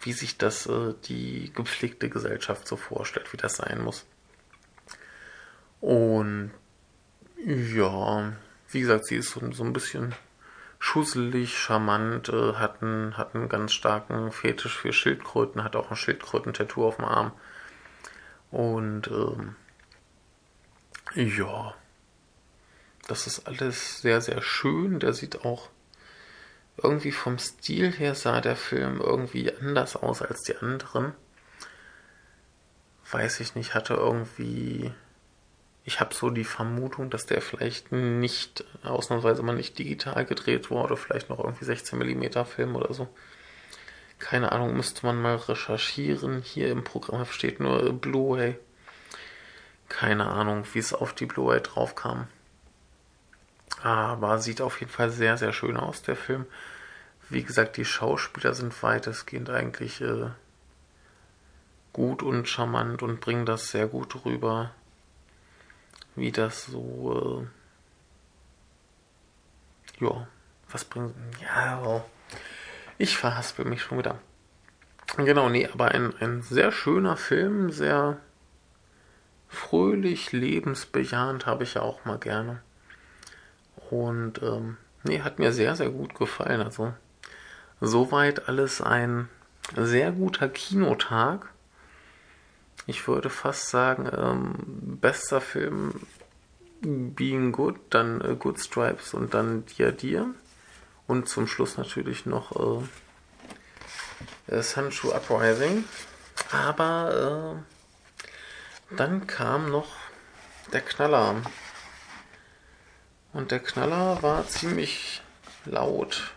wie 0.00 0.12
sich 0.12 0.36
das 0.38 0.66
äh, 0.66 0.94
die 1.04 1.52
gepflegte 1.54 2.08
Gesellschaft 2.08 2.66
so 2.66 2.76
vorstellt, 2.76 3.32
wie 3.32 3.36
das 3.36 3.56
sein 3.56 3.82
muss. 3.82 4.04
Und 5.80 6.50
ja, 7.44 8.32
wie 8.70 8.80
gesagt, 8.80 9.06
sie 9.06 9.16
ist 9.16 9.30
so, 9.30 9.52
so 9.52 9.64
ein 9.64 9.72
bisschen 9.72 10.14
schusselig, 10.78 11.58
charmant, 11.58 12.28
äh, 12.28 12.54
hat, 12.54 12.82
einen, 12.82 13.16
hat 13.16 13.34
einen 13.34 13.48
ganz 13.48 13.72
starken 13.72 14.32
Fetisch 14.32 14.76
für 14.76 14.92
Schildkröten, 14.92 15.64
hat 15.64 15.76
auch 15.76 15.90
ein 15.90 15.96
Schildkröten-Tattoo 15.96 16.86
auf 16.86 16.96
dem 16.96 17.04
Arm. 17.06 17.32
Und 18.50 19.08
ähm, 19.08 19.56
ja, 21.14 21.74
das 23.06 23.26
ist 23.26 23.46
alles 23.46 24.00
sehr, 24.02 24.20
sehr 24.20 24.42
schön. 24.42 25.00
Der 25.00 25.12
sieht 25.12 25.44
auch 25.44 25.70
irgendwie 26.82 27.12
vom 27.12 27.38
Stil 27.38 27.92
her 27.92 28.14
sah 28.14 28.40
der 28.40 28.56
Film 28.56 29.00
irgendwie 29.00 29.52
anders 29.54 29.96
aus 29.96 30.22
als 30.22 30.42
die 30.42 30.56
anderen. 30.56 31.14
Weiß 33.10 33.40
ich 33.40 33.54
nicht, 33.54 33.74
hatte 33.74 33.94
irgendwie. 33.94 34.92
Ich 35.84 36.00
habe 36.00 36.14
so 36.14 36.30
die 36.30 36.44
Vermutung, 36.44 37.10
dass 37.10 37.26
der 37.26 37.40
vielleicht 37.40 37.92
nicht, 37.92 38.64
ausnahmsweise 38.82 39.44
mal 39.44 39.54
nicht 39.54 39.78
digital 39.78 40.24
gedreht 40.24 40.68
wurde, 40.68 40.96
vielleicht 40.96 41.30
noch 41.30 41.38
irgendwie 41.38 41.64
16 41.64 41.96
mm 41.96 42.44
Film 42.44 42.74
oder 42.74 42.92
so. 42.92 43.08
Keine 44.18 44.50
Ahnung, 44.50 44.76
müsste 44.76 45.06
man 45.06 45.22
mal 45.22 45.36
recherchieren. 45.36 46.42
Hier 46.42 46.72
im 46.72 46.82
Programm 46.82 47.24
steht 47.26 47.60
nur 47.60 47.92
Blu-ray. 47.92 48.56
Keine 49.88 50.26
Ahnung, 50.26 50.64
wie 50.72 50.80
es 50.80 50.92
auf 50.92 51.14
die 51.14 51.26
Blu-ray 51.26 51.60
draufkam. 51.60 52.26
Aber 53.82 54.38
sieht 54.38 54.60
auf 54.60 54.80
jeden 54.80 54.92
Fall 54.92 55.10
sehr, 55.10 55.36
sehr 55.36 55.52
schön 55.52 55.76
aus, 55.76 56.02
der 56.02 56.16
Film. 56.16 56.46
Wie 57.28 57.42
gesagt, 57.42 57.76
die 57.76 57.84
Schauspieler 57.84 58.54
sind 58.54 58.82
weitestgehend 58.82 59.50
eigentlich 59.50 60.00
äh, 60.00 60.30
gut 61.92 62.22
und 62.22 62.48
charmant 62.48 63.02
und 63.02 63.20
bringen 63.20 63.46
das 63.46 63.70
sehr 63.70 63.86
gut 63.88 64.24
rüber, 64.24 64.70
wie 66.14 66.30
das 66.30 66.66
so, 66.66 67.48
äh, 70.00 70.04
ja, 70.04 70.28
was 70.70 70.84
bringt, 70.84 71.14
ja, 71.42 71.82
oh. 71.82 72.04
ich 72.98 73.16
verhaspel 73.16 73.64
mich 73.64 73.82
schon 73.82 73.98
wieder. 73.98 74.18
Genau, 75.16 75.48
nee, 75.48 75.66
aber 75.66 75.88
ein, 75.92 76.14
ein 76.20 76.42
sehr 76.42 76.70
schöner 76.70 77.16
Film, 77.16 77.70
sehr 77.70 78.18
fröhlich, 79.48 80.32
lebensbejahend 80.32 81.46
habe 81.46 81.64
ich 81.64 81.74
ja 81.74 81.82
auch 81.82 82.04
mal 82.04 82.18
gerne. 82.18 82.60
Und 83.90 84.42
ähm, 84.42 84.76
nee, 85.04 85.20
hat 85.20 85.38
mir 85.38 85.52
sehr, 85.52 85.76
sehr 85.76 85.90
gut 85.90 86.14
gefallen. 86.14 86.60
Also 86.60 86.92
soweit 87.80 88.48
alles 88.48 88.80
ein 88.80 89.28
sehr 89.76 90.12
guter 90.12 90.48
Kinotag. 90.48 91.50
Ich 92.86 93.06
würde 93.08 93.30
fast 93.30 93.68
sagen, 93.68 94.08
ähm, 94.16 94.98
bester 95.00 95.40
Film 95.40 96.00
Being 96.80 97.52
Good, 97.52 97.76
dann 97.90 98.20
äh, 98.20 98.36
Good 98.36 98.60
Stripes 98.60 99.14
und 99.14 99.34
dann 99.34 99.64
Dear 99.66 99.92
Dear. 99.92 100.26
Und 101.06 101.28
zum 101.28 101.46
Schluss 101.46 101.76
natürlich 101.76 102.26
noch 102.26 102.84
äh, 104.48 104.54
äh, 104.54 104.62
Sanchu 104.62 105.12
Uprising. 105.12 105.84
Aber 106.52 107.60
äh, 108.90 108.96
dann 108.96 109.26
kam 109.26 109.70
noch 109.70 109.88
der 110.72 110.80
Knaller. 110.80 111.42
Und 113.36 113.50
der 113.50 113.60
Knaller 113.60 114.22
war 114.22 114.48
ziemlich 114.48 115.20
laut. 115.66 116.32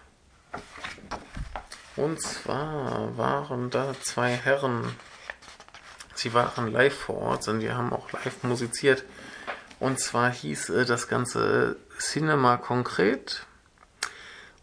Und 1.95 2.21
zwar 2.21 3.17
waren 3.17 3.69
da 3.69 3.95
zwei 4.01 4.31
Herren. 4.31 4.83
Sie 6.13 6.33
waren 6.33 6.73
live 6.73 6.93
vor 6.93 7.15
Ort 7.19 7.47
und 7.47 7.61
die 7.61 7.71
haben 7.71 7.93
auch 7.93 8.11
live 8.11 8.43
musiziert. 8.43 9.05
Und 9.79 10.01
zwar 10.01 10.29
hieß 10.29 10.71
äh, 10.71 10.83
das 10.83 11.07
Ganze 11.07 11.77
Cinema 11.97 12.57
Konkret. 12.57 13.45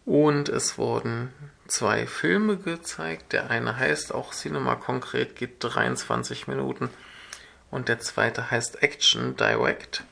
Und 0.05 0.51
es 0.51 0.77
wurden 0.77 1.33
zwei 1.69 2.07
Filme 2.07 2.59
gezeigt. 2.59 3.33
Der 3.33 3.49
eine 3.49 3.79
heißt 3.79 4.13
auch 4.13 4.35
Cinema 4.35 4.75
Konkret, 4.75 5.37
geht 5.37 5.57
23 5.61 6.49
Minuten. 6.49 6.91
Und 7.71 7.89
der 7.89 7.99
zweite 8.01 8.51
heißt 8.51 8.83
Action 8.83 9.37
Direct 9.37 10.05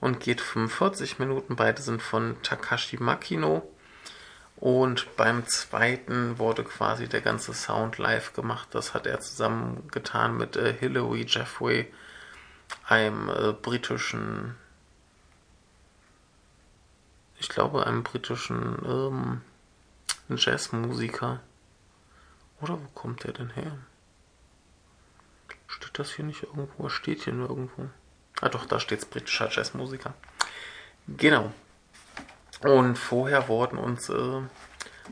und 0.00 0.20
geht 0.20 0.40
45 0.40 1.18
Minuten. 1.18 1.56
Beide 1.56 1.82
sind 1.82 2.02
von 2.02 2.36
Takashi 2.42 2.96
Makino. 2.98 3.68
Und 4.56 5.16
beim 5.16 5.46
zweiten 5.46 6.38
wurde 6.38 6.64
quasi 6.64 7.08
der 7.08 7.20
ganze 7.20 7.54
Sound 7.54 7.98
live 7.98 8.32
gemacht. 8.32 8.68
Das 8.72 8.92
hat 8.92 9.06
er 9.06 9.20
zusammen 9.20 9.88
getan 9.92 10.36
mit 10.36 10.56
äh, 10.56 10.74
Hilary 10.74 11.24
Jeffrey, 11.28 11.92
einem 12.84 13.28
äh, 13.28 13.52
britischen, 13.52 14.56
ich 17.38 17.48
glaube, 17.48 17.86
einem 17.86 18.02
britischen 18.02 18.78
ähm, 18.84 19.42
Jazzmusiker. 20.36 21.40
Oder 22.60 22.74
wo 22.74 22.88
kommt 22.94 23.22
der 23.22 23.32
denn 23.32 23.50
her? 23.50 23.78
Steht 25.68 25.96
das 26.00 26.10
hier 26.10 26.24
nicht 26.24 26.42
irgendwo? 26.42 26.88
Steht 26.88 27.22
hier 27.22 27.32
nur 27.32 27.48
irgendwo. 27.48 27.88
Ah 28.40 28.48
doch, 28.48 28.66
da 28.66 28.78
steht 28.78 29.08
britischer 29.10 29.50
Jazzmusiker. 29.50 30.14
Genau. 31.08 31.52
Und 32.60 32.96
vorher 32.96 33.48
wurden 33.48 33.78
uns 33.78 34.08
äh, 34.08 34.40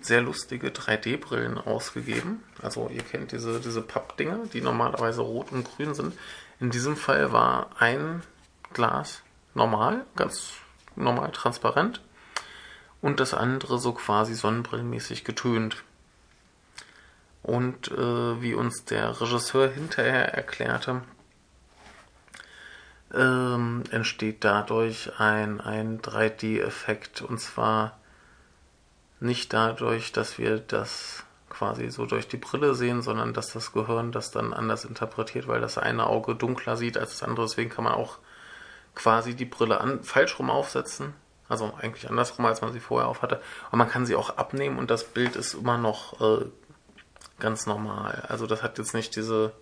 sehr 0.01 0.21
lustige 0.21 0.69
3D-Brillen 0.69 1.59
ausgegeben. 1.59 2.43
Also 2.63 2.89
ihr 2.89 3.03
kennt 3.03 3.33
diese, 3.33 3.61
diese 3.61 3.83
Pappdinger, 3.83 4.47
die 4.53 4.61
normalerweise 4.61 5.23
rot 5.23 5.53
und 5.53 5.65
grün 5.65 5.95
sind. 5.95 6.15
In 6.61 6.71
diesem 6.71 6.97
Fall 6.97 7.33
war 7.33 7.71
ein 7.79 8.23
Glas 8.73 9.23
normal, 9.55 10.05
ganz 10.17 10.53
normal 10.97 11.31
transparent 11.33 12.01
und 13.01 13.21
das 13.21 13.35
andere 13.35 13.79
so 13.79 13.93
quasi 13.93 14.35
sonnenbrillenmäßig 14.35 15.25
getönt. 15.25 15.83
Und 17.43 17.89
äh, 17.93 18.43
wie 18.43 18.55
uns 18.55 18.85
der 18.85 19.21
Regisseur 19.21 19.71
hinterher 19.71 20.35
erklärte, 20.35 21.03
ähm, 23.15 23.85
entsteht 23.91 24.45
dadurch 24.45 25.19
ein, 25.19 25.61
ein 25.61 26.01
3D-Effekt. 26.01 27.23
Und 27.23 27.39
zwar 27.39 27.99
nicht 29.21 29.53
dadurch, 29.53 30.13
dass 30.13 30.39
wir 30.39 30.59
das 30.59 31.25
quasi 31.49 31.91
so 31.91 32.07
durch 32.07 32.29
die 32.29 32.37
Brille 32.37 32.75
sehen, 32.75 33.03
sondern 33.03 33.33
dass 33.33 33.53
das 33.53 33.73
Gehirn 33.73 34.13
das 34.13 34.31
dann 34.31 34.53
anders 34.53 34.85
interpretiert, 34.85 35.49
weil 35.49 35.61
das 35.61 35.79
eine 35.79 36.07
Auge 36.07 36.35
dunkler 36.35 36.77
sieht 36.77 36.99
als 36.99 37.11
das 37.11 37.23
andere. 37.23 37.47
Deswegen 37.47 37.71
kann 37.71 37.85
man 37.85 37.95
auch 37.95 38.19
quasi 38.95 39.35
die 39.35 39.45
Brille 39.45 39.81
an, 39.81 40.03
falsch 40.03 40.39
rum 40.39 40.51
aufsetzen. 40.51 41.15
Also 41.49 41.73
eigentlich 41.81 42.11
andersrum, 42.11 42.45
als 42.45 42.61
man 42.61 42.73
sie 42.73 42.81
vorher 42.81 43.09
auf 43.09 43.23
hatte. 43.23 43.41
Und 43.71 43.79
man 43.79 43.89
kann 43.89 44.05
sie 44.05 44.17
auch 44.17 44.37
abnehmen 44.37 44.79
und 44.79 44.91
das 44.91 45.05
Bild 45.05 45.37
ist 45.37 45.55
immer 45.55 45.79
noch 45.79 46.21
äh, 46.21 46.47
ganz 47.39 47.67
normal. 47.67 48.25
Also 48.29 48.47
das 48.47 48.63
hat 48.63 48.79
jetzt 48.79 48.95
nicht 48.95 49.15
diese 49.15 49.53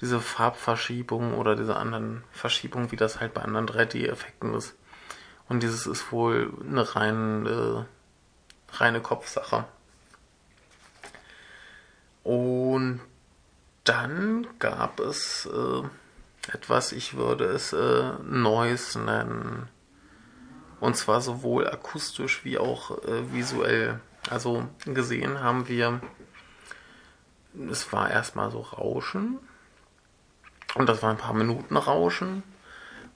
diese 0.00 0.20
Farbverschiebung 0.20 1.34
oder 1.34 1.56
diese 1.56 1.76
anderen 1.76 2.22
Verschiebungen, 2.30 2.92
wie 2.92 2.96
das 2.96 3.20
halt 3.20 3.34
bei 3.34 3.42
anderen 3.42 3.66
3D-Effekten 3.66 4.54
ist. 4.54 4.76
Und 5.48 5.62
dieses 5.62 5.86
ist 5.86 6.12
wohl 6.12 6.52
eine 6.64 6.94
rein, 6.94 7.46
äh, 7.46 7.84
reine 8.76 9.00
Kopfsache. 9.00 9.64
Und 12.22 13.00
dann 13.84 14.46
gab 14.58 15.00
es 15.00 15.46
äh, 15.46 16.52
etwas, 16.52 16.92
ich 16.92 17.16
würde 17.16 17.46
es 17.46 17.72
äh, 17.72 18.12
Noise 18.22 19.00
nennen. 19.00 19.68
Und 20.80 20.96
zwar 20.96 21.20
sowohl 21.20 21.66
akustisch 21.66 22.44
wie 22.44 22.58
auch 22.58 23.02
äh, 23.02 23.32
visuell. 23.32 24.00
Also 24.30 24.68
gesehen 24.84 25.40
haben 25.40 25.66
wir, 25.68 26.00
es 27.70 27.92
war 27.92 28.10
erstmal 28.10 28.50
so 28.50 28.60
Rauschen 28.60 29.38
und 30.74 30.88
das 30.88 31.02
war 31.02 31.10
ein 31.10 31.16
paar 31.16 31.34
Minuten 31.34 31.76
Rauschen. 31.76 32.42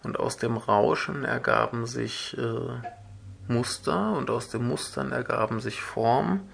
Und 0.02 0.18
aus 0.18 0.36
dem 0.36 0.56
Rauschen 0.56 1.24
ergaben 1.24 1.86
sich 1.86 2.36
äh, 2.38 3.52
Muster. 3.52 4.12
Und 4.12 4.30
aus 4.30 4.48
den 4.48 4.66
Mustern 4.66 5.12
ergaben 5.12 5.60
sich 5.60 5.80
Formen. 5.80 6.48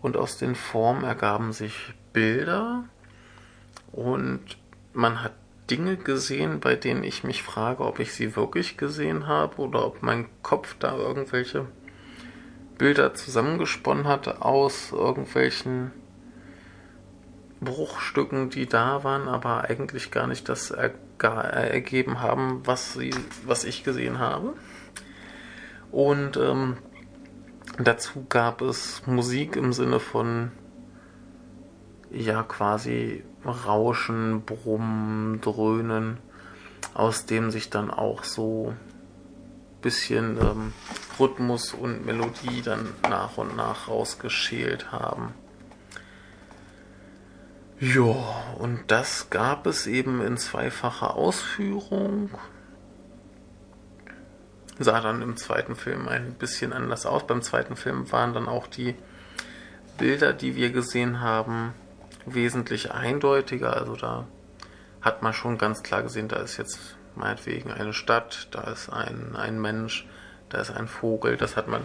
Und 0.00 0.16
aus 0.16 0.38
den 0.38 0.54
Formen 0.54 1.04
ergaben 1.04 1.52
sich 1.52 1.94
Bilder. 2.12 2.84
Und 3.92 4.40
man 4.94 5.22
hat 5.22 5.32
Dinge 5.70 5.96
gesehen, 5.96 6.60
bei 6.60 6.74
denen 6.74 7.04
ich 7.04 7.24
mich 7.24 7.42
frage, 7.42 7.84
ob 7.84 8.00
ich 8.00 8.12
sie 8.12 8.34
wirklich 8.34 8.76
gesehen 8.76 9.26
habe 9.26 9.58
oder 9.58 9.86
ob 9.86 10.02
mein 10.02 10.26
Kopf 10.42 10.74
da 10.78 10.96
irgendwelche 10.96 11.66
Bilder 12.78 13.14
zusammengesponnen 13.14 14.08
hat 14.08 14.42
aus 14.42 14.90
irgendwelchen 14.92 15.92
Bruchstücken, 17.62 18.50
die 18.50 18.66
da 18.66 19.04
waren, 19.04 19.28
aber 19.28 19.64
eigentlich 19.64 20.10
gar 20.10 20.26
nicht 20.26 20.48
das 20.48 20.70
ergeben 20.70 22.20
haben, 22.20 22.62
was, 22.64 22.94
sie, 22.94 23.14
was 23.46 23.64
ich 23.64 23.84
gesehen 23.84 24.18
habe. 24.18 24.54
Und 25.92 26.36
ähm, 26.36 26.78
dazu 27.78 28.26
gab 28.28 28.60
es 28.62 29.06
Musik 29.06 29.56
im 29.56 29.72
Sinne 29.72 30.00
von 30.00 30.50
ja 32.10 32.42
quasi 32.42 33.24
Rauschen, 33.44 34.42
Brummen, 34.42 35.40
Dröhnen, 35.40 36.18
aus 36.94 37.26
dem 37.26 37.50
sich 37.50 37.70
dann 37.70 37.90
auch 37.90 38.24
so 38.24 38.74
bisschen 39.80 40.38
ähm, 40.38 40.72
Rhythmus 41.18 41.74
und 41.74 42.06
Melodie 42.06 42.62
dann 42.62 42.88
nach 43.02 43.36
und 43.36 43.56
nach 43.56 43.88
rausgeschält 43.88 44.92
haben. 44.92 45.34
Ja, 47.82 48.14
und 48.60 48.92
das 48.92 49.28
gab 49.28 49.66
es 49.66 49.88
eben 49.88 50.20
in 50.20 50.36
zweifacher 50.36 51.16
Ausführung. 51.16 52.30
Sah 54.78 55.00
dann 55.00 55.20
im 55.20 55.36
zweiten 55.36 55.74
Film 55.74 56.06
ein 56.06 56.34
bisschen 56.34 56.72
anders 56.72 57.06
aus. 57.06 57.26
Beim 57.26 57.42
zweiten 57.42 57.74
Film 57.74 58.12
waren 58.12 58.34
dann 58.34 58.46
auch 58.46 58.68
die 58.68 58.94
Bilder, 59.98 60.32
die 60.32 60.54
wir 60.54 60.70
gesehen 60.70 61.20
haben, 61.22 61.74
wesentlich 62.24 62.92
eindeutiger. 62.92 63.76
Also 63.76 63.96
da 63.96 64.28
hat 65.00 65.22
man 65.22 65.32
schon 65.32 65.58
ganz 65.58 65.82
klar 65.82 66.04
gesehen, 66.04 66.28
da 66.28 66.36
ist 66.36 66.58
jetzt 66.58 66.96
meinetwegen 67.16 67.72
eine 67.72 67.94
Stadt, 67.94 68.46
da 68.52 68.60
ist 68.70 68.90
ein, 68.90 69.34
ein 69.34 69.60
Mensch, 69.60 70.06
da 70.50 70.60
ist 70.60 70.70
ein 70.70 70.86
Vogel. 70.86 71.36
Das 71.36 71.56
hat 71.56 71.66
man 71.66 71.82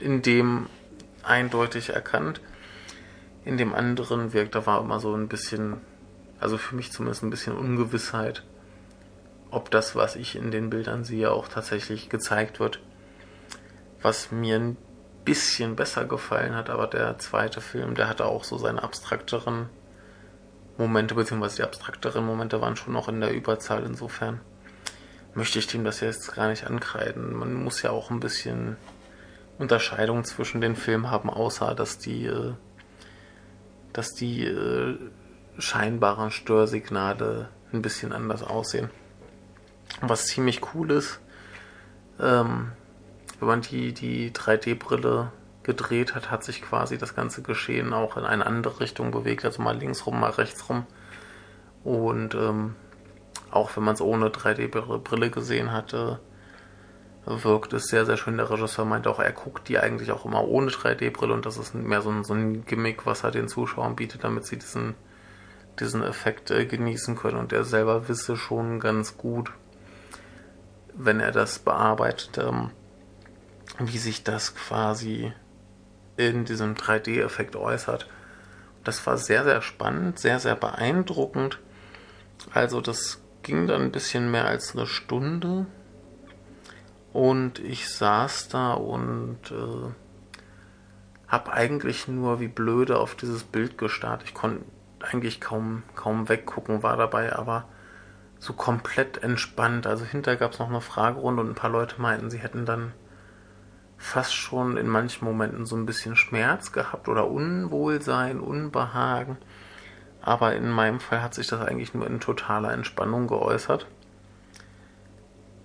in 0.00 0.22
dem 0.22 0.70
eindeutig 1.22 1.90
erkannt 1.90 2.40
in 3.48 3.56
dem 3.56 3.74
anderen 3.74 4.34
wirkt, 4.34 4.54
da 4.54 4.66
war 4.66 4.78
immer 4.78 5.00
so 5.00 5.14
ein 5.14 5.26
bisschen, 5.26 5.78
also 6.38 6.58
für 6.58 6.76
mich 6.76 6.92
zumindest 6.92 7.22
ein 7.22 7.30
bisschen 7.30 7.56
Ungewissheit, 7.56 8.44
ob 9.50 9.70
das, 9.70 9.96
was 9.96 10.16
ich 10.16 10.36
in 10.36 10.50
den 10.50 10.68
Bildern 10.68 11.02
sehe, 11.02 11.30
auch 11.32 11.48
tatsächlich 11.48 12.10
gezeigt 12.10 12.60
wird. 12.60 12.82
Was 14.02 14.30
mir 14.30 14.56
ein 14.56 14.76
bisschen 15.24 15.76
besser 15.76 16.04
gefallen 16.04 16.54
hat, 16.54 16.68
aber 16.68 16.88
der 16.88 17.16
zweite 17.16 17.62
Film, 17.62 17.94
der 17.94 18.10
hatte 18.10 18.26
auch 18.26 18.44
so 18.44 18.58
seine 18.58 18.82
abstrakteren 18.82 19.70
Momente, 20.76 21.14
beziehungsweise 21.14 21.56
die 21.56 21.62
abstrakteren 21.62 22.26
Momente 22.26 22.60
waren 22.60 22.76
schon 22.76 22.92
noch 22.92 23.08
in 23.08 23.22
der 23.22 23.32
Überzahl. 23.32 23.82
Insofern 23.82 24.42
möchte 25.32 25.58
ich 25.58 25.66
dem 25.68 25.84
das 25.84 26.00
jetzt 26.00 26.34
gar 26.34 26.48
nicht 26.48 26.66
ankreiden. 26.66 27.34
Man 27.34 27.54
muss 27.54 27.80
ja 27.80 27.92
auch 27.92 28.10
ein 28.10 28.20
bisschen 28.20 28.76
Unterscheidung 29.58 30.24
zwischen 30.24 30.60
den 30.60 30.76
Filmen 30.76 31.10
haben, 31.10 31.30
außer 31.30 31.74
dass 31.74 31.96
die 31.96 32.26
äh, 32.26 32.52
dass 33.98 34.14
die 34.14 34.44
äh, 34.44 34.96
scheinbaren 35.58 36.30
Störsignale 36.30 37.48
ein 37.72 37.82
bisschen 37.82 38.12
anders 38.12 38.44
aussehen. 38.44 38.90
Was 40.00 40.26
ziemlich 40.26 40.60
cool 40.72 40.92
ist, 40.92 41.18
ähm, 42.20 42.70
wenn 43.40 43.48
man 43.48 43.60
die, 43.60 43.92
die 43.92 44.30
3D-Brille 44.30 45.32
gedreht 45.64 46.14
hat, 46.14 46.30
hat 46.30 46.44
sich 46.44 46.62
quasi 46.62 46.96
das 46.96 47.16
ganze 47.16 47.42
Geschehen 47.42 47.92
auch 47.92 48.16
in 48.16 48.22
eine 48.22 48.46
andere 48.46 48.78
Richtung 48.78 49.10
bewegt, 49.10 49.44
also 49.44 49.62
mal 49.62 49.76
links 49.76 50.06
rum, 50.06 50.20
mal 50.20 50.30
rechts 50.30 50.68
rum. 50.68 50.86
Und 51.82 52.36
ähm, 52.36 52.76
auch 53.50 53.76
wenn 53.76 53.82
man 53.82 53.96
es 53.96 54.00
ohne 54.00 54.28
3D-Brille 54.28 55.30
gesehen 55.30 55.72
hatte, 55.72 56.20
wirkt 57.28 57.72
es 57.72 57.88
sehr, 57.88 58.06
sehr 58.06 58.16
schön. 58.16 58.36
Der 58.36 58.50
Regisseur 58.50 58.84
meinte 58.84 59.10
auch, 59.10 59.18
er 59.18 59.32
guckt 59.32 59.68
die 59.68 59.78
eigentlich 59.78 60.10
auch 60.12 60.24
immer 60.24 60.44
ohne 60.44 60.70
3D-Brille 60.70 61.34
und 61.34 61.44
das 61.44 61.58
ist 61.58 61.74
mehr 61.74 62.00
so 62.00 62.10
ein, 62.10 62.24
so 62.24 62.34
ein 62.34 62.64
Gimmick, 62.64 63.06
was 63.06 63.24
er 63.24 63.30
den 63.30 63.48
Zuschauern 63.48 63.96
bietet, 63.96 64.24
damit 64.24 64.46
sie 64.46 64.58
diesen, 64.58 64.94
diesen 65.78 66.02
Effekt 66.02 66.50
äh, 66.50 66.64
genießen 66.64 67.16
können. 67.16 67.36
Und 67.36 67.52
er 67.52 67.64
selber 67.64 68.08
wisse 68.08 68.36
schon 68.36 68.80
ganz 68.80 69.18
gut, 69.18 69.52
wenn 70.94 71.20
er 71.20 71.32
das 71.32 71.58
bearbeitet, 71.58 72.38
ähm, 72.38 72.70
wie 73.78 73.98
sich 73.98 74.24
das 74.24 74.54
quasi 74.54 75.32
in 76.16 76.44
diesem 76.44 76.74
3D-Effekt 76.74 77.54
äußert. 77.56 78.08
Das 78.84 79.06
war 79.06 79.18
sehr, 79.18 79.44
sehr 79.44 79.60
spannend, 79.60 80.18
sehr, 80.18 80.40
sehr 80.40 80.56
beeindruckend. 80.56 81.58
Also 82.52 82.80
das 82.80 83.20
ging 83.42 83.66
dann 83.66 83.82
ein 83.82 83.92
bisschen 83.92 84.30
mehr 84.30 84.46
als 84.46 84.74
eine 84.74 84.86
Stunde. 84.86 85.66
Und 87.12 87.58
ich 87.58 87.88
saß 87.88 88.48
da 88.48 88.74
und 88.74 89.38
äh, 89.50 89.92
habe 91.26 91.52
eigentlich 91.52 92.08
nur 92.08 92.40
wie 92.40 92.48
blöde 92.48 92.98
auf 92.98 93.14
dieses 93.14 93.44
Bild 93.44 93.78
gestarrt. 93.78 94.22
Ich 94.24 94.34
konnte 94.34 94.64
eigentlich 95.00 95.40
kaum, 95.40 95.82
kaum 95.94 96.28
weggucken, 96.28 96.82
war 96.82 96.96
dabei 96.96 97.34
aber 97.34 97.64
so 98.38 98.52
komplett 98.52 99.22
entspannt. 99.22 99.86
Also 99.86 100.04
hinterher 100.04 100.38
gab 100.38 100.52
es 100.52 100.58
noch 100.58 100.68
eine 100.68 100.80
Fragerunde 100.80 101.42
und 101.42 101.50
ein 101.50 101.54
paar 101.54 101.70
Leute 101.70 102.00
meinten, 102.00 102.30
sie 102.30 102.38
hätten 102.38 102.66
dann 102.66 102.92
fast 103.96 104.34
schon 104.34 104.76
in 104.76 104.86
manchen 104.86 105.24
Momenten 105.24 105.66
so 105.66 105.76
ein 105.76 105.86
bisschen 105.86 106.14
Schmerz 106.14 106.72
gehabt 106.72 107.08
oder 107.08 107.28
Unwohlsein, 107.28 108.40
Unbehagen. 108.40 109.36
Aber 110.22 110.54
in 110.54 110.70
meinem 110.70 111.00
Fall 111.00 111.22
hat 111.22 111.34
sich 111.34 111.48
das 111.48 111.60
eigentlich 111.60 111.94
nur 111.94 112.06
in 112.06 112.20
totaler 112.20 112.72
Entspannung 112.72 113.26
geäußert. 113.26 113.86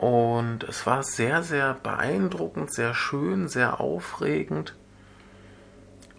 Und 0.04 0.66
es 0.66 0.86
war 0.86 1.02
sehr, 1.02 1.44
sehr 1.44 1.76
beeindruckend, 1.76 2.74
sehr 2.74 2.94
schön, 2.94 3.48
sehr 3.48 3.80
aufregend 3.80 4.76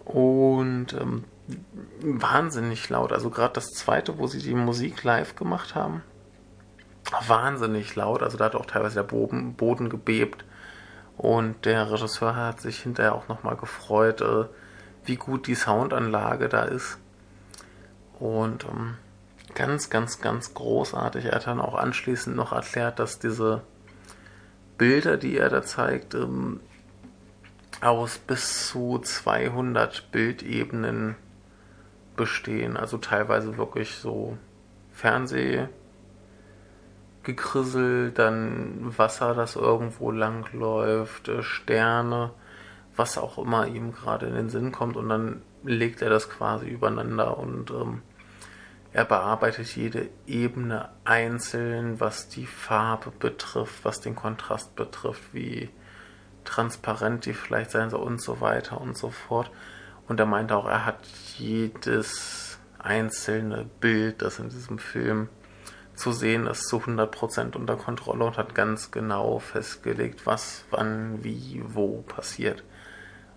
und 0.05 0.87
ähm, 0.93 1.25
wahnsinnig 2.01 2.89
laut. 2.89 3.11
Also 3.11 3.29
gerade 3.29 3.53
das 3.53 3.67
zweite, 3.67 4.17
wo 4.17 4.25
sie 4.25 4.39
die 4.39 4.55
Musik 4.55 5.03
live 5.03 5.35
gemacht 5.35 5.75
haben, 5.75 6.01
wahnsinnig 7.27 7.95
laut. 7.95 8.23
Also 8.23 8.37
da 8.37 8.45
hat 8.45 8.55
auch 8.55 8.65
teilweise 8.65 8.95
der 8.95 9.03
Boden, 9.03 9.53
Boden 9.53 9.89
gebebt. 9.89 10.45
Und 11.15 11.65
der 11.65 11.91
Regisseur 11.91 12.35
hat 12.35 12.61
sich 12.61 12.81
hinterher 12.81 13.13
auch 13.13 13.27
nochmal 13.27 13.55
gefreut, 13.55 14.21
äh, 14.21 14.45
wie 15.03 15.17
gut 15.17 15.45
die 15.45 15.53
Soundanlage 15.53 16.49
da 16.49 16.63
ist. 16.63 16.97
Und 18.19 18.63
ähm, 18.63 18.97
ganz, 19.53 19.91
ganz, 19.91 20.21
ganz 20.21 20.55
großartig. 20.55 21.25
Er 21.25 21.35
hat 21.35 21.45
dann 21.45 21.61
auch 21.61 21.75
anschließend 21.75 22.35
noch 22.35 22.51
erklärt, 22.51 22.97
dass 22.97 23.19
diese 23.19 23.61
Bilder, 24.77 25.17
die 25.17 25.37
er 25.37 25.49
da 25.49 25.61
zeigt, 25.61 26.13
ähm, 26.13 26.59
aus 27.81 28.17
bis 28.17 28.69
zu 28.69 28.99
200 28.99 30.11
Bildebenen 30.11 31.15
bestehen. 32.15 32.77
Also 32.77 32.97
teilweise 32.97 33.57
wirklich 33.57 33.95
so 33.95 34.37
Fernseh 34.91 35.67
Gekrissel, 37.25 38.11
dann 38.11 38.97
Wasser, 38.97 39.33
das 39.33 39.55
irgendwo 39.55 40.11
lang 40.11 40.45
läuft, 40.53 41.27
äh, 41.27 41.41
Sterne, 41.41 42.31
was 42.95 43.17
auch 43.17 43.37
immer 43.37 43.67
ihm 43.67 43.91
gerade 43.91 44.27
in 44.27 44.35
den 44.35 44.49
Sinn 44.49 44.71
kommt 44.71 44.95
und 44.95 45.09
dann 45.09 45.41
legt 45.63 46.01
er 46.01 46.09
das 46.09 46.29
quasi 46.29 46.67
übereinander 46.67 47.37
und 47.37 47.71
ähm, 47.71 48.03
er 48.95 49.03
bearbeitet 49.03 49.75
jede 49.75 50.07
Ebene 50.25 50.87
einzeln, 51.03 51.99
was 51.99 52.29
die 52.29 52.45
Farbe 52.45 53.11
betrifft, 53.11 53.83
was 53.83 53.99
den 53.99 54.15
Kontrast 54.15 54.73
betrifft, 54.77 55.33
wie 55.33 55.69
transparent 56.45 57.25
die 57.25 57.33
vielleicht 57.33 57.71
sein 57.71 57.89
soll 57.89 57.99
und 57.99 58.21
so 58.21 58.39
weiter 58.39 58.79
und 58.79 58.97
so 58.97 59.09
fort. 59.09 59.51
Und 60.07 60.21
er 60.21 60.25
meinte 60.25 60.55
auch, 60.55 60.65
er 60.65 60.85
hat 60.85 61.05
jedes 61.37 62.57
einzelne 62.79 63.65
Bild, 63.81 64.21
das 64.21 64.39
in 64.39 64.47
diesem 64.47 64.79
Film 64.79 65.27
zu 65.93 66.13
sehen 66.13 66.47
ist, 66.47 66.69
zu 66.69 66.77
100% 66.77 67.57
unter 67.57 67.75
Kontrolle 67.75 68.23
und 68.23 68.37
hat 68.37 68.55
ganz 68.55 68.91
genau 68.91 69.39
festgelegt, 69.39 70.25
was, 70.25 70.63
wann, 70.71 71.21
wie, 71.21 71.61
wo 71.67 72.01
passiert. 72.03 72.63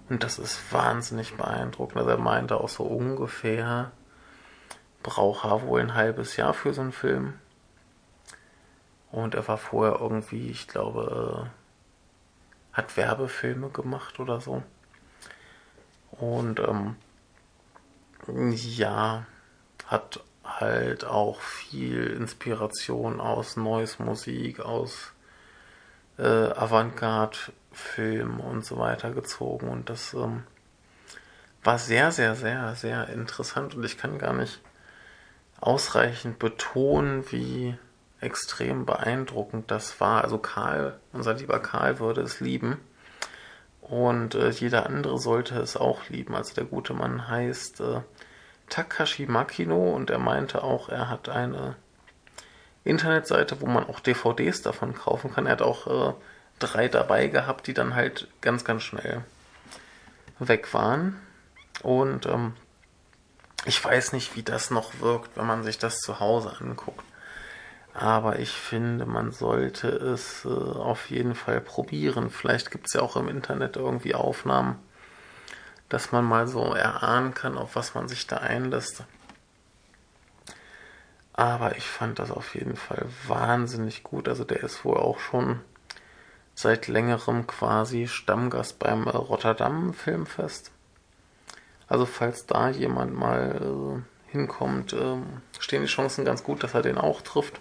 Und 0.09 0.23
das 0.23 0.39
ist 0.39 0.73
wahnsinnig 0.73 1.37
beeindruckend. 1.37 1.99
Also 1.99 2.11
er 2.11 2.19
meinte 2.19 2.61
auch 2.61 2.69
so 2.69 2.85
ungefähr, 2.85 3.91
braucht 5.03 5.45
er 5.45 5.63
wohl 5.63 5.81
ein 5.81 5.95
halbes 5.95 6.37
Jahr 6.37 6.55
für 6.55 6.75
so 6.75 6.81
einen 6.81 6.93
Film. 6.93 7.35
Und 9.11 9.35
er 9.35 9.47
war 9.49 9.59
vorher 9.59 10.01
irgendwie, 10.01 10.51
ich 10.51 10.69
glaube, 10.69 11.51
hat 12.73 12.97
Werbefilme 12.97 13.71
gemacht 13.71 14.21
oder 14.21 14.41
so. 14.41 14.63
Und 16.11 16.61
ähm, 16.61 16.97
ja, 18.27 19.27
hat 19.87 20.21
halt 20.45 21.05
auch 21.05 21.41
viel 21.41 22.07
Inspiration 22.07 23.21
aus 23.21 23.57
Neues 23.57 23.99
Musik, 23.99 24.61
aus 24.61 25.13
äh, 26.19 26.23
Avantgarde-Film 26.23 28.41
und 28.41 28.65
so 28.65 28.79
weiter 28.79 29.13
gezogen. 29.13 29.69
Und 29.69 29.91
das 29.91 30.15
ähm, 30.15 30.45
war 31.63 31.79
sehr, 31.79 32.13
sehr, 32.13 32.35
sehr, 32.35 32.75
sehr 32.75 33.09
interessant. 33.09 33.75
Und 33.75 33.85
ich 33.85 33.99
kann 33.99 34.19
gar 34.19 34.33
nicht 34.33 34.61
ausreichend 35.61 36.39
betonen, 36.39 37.31
wie 37.31 37.77
extrem 38.21 38.87
beeindruckend 38.87 39.71
das 39.71 40.01
war. 40.01 40.25
Also 40.25 40.39
Karl, 40.39 40.99
unser 41.13 41.35
lieber 41.35 41.61
Karl 41.61 41.99
würde 41.99 42.23
es 42.23 42.41
lieben. 42.41 42.79
Und 43.81 44.35
äh, 44.35 44.51
jeder 44.51 44.87
andere 44.87 45.19
sollte 45.19 45.59
es 45.59 45.77
auch 45.77 46.09
lieben. 46.09 46.35
Also 46.35 46.55
der 46.55 46.65
gute 46.65 46.95
Mann 46.95 47.29
heißt 47.29 47.81
äh, 47.81 48.01
Takashi 48.69 49.27
Makino 49.27 49.95
und 49.95 50.11
er 50.11 50.19
meinte 50.19 50.63
auch, 50.63 50.89
er 50.89 51.09
hat 51.09 51.29
eine 51.29 51.77
Internetseite, 52.85 53.61
wo 53.61 53.67
man 53.67 53.85
auch 53.85 54.01
DVDs 54.01 54.63
davon 54.63 54.95
kaufen 54.95 55.33
kann. 55.33 55.47
Er 55.47 55.53
hat 55.53 55.63
auch 55.63 55.87
äh, 55.87 56.15
drei 56.59 56.89
dabei 56.89 57.29
gehabt, 57.29 57.67
die 57.67 57.75
dann 57.75 57.95
halt 57.95 58.29
ganz, 58.41 58.65
ganz 58.65 58.83
schnell 58.83 59.23
weg 60.39 60.73
waren. 60.75 61.19
Und 61.83 62.27
ähm, 62.27 62.55
ich 63.65 63.85
weiß 63.85 64.13
nicht, 64.13 64.37
wie 64.37 64.43
das 64.43 64.71
noch 64.71 65.01
wirkt, 65.01 65.37
wenn 65.37 65.47
man 65.47 65.63
sich 65.63 65.79
das 65.79 66.01
zu 66.01 66.21
Hause 66.21 66.57
anguckt. 66.61 67.05
Aber 67.95 68.39
ich 68.39 68.53
finde, 68.53 69.07
man 69.07 69.33
sollte 69.33 69.89
es 69.89 70.45
äh, 70.45 70.49
auf 70.49 71.11
jeden 71.11 71.35
Fall 71.35 71.61
probieren. 71.61 72.31
Vielleicht 72.31 72.71
gibt 72.71 72.87
es 72.87 72.95
ja 72.95 73.03
auch 73.03 73.17
im 73.17 73.29
Internet 73.29 73.77
irgendwie 73.77 74.15
Aufnahmen 74.15 74.79
dass 75.89 76.13
man 76.13 76.25
mal 76.25 76.47
so 76.47 76.75
erahnen 76.75 77.35
kann, 77.35 77.57
auf 77.57 77.77
was 77.77 77.95
man 77.95 78.09
sich 78.09 78.27
da 78.27 78.39
einlässt. 78.39 79.05
Aber 81.33 81.77
ich 81.77 81.85
fand 81.85 82.19
das 82.19 82.31
auf 82.31 82.55
jeden 82.55 82.77
Fall 82.77 83.07
wahnsinnig 83.27 84.03
gut. 84.03 84.29
Also 84.29 84.45
der 84.45 84.63
ist 84.63 84.85
wohl 84.85 84.97
auch 84.97 85.21
schon 85.21 85.61
seit 86.55 86.89
längerem 86.89 87.47
quasi 87.47 88.09
Stammgast 88.09 88.79
beim 88.79 89.07
äh, 89.07 89.11
Rotterdam 89.11 89.95
Filmfest. 89.95 90.73
Also 91.89 92.05
falls 92.07 92.47
da 92.47 92.68
jemand 92.68 93.14
mal 93.14 94.05
äh, 94.28 94.30
hinkommt, 94.30 94.93
äh, 94.93 95.16
stehen 95.59 95.82
die 95.82 95.89
Chancen 95.89 96.24
ganz 96.24 96.45
gut, 96.45 96.62
dass 96.62 96.74
er 96.74 96.82
den 96.82 96.99
auch 96.99 97.22
trifft. 97.22 97.61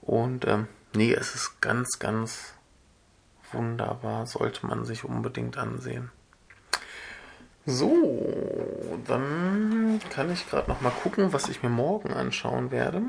Und 0.00 0.46
ähm, 0.46 0.68
nee, 0.94 1.12
es 1.12 1.34
ist 1.34 1.60
ganz, 1.60 1.98
ganz 1.98 2.54
wunderbar, 3.52 4.26
sollte 4.26 4.66
man 4.66 4.84
sich 4.84 5.04
unbedingt 5.04 5.56
ansehen. 5.58 6.10
So, 7.66 9.00
dann 9.06 10.00
kann 10.10 10.30
ich 10.30 10.48
gerade 10.48 10.70
noch 10.70 10.82
mal 10.82 10.90
gucken, 10.90 11.32
was 11.32 11.48
ich 11.48 11.62
mir 11.62 11.70
morgen 11.70 12.12
anschauen 12.12 12.70
werde. 12.70 13.02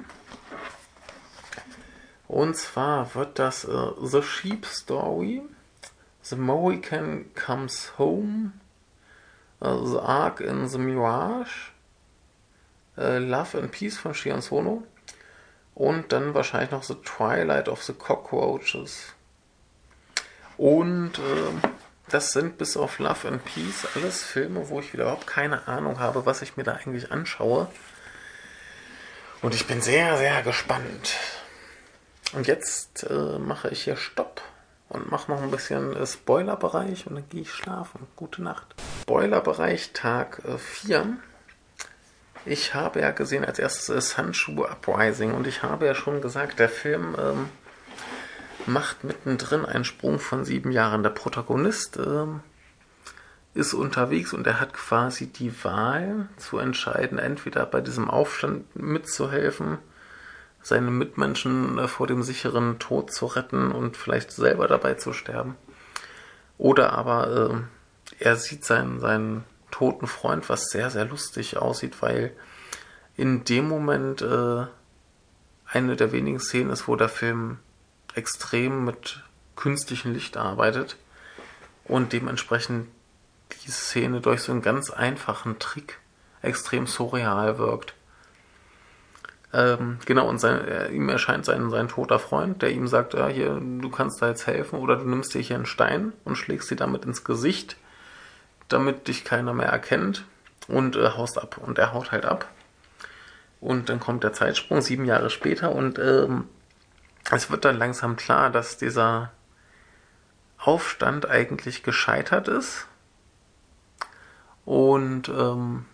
Und 2.27 2.55
zwar 2.55 3.13
wird 3.15 3.37
das 3.37 3.65
äh, 3.65 3.91
The 4.01 4.21
Sheep 4.21 4.65
Story, 4.65 5.43
The 6.21 6.37
Mohican 6.37 7.25
Comes 7.35 7.99
Home, 7.99 8.53
The 9.59 9.99
Ark 9.99 10.41
in 10.41 10.67
the 10.67 10.77
Mirage, 10.77 11.71
uh, 12.97 13.17
Love 13.19 13.57
and 13.57 13.71
Peace 13.71 13.97
von 13.97 14.13
Shion 14.13 14.41
Sono 14.41 14.83
und 15.73 16.11
dann 16.11 16.33
wahrscheinlich 16.33 16.71
noch 16.71 16.83
The 16.83 16.95
Twilight 16.95 17.67
of 17.69 17.83
the 17.83 17.93
Cockroaches. 17.93 19.13
Und 20.57 21.17
äh, 21.17 21.67
das 22.09 22.31
sind 22.31 22.57
bis 22.57 22.77
auf 22.77 22.99
Love 22.99 23.27
and 23.27 23.45
Peace 23.45 23.87
alles 23.95 24.23
Filme, 24.23 24.69
wo 24.69 24.79
ich 24.79 24.93
überhaupt 24.93 25.27
keine 25.27 25.67
Ahnung 25.67 25.99
habe, 25.99 26.25
was 26.25 26.41
ich 26.41 26.55
mir 26.55 26.63
da 26.63 26.73
eigentlich 26.73 27.11
anschaue. 27.11 27.67
Und 29.41 29.53
ich 29.53 29.67
bin 29.67 29.81
sehr, 29.81 30.17
sehr 30.17 30.41
gespannt. 30.43 31.15
Und 32.33 32.47
jetzt 32.47 33.03
äh, 33.03 33.37
mache 33.37 33.69
ich 33.69 33.83
hier 33.83 33.97
Stopp 33.97 34.41
und 34.95 35.11
mache 35.11 35.31
noch 35.31 35.41
ein 35.41 35.51
bisschen 35.51 35.95
äh, 35.95 36.05
Spoilerbereich 36.05 37.07
und 37.07 37.15
dann 37.15 37.29
gehe 37.29 37.41
ich 37.41 37.51
schlafen. 37.51 38.07
Gute 38.15 38.41
Nacht. 38.41 38.75
Spoilerbereich 39.03 39.91
Tag 39.93 40.41
4. 40.57 40.99
Äh, 40.99 41.03
Ich 42.45 42.73
habe 42.73 43.01
ja 43.01 43.11
gesehen 43.11 43.45
als 43.45 43.59
erstes 43.59 44.09
Sunshoe 44.11 44.69
Uprising 44.69 45.33
und 45.33 45.47
ich 45.47 45.63
habe 45.63 45.85
ja 45.85 45.95
schon 45.95 46.21
gesagt, 46.21 46.59
der 46.59 46.69
Film 46.69 47.15
ähm, 47.19 47.49
macht 48.65 49.03
mittendrin 49.03 49.65
einen 49.65 49.83
Sprung 49.85 50.19
von 50.19 50.45
sieben 50.45 50.71
Jahren. 50.71 51.03
Der 51.03 51.09
Protagonist 51.09 51.97
ähm, 51.97 52.41
ist 53.53 53.73
unterwegs 53.73 54.33
und 54.33 54.45
er 54.45 54.59
hat 54.59 54.73
quasi 54.73 55.27
die 55.27 55.63
Wahl 55.63 56.27
zu 56.37 56.57
entscheiden, 56.59 57.17
entweder 57.19 57.65
bei 57.65 57.81
diesem 57.81 58.09
Aufstand 58.09 58.75
mitzuhelfen, 58.75 59.77
seine 60.65 60.89
Mitmenschen 60.89 61.77
äh, 61.77 61.87
vor 61.87 62.07
dem 62.07 62.23
sicheren 62.23 62.79
Tod 62.79 63.13
zu 63.13 63.27
retten 63.27 63.71
und 63.71 63.95
vielleicht 63.95 64.31
selber 64.31 64.67
dabei 64.67 64.95
zu 64.95 65.13
sterben. 65.13 65.55
Oder 66.57 66.93
aber 66.93 67.67
äh, 68.19 68.23
er 68.23 68.35
sieht 68.35 68.65
seinen, 68.65 68.99
seinen 68.99 69.43
toten 69.69 70.07
Freund, 70.07 70.49
was 70.49 70.69
sehr, 70.69 70.89
sehr 70.89 71.05
lustig 71.05 71.57
aussieht, 71.57 72.01
weil 72.01 72.35
in 73.15 73.43
dem 73.43 73.67
Moment 73.67 74.23
äh, 74.23 74.65
eine 75.67 75.95
der 75.95 76.11
wenigen 76.11 76.39
Szenen 76.39 76.71
ist, 76.71 76.87
wo 76.87 76.95
der 76.95 77.09
Film 77.09 77.59
extrem 78.15 78.85
mit 78.85 79.23
künstlichem 79.55 80.13
Licht 80.13 80.35
arbeitet 80.35 80.97
und 81.83 82.11
dementsprechend 82.11 82.87
die 83.65 83.71
Szene 83.71 84.19
durch 84.19 84.41
so 84.41 84.51
einen 84.51 84.63
ganz 84.63 84.89
einfachen 84.89 85.59
Trick 85.59 85.99
extrem 86.41 86.87
surreal 86.87 87.59
wirkt. 87.59 87.93
Ähm, 89.53 89.99
genau, 90.05 90.27
und 90.27 90.39
sein, 90.39 90.67
äh, 90.67 90.89
ihm 90.89 91.07
erscheint 91.09 91.45
sein, 91.45 91.69
sein 91.69 91.87
toter 91.87 92.19
Freund, 92.19 92.61
der 92.61 92.71
ihm 92.71 92.87
sagt, 92.87 93.13
ja, 93.13 93.27
hier, 93.27 93.61
du 93.61 93.89
kannst 93.89 94.21
da 94.21 94.27
jetzt 94.27 94.47
helfen, 94.47 94.79
oder 94.79 94.97
du 94.97 95.05
nimmst 95.05 95.33
dir 95.33 95.41
hier 95.41 95.55
einen 95.55 95.65
Stein 95.65 96.13
und 96.23 96.35
schlägst 96.35 96.69
dir 96.71 96.75
damit 96.75 97.05
ins 97.05 97.23
Gesicht, 97.23 97.77
damit 98.67 99.07
dich 99.07 99.23
keiner 99.23 99.53
mehr 99.53 99.69
erkennt 99.69 100.25
und 100.67 100.95
äh, 100.95 101.09
haust 101.09 101.37
ab. 101.37 101.57
Und 101.57 101.77
er 101.77 101.93
haut 101.93 102.11
halt 102.11 102.25
ab. 102.25 102.49
Und 103.61 103.89
dann 103.89 103.99
kommt 103.99 104.23
der 104.23 104.33
Zeitsprung, 104.33 104.81
sieben 104.81 105.05
Jahre 105.05 105.29
später, 105.29 105.71
und 105.71 105.99
ähm, 105.99 106.49
es 107.31 107.49
wird 107.49 107.65
dann 107.65 107.77
langsam 107.77 108.15
klar, 108.15 108.49
dass 108.49 108.77
dieser 108.77 109.31
Aufstand 110.57 111.29
eigentlich 111.29 111.83
gescheitert 111.83 112.47
ist. 112.47 112.87
Und 114.65 115.29
ähm, 115.29 115.85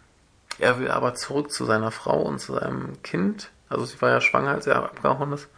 er 0.62 0.80
will 0.80 0.92
aber 0.92 1.16
zurück 1.16 1.52
zu 1.52 1.66
seiner 1.66 1.92
Frau 1.92 2.22
und 2.22 2.40
zu 2.40 2.54
seinem 2.54 3.02
Kind. 3.02 3.50
Also 3.68 3.86
sie 3.86 4.02
war 4.02 4.10
ja 4.10 4.22
schwanger, 4.22 4.52
als 4.52 4.68
er 4.68 4.78
abgehauen 4.78 5.34
ist. 5.34 5.50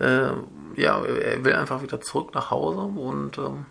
Äh, 0.00 0.32
ja, 0.76 1.04
er 1.04 1.44
will 1.44 1.54
einfach 1.54 1.82
wieder 1.82 2.00
zurück 2.00 2.34
nach 2.34 2.50
Hause 2.50 2.80
und 2.80 3.38
ähm, 3.38 3.66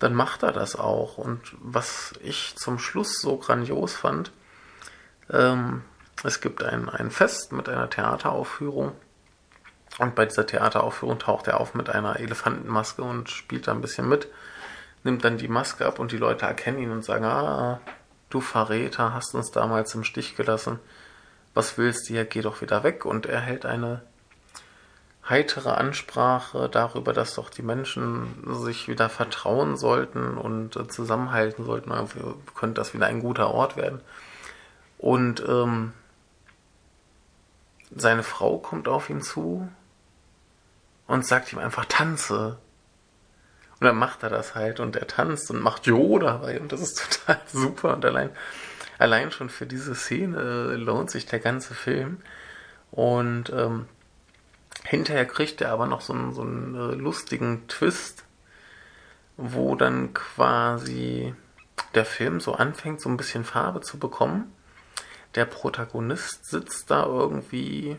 dann 0.00 0.14
macht 0.14 0.42
er 0.42 0.52
das 0.52 0.74
auch. 0.74 1.18
Und 1.18 1.40
was 1.60 2.14
ich 2.22 2.56
zum 2.56 2.78
Schluss 2.78 3.20
so 3.20 3.36
grandios 3.36 3.94
fand, 3.94 4.32
ähm, 5.30 5.82
es 6.24 6.40
gibt 6.40 6.64
ein, 6.64 6.88
ein 6.88 7.10
Fest 7.10 7.52
mit 7.52 7.68
einer 7.68 7.90
Theateraufführung. 7.90 8.92
Und 9.98 10.14
bei 10.14 10.24
dieser 10.24 10.46
Theateraufführung 10.46 11.18
taucht 11.18 11.46
er 11.46 11.60
auf 11.60 11.74
mit 11.74 11.90
einer 11.90 12.18
Elefantenmaske 12.18 13.02
und 13.02 13.30
spielt 13.30 13.68
da 13.68 13.72
ein 13.72 13.82
bisschen 13.82 14.08
mit, 14.08 14.26
nimmt 15.04 15.24
dann 15.24 15.36
die 15.36 15.48
Maske 15.48 15.86
ab 15.86 15.98
und 15.98 16.10
die 16.10 16.16
Leute 16.16 16.46
erkennen 16.46 16.78
ihn 16.78 16.90
und 16.90 17.04
sagen, 17.04 17.24
ah, 17.24 17.80
du 18.34 18.40
Verräter, 18.40 19.12
hast 19.12 19.34
uns 19.34 19.50
damals 19.50 19.94
im 19.94 20.04
Stich 20.04 20.36
gelassen. 20.36 20.78
Was 21.54 21.76
willst 21.78 22.08
du 22.08 22.14
hier? 22.14 22.24
Geh 22.24 22.40
doch 22.40 22.60
wieder 22.60 22.82
weg. 22.82 23.04
Und 23.04 23.26
er 23.26 23.40
hält 23.40 23.66
eine 23.66 24.02
heitere 25.28 25.74
Ansprache 25.74 26.68
darüber, 26.68 27.12
dass 27.12 27.34
doch 27.34 27.50
die 27.50 27.62
Menschen 27.62 28.44
sich 28.64 28.88
wieder 28.88 29.08
vertrauen 29.08 29.76
sollten 29.76 30.36
und 30.36 30.76
äh, 30.76 30.88
zusammenhalten 30.88 31.64
sollten. 31.64 31.92
Könnte 32.54 32.80
das 32.80 32.94
wieder 32.94 33.06
ein 33.06 33.20
guter 33.20 33.52
Ort 33.52 33.76
werden. 33.76 34.00
Und 34.98 35.44
ähm, 35.46 35.92
seine 37.94 38.22
Frau 38.22 38.58
kommt 38.58 38.88
auf 38.88 39.10
ihn 39.10 39.20
zu 39.20 39.68
und 41.06 41.26
sagt 41.26 41.52
ihm 41.52 41.58
einfach, 41.58 41.84
tanze. 41.84 42.58
Und 43.82 43.86
dann 43.86 43.96
macht 43.96 44.22
er 44.22 44.30
das 44.30 44.54
halt 44.54 44.78
und 44.78 44.94
er 44.94 45.08
tanzt 45.08 45.50
und 45.50 45.60
macht 45.60 45.88
Jo 45.88 46.16
dabei 46.20 46.60
und 46.60 46.70
das 46.70 46.80
ist 46.80 47.02
total 47.26 47.40
super. 47.48 47.94
Und 47.94 48.04
allein, 48.04 48.30
allein 48.96 49.32
schon 49.32 49.48
für 49.48 49.66
diese 49.66 49.96
Szene 49.96 50.76
lohnt 50.76 51.10
sich 51.10 51.26
der 51.26 51.40
ganze 51.40 51.74
Film. 51.74 52.18
Und 52.92 53.50
ähm, 53.50 53.86
hinterher 54.84 55.26
kriegt 55.26 55.60
er 55.62 55.72
aber 55.72 55.88
noch 55.88 56.00
so 56.00 56.12
einen, 56.12 56.32
so 56.32 56.42
einen 56.42 56.76
äh, 56.76 56.94
lustigen 56.94 57.66
Twist, 57.66 58.22
wo 59.36 59.74
dann 59.74 60.14
quasi 60.14 61.34
der 61.96 62.04
Film 62.04 62.38
so 62.38 62.54
anfängt, 62.54 63.00
so 63.00 63.08
ein 63.08 63.16
bisschen 63.16 63.42
Farbe 63.42 63.80
zu 63.80 63.98
bekommen. 63.98 64.52
Der 65.34 65.44
Protagonist 65.44 66.48
sitzt 66.48 66.88
da 66.88 67.04
irgendwie 67.04 67.98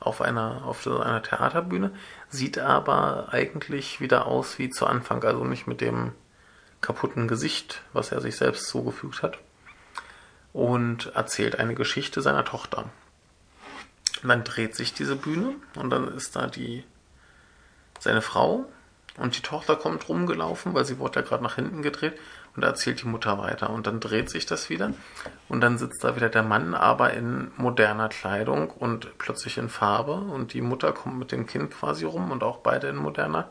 auf 0.00 0.20
einer, 0.20 0.64
auf 0.64 0.86
einer 0.86 1.22
Theaterbühne, 1.22 1.92
sieht 2.28 2.58
aber 2.58 3.28
eigentlich 3.30 4.00
wieder 4.00 4.26
aus 4.26 4.58
wie 4.58 4.70
zu 4.70 4.86
Anfang, 4.86 5.22
also 5.24 5.44
nicht 5.44 5.66
mit 5.66 5.80
dem 5.80 6.12
kaputten 6.80 7.26
Gesicht, 7.26 7.82
was 7.92 8.12
er 8.12 8.20
sich 8.20 8.36
selbst 8.36 8.68
zugefügt 8.68 9.22
hat, 9.22 9.38
und 10.52 11.14
erzählt 11.14 11.58
eine 11.58 11.74
Geschichte 11.74 12.22
seiner 12.22 12.44
Tochter. 12.44 12.90
Und 14.22 14.28
dann 14.28 14.44
dreht 14.44 14.74
sich 14.74 14.94
diese 14.94 15.16
Bühne 15.16 15.54
und 15.74 15.90
dann 15.90 16.08
ist 16.08 16.36
da 16.36 16.46
die 16.46 16.84
seine 18.00 18.22
Frau 18.22 18.66
und 19.16 19.36
die 19.36 19.42
Tochter 19.42 19.76
kommt 19.76 20.08
rumgelaufen, 20.08 20.74
weil 20.74 20.84
sie 20.84 20.98
wurde 20.98 21.20
ja 21.20 21.26
gerade 21.26 21.42
nach 21.42 21.56
hinten 21.56 21.82
gedreht 21.82 22.18
und 22.58 22.62
da 22.62 22.68
erzählt 22.70 23.02
die 23.02 23.06
Mutter 23.06 23.38
weiter. 23.38 23.70
Und 23.70 23.86
dann 23.86 24.00
dreht 24.00 24.28
sich 24.30 24.44
das 24.44 24.68
wieder 24.68 24.92
und 25.48 25.60
dann 25.60 25.78
sitzt 25.78 26.02
da 26.02 26.16
wieder 26.16 26.28
der 26.28 26.42
Mann, 26.42 26.74
aber 26.74 27.14
in 27.14 27.52
moderner 27.56 28.08
Kleidung 28.08 28.70
und 28.70 29.16
plötzlich 29.16 29.58
in 29.58 29.68
Farbe. 29.68 30.14
Und 30.14 30.54
die 30.54 30.60
Mutter 30.60 30.90
kommt 30.90 31.20
mit 31.20 31.30
dem 31.30 31.46
Kind 31.46 31.70
quasi 31.70 32.04
rum 32.04 32.32
und 32.32 32.42
auch 32.42 32.58
beide 32.58 32.88
in 32.88 32.96
moderner 32.96 33.48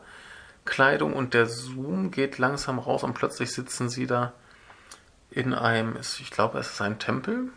Kleidung. 0.66 1.14
Und 1.14 1.32
der 1.32 1.46
Zoom 1.46 2.10
geht 2.10 2.36
langsam 2.36 2.78
raus 2.78 3.02
und 3.02 3.14
plötzlich 3.14 3.54
sitzen 3.54 3.88
sie 3.88 4.06
da 4.06 4.34
in 5.30 5.54
einem, 5.54 5.96
ich 5.96 6.30
glaube, 6.30 6.58
es 6.58 6.72
ist 6.72 6.82
ein 6.82 6.98
Tempel 6.98 7.48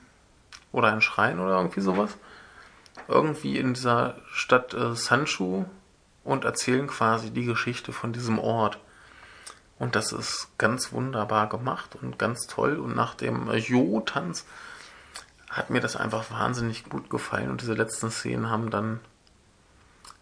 oder 0.72 0.94
ein 0.94 1.02
Schrein 1.02 1.42
oder 1.42 1.58
irgendwie 1.58 1.82
sowas. 1.82 2.18
Irgendwie 3.10 3.58
in 3.58 3.74
dieser 3.74 4.16
Stadt 4.32 4.74
äh, 4.74 4.96
Sanchu 4.96 5.66
und 6.24 6.46
erzählen 6.46 6.88
quasi 6.88 7.30
die 7.30 7.44
Geschichte 7.44 7.92
von 7.92 8.14
diesem 8.14 8.40
Ort. 8.40 8.78
Und 9.82 9.96
das 9.96 10.12
ist 10.12 10.48
ganz 10.60 10.92
wunderbar 10.92 11.50
gemacht 11.50 11.98
und 12.00 12.20
ganz 12.20 12.46
toll. 12.46 12.78
Und 12.78 12.96
nach 12.96 13.16
dem 13.16 13.50
Jo-Tanz 13.52 14.46
hat 15.50 15.72
mir 15.72 15.82
das 15.82 15.96
einfach 15.96 16.30
wahnsinnig 16.30 16.84
gut 16.88 17.10
gefallen. 17.10 17.50
Und 17.50 17.62
diese 17.62 17.74
letzten 17.74 18.12
Szenen 18.12 18.52
haben 18.52 18.70
dann 18.70 19.00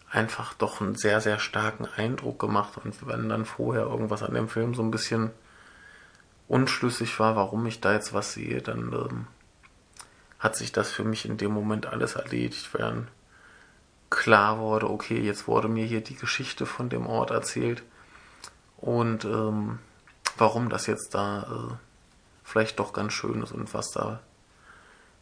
einfach 0.10 0.54
doch 0.54 0.80
einen 0.80 0.96
sehr, 0.96 1.20
sehr 1.20 1.40
starken 1.40 1.86
Eindruck 1.86 2.40
gemacht. 2.40 2.78
Und 2.82 3.06
wenn 3.06 3.28
dann 3.28 3.44
vorher 3.44 3.84
irgendwas 3.84 4.24
an 4.24 4.34
dem 4.34 4.48
Film 4.48 4.76
so 4.76 4.82
ein 4.82 4.92
bisschen 4.92 5.32
unschlüssig 6.48 7.20
war, 7.20 7.36
warum 7.36 7.66
ich 7.66 7.82
da 7.82 7.92
jetzt 7.92 8.14
was 8.14 8.32
sehe, 8.32 8.62
dann 8.62 8.94
ähm, 8.94 9.28
hat 10.40 10.56
sich 10.56 10.72
das 10.72 10.90
für 10.90 11.04
mich 11.04 11.26
in 11.26 11.36
dem 11.36 11.52
Moment 11.52 11.86
alles 11.86 12.16
erledigt, 12.16 12.74
weil 12.74 12.82
dann 12.82 13.08
klar 14.10 14.60
wurde, 14.60 14.90
okay, 14.90 15.20
jetzt 15.20 15.50
wurde 15.50 15.68
mir 15.68 15.86
hier 15.86 16.00
die 16.00 16.16
Geschichte 16.16 16.66
von 16.66 16.88
dem 16.88 17.08
Ort 17.08 17.32
erzählt 17.32 17.84
und 18.82 19.26
ähm, 19.26 19.80
warum 20.38 20.70
das 20.70 20.88
jetzt 20.88 21.14
da 21.14 21.44
äh, 21.44 21.74
vielleicht 22.44 22.80
doch 22.80 22.94
ganz 22.94 23.14
schön 23.14 23.44
ist 23.44 23.52
und 23.52 23.74
was 23.74 23.92
da 23.92 24.22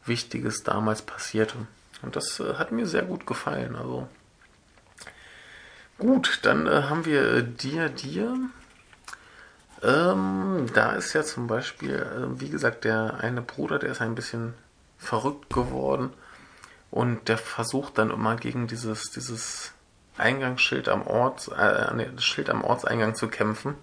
Wichtiges 0.06 0.64
damals 0.64 1.02
passierte. 1.02 1.56
Und 2.02 2.16
das 2.16 2.40
äh, 2.40 2.56
hat 2.56 2.72
mir 2.72 2.88
sehr 2.88 3.04
gut 3.04 3.26
gefallen. 3.26 3.76
Also 3.76 4.08
gut, 5.98 6.40
dann 6.44 6.68
äh, 6.68 6.84
haben 6.84 7.06
wir 7.06 7.34
äh, 7.34 7.44
dir, 7.44 7.90
dir. 7.90 8.38
Ähm, 9.84 10.68
da 10.74 10.94
ist 10.94 11.14
ja 11.14 11.24
zum 11.24 11.48
Beispiel, 11.48 11.96
äh, 11.96 12.40
wie 12.40 12.50
gesagt, 12.50 12.84
der 12.84 13.20
eine 13.20 13.42
Bruder, 13.42 13.80
der 13.80 13.92
ist 13.92 14.02
ein 14.02 14.16
bisschen 14.16 14.54
verrückt 14.98 15.54
geworden 15.54 16.12
und 16.90 17.28
der 17.28 17.38
versucht 17.38 17.98
dann 17.98 18.10
immer 18.10 18.36
gegen 18.38 18.68
dieses, 18.68 19.12
dieses 19.12 19.74
Eingangsschild 20.18 20.90
am 20.90 21.06
Ort, 21.06 21.50
äh, 21.50 22.12
das 22.14 22.24
Schild 22.24 22.50
am 22.50 22.64
Ortseingang 22.64 23.16
zu 23.16 23.28
kämpfen. 23.28 23.76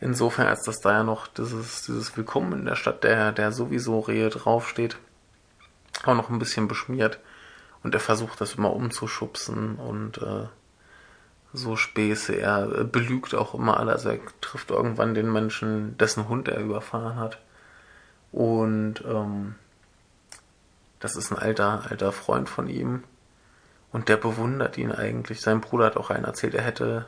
Insofern, 0.00 0.48
als 0.48 0.64
dass 0.64 0.80
da 0.80 0.92
ja 0.92 1.04
noch 1.04 1.28
dieses, 1.28 1.82
dieses 1.82 2.16
Willkommen 2.16 2.52
in 2.52 2.64
der 2.64 2.74
Stadt, 2.74 3.04
der, 3.04 3.32
der 3.32 3.52
sowieso 3.52 4.00
Rehe 4.00 4.30
draufsteht, 4.30 4.96
auch 6.04 6.14
noch 6.14 6.28
ein 6.28 6.38
bisschen 6.38 6.66
beschmiert. 6.66 7.20
Und 7.82 7.94
er 7.94 8.00
versucht 8.00 8.40
das 8.40 8.54
immer 8.54 8.74
umzuschubsen 8.74 9.76
und 9.76 10.18
äh, 10.18 10.46
so 11.52 11.76
Späße. 11.76 12.34
Er 12.34 12.80
äh, 12.80 12.84
belügt 12.84 13.34
auch 13.34 13.54
immer 13.54 13.78
alle. 13.78 13.92
Also 13.92 14.10
er 14.10 14.18
trifft 14.40 14.70
irgendwann 14.70 15.14
den 15.14 15.32
Menschen, 15.32 15.96
dessen 15.98 16.28
Hund 16.28 16.48
er 16.48 16.60
überfahren 16.60 17.16
hat. 17.16 17.38
Und 18.32 19.04
ähm, 19.06 19.54
das 21.00 21.16
ist 21.16 21.30
ein 21.32 21.38
alter, 21.38 21.84
alter 21.90 22.12
Freund 22.12 22.48
von 22.48 22.68
ihm. 22.68 23.04
Und 23.92 24.08
der 24.08 24.16
bewundert 24.16 24.78
ihn 24.78 24.90
eigentlich. 24.90 25.40
Sein 25.40 25.60
Bruder 25.60 25.86
hat 25.86 25.96
auch 25.96 26.10
einen 26.10 26.24
erzählt, 26.24 26.54
er 26.54 26.62
hätte, 26.62 27.06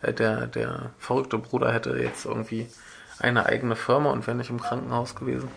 äh, 0.00 0.12
der, 0.12 0.46
der 0.46 0.90
verrückte 0.98 1.38
Bruder 1.38 1.72
hätte 1.72 1.96
jetzt 1.98 2.24
irgendwie 2.24 2.68
eine 3.18 3.46
eigene 3.46 3.76
Firma 3.76 4.10
und 4.10 4.26
wäre 4.26 4.36
nicht 4.36 4.50
im 4.50 4.60
Krankenhaus 4.60 5.14
gewesen. 5.14 5.48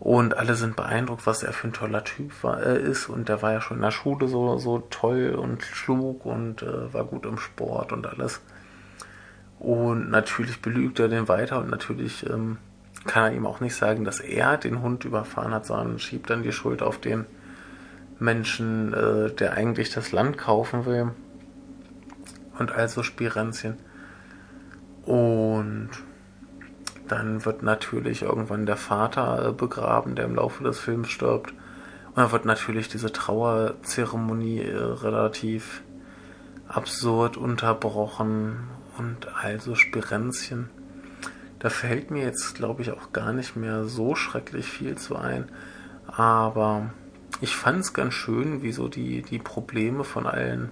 Und 0.00 0.38
alle 0.38 0.54
sind 0.54 0.76
beeindruckt, 0.76 1.26
was 1.26 1.42
er 1.42 1.52
für 1.52 1.68
ein 1.68 1.74
toller 1.74 2.02
Typ 2.02 2.42
war, 2.42 2.62
äh, 2.62 2.80
ist. 2.80 3.08
Und 3.08 3.28
der 3.28 3.42
war 3.42 3.52
ja 3.52 3.60
schon 3.60 3.76
in 3.76 3.82
der 3.82 3.90
Schule 3.90 4.28
so, 4.28 4.56
so 4.56 4.78
toll 4.90 5.34
und 5.38 5.62
schlug 5.62 6.24
und 6.24 6.62
äh, 6.62 6.92
war 6.92 7.04
gut 7.04 7.26
im 7.26 7.36
Sport 7.36 7.92
und 7.92 8.06
alles. 8.06 8.40
Und 9.58 10.08
natürlich 10.08 10.62
belügt 10.62 10.98
er 11.00 11.08
den 11.08 11.28
weiter 11.28 11.58
und 11.58 11.68
natürlich 11.68 12.28
ähm, 12.28 12.56
kann 13.04 13.24
er 13.24 13.32
ihm 13.32 13.46
auch 13.46 13.60
nicht 13.60 13.76
sagen, 13.76 14.06
dass 14.06 14.20
er 14.20 14.56
den 14.56 14.80
Hund 14.80 15.04
überfahren 15.04 15.52
hat, 15.52 15.66
sondern 15.66 15.98
schiebt 15.98 16.30
dann 16.30 16.42
die 16.42 16.52
Schuld 16.52 16.80
auf 16.80 16.98
den 16.98 17.26
Menschen, 18.20 18.92
äh, 18.92 19.30
der 19.32 19.54
eigentlich 19.54 19.90
das 19.90 20.12
Land 20.12 20.38
kaufen 20.38 20.86
will. 20.86 21.12
Und 22.58 22.72
also 22.72 23.02
Spirenzchen. 23.02 23.76
Und 25.04 25.90
dann 27.08 27.44
wird 27.44 27.62
natürlich 27.62 28.22
irgendwann 28.22 28.66
der 28.66 28.76
Vater 28.76 29.48
äh, 29.48 29.52
begraben, 29.52 30.14
der 30.14 30.26
im 30.26 30.36
Laufe 30.36 30.62
des 30.62 30.78
Films 30.78 31.08
stirbt. 31.10 31.50
Und 31.50 32.16
dann 32.16 32.32
wird 32.32 32.44
natürlich 32.44 32.88
diese 32.88 33.10
Trauerzeremonie 33.10 34.60
äh, 34.60 34.76
relativ 34.76 35.82
absurd 36.68 37.36
unterbrochen 37.36 38.68
und 38.96 39.26
also 39.42 39.74
Spirenzchen. 39.74 40.68
Da 41.58 41.68
fällt 41.68 42.10
mir 42.10 42.24
jetzt, 42.24 42.54
glaube 42.54 42.82
ich, 42.82 42.92
auch 42.92 43.12
gar 43.12 43.32
nicht 43.32 43.56
mehr 43.56 43.84
so 43.84 44.14
schrecklich 44.14 44.66
viel 44.66 44.96
zu 44.96 45.16
ein. 45.16 45.50
Aber 46.06 46.90
ich 47.40 47.56
fand 47.56 47.80
es 47.80 47.92
ganz 47.92 48.14
schön, 48.14 48.62
wie 48.62 48.72
so 48.72 48.88
die, 48.88 49.22
die 49.22 49.38
Probleme 49.38 50.04
von 50.04 50.26
allen 50.26 50.70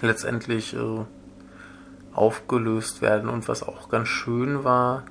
letztendlich 0.00 0.74
äh, 0.74 1.04
aufgelöst 2.12 3.02
werden. 3.02 3.28
Und 3.28 3.48
was 3.48 3.62
auch 3.62 3.88
ganz 3.88 4.08
schön 4.08 4.64
war, 4.64 5.04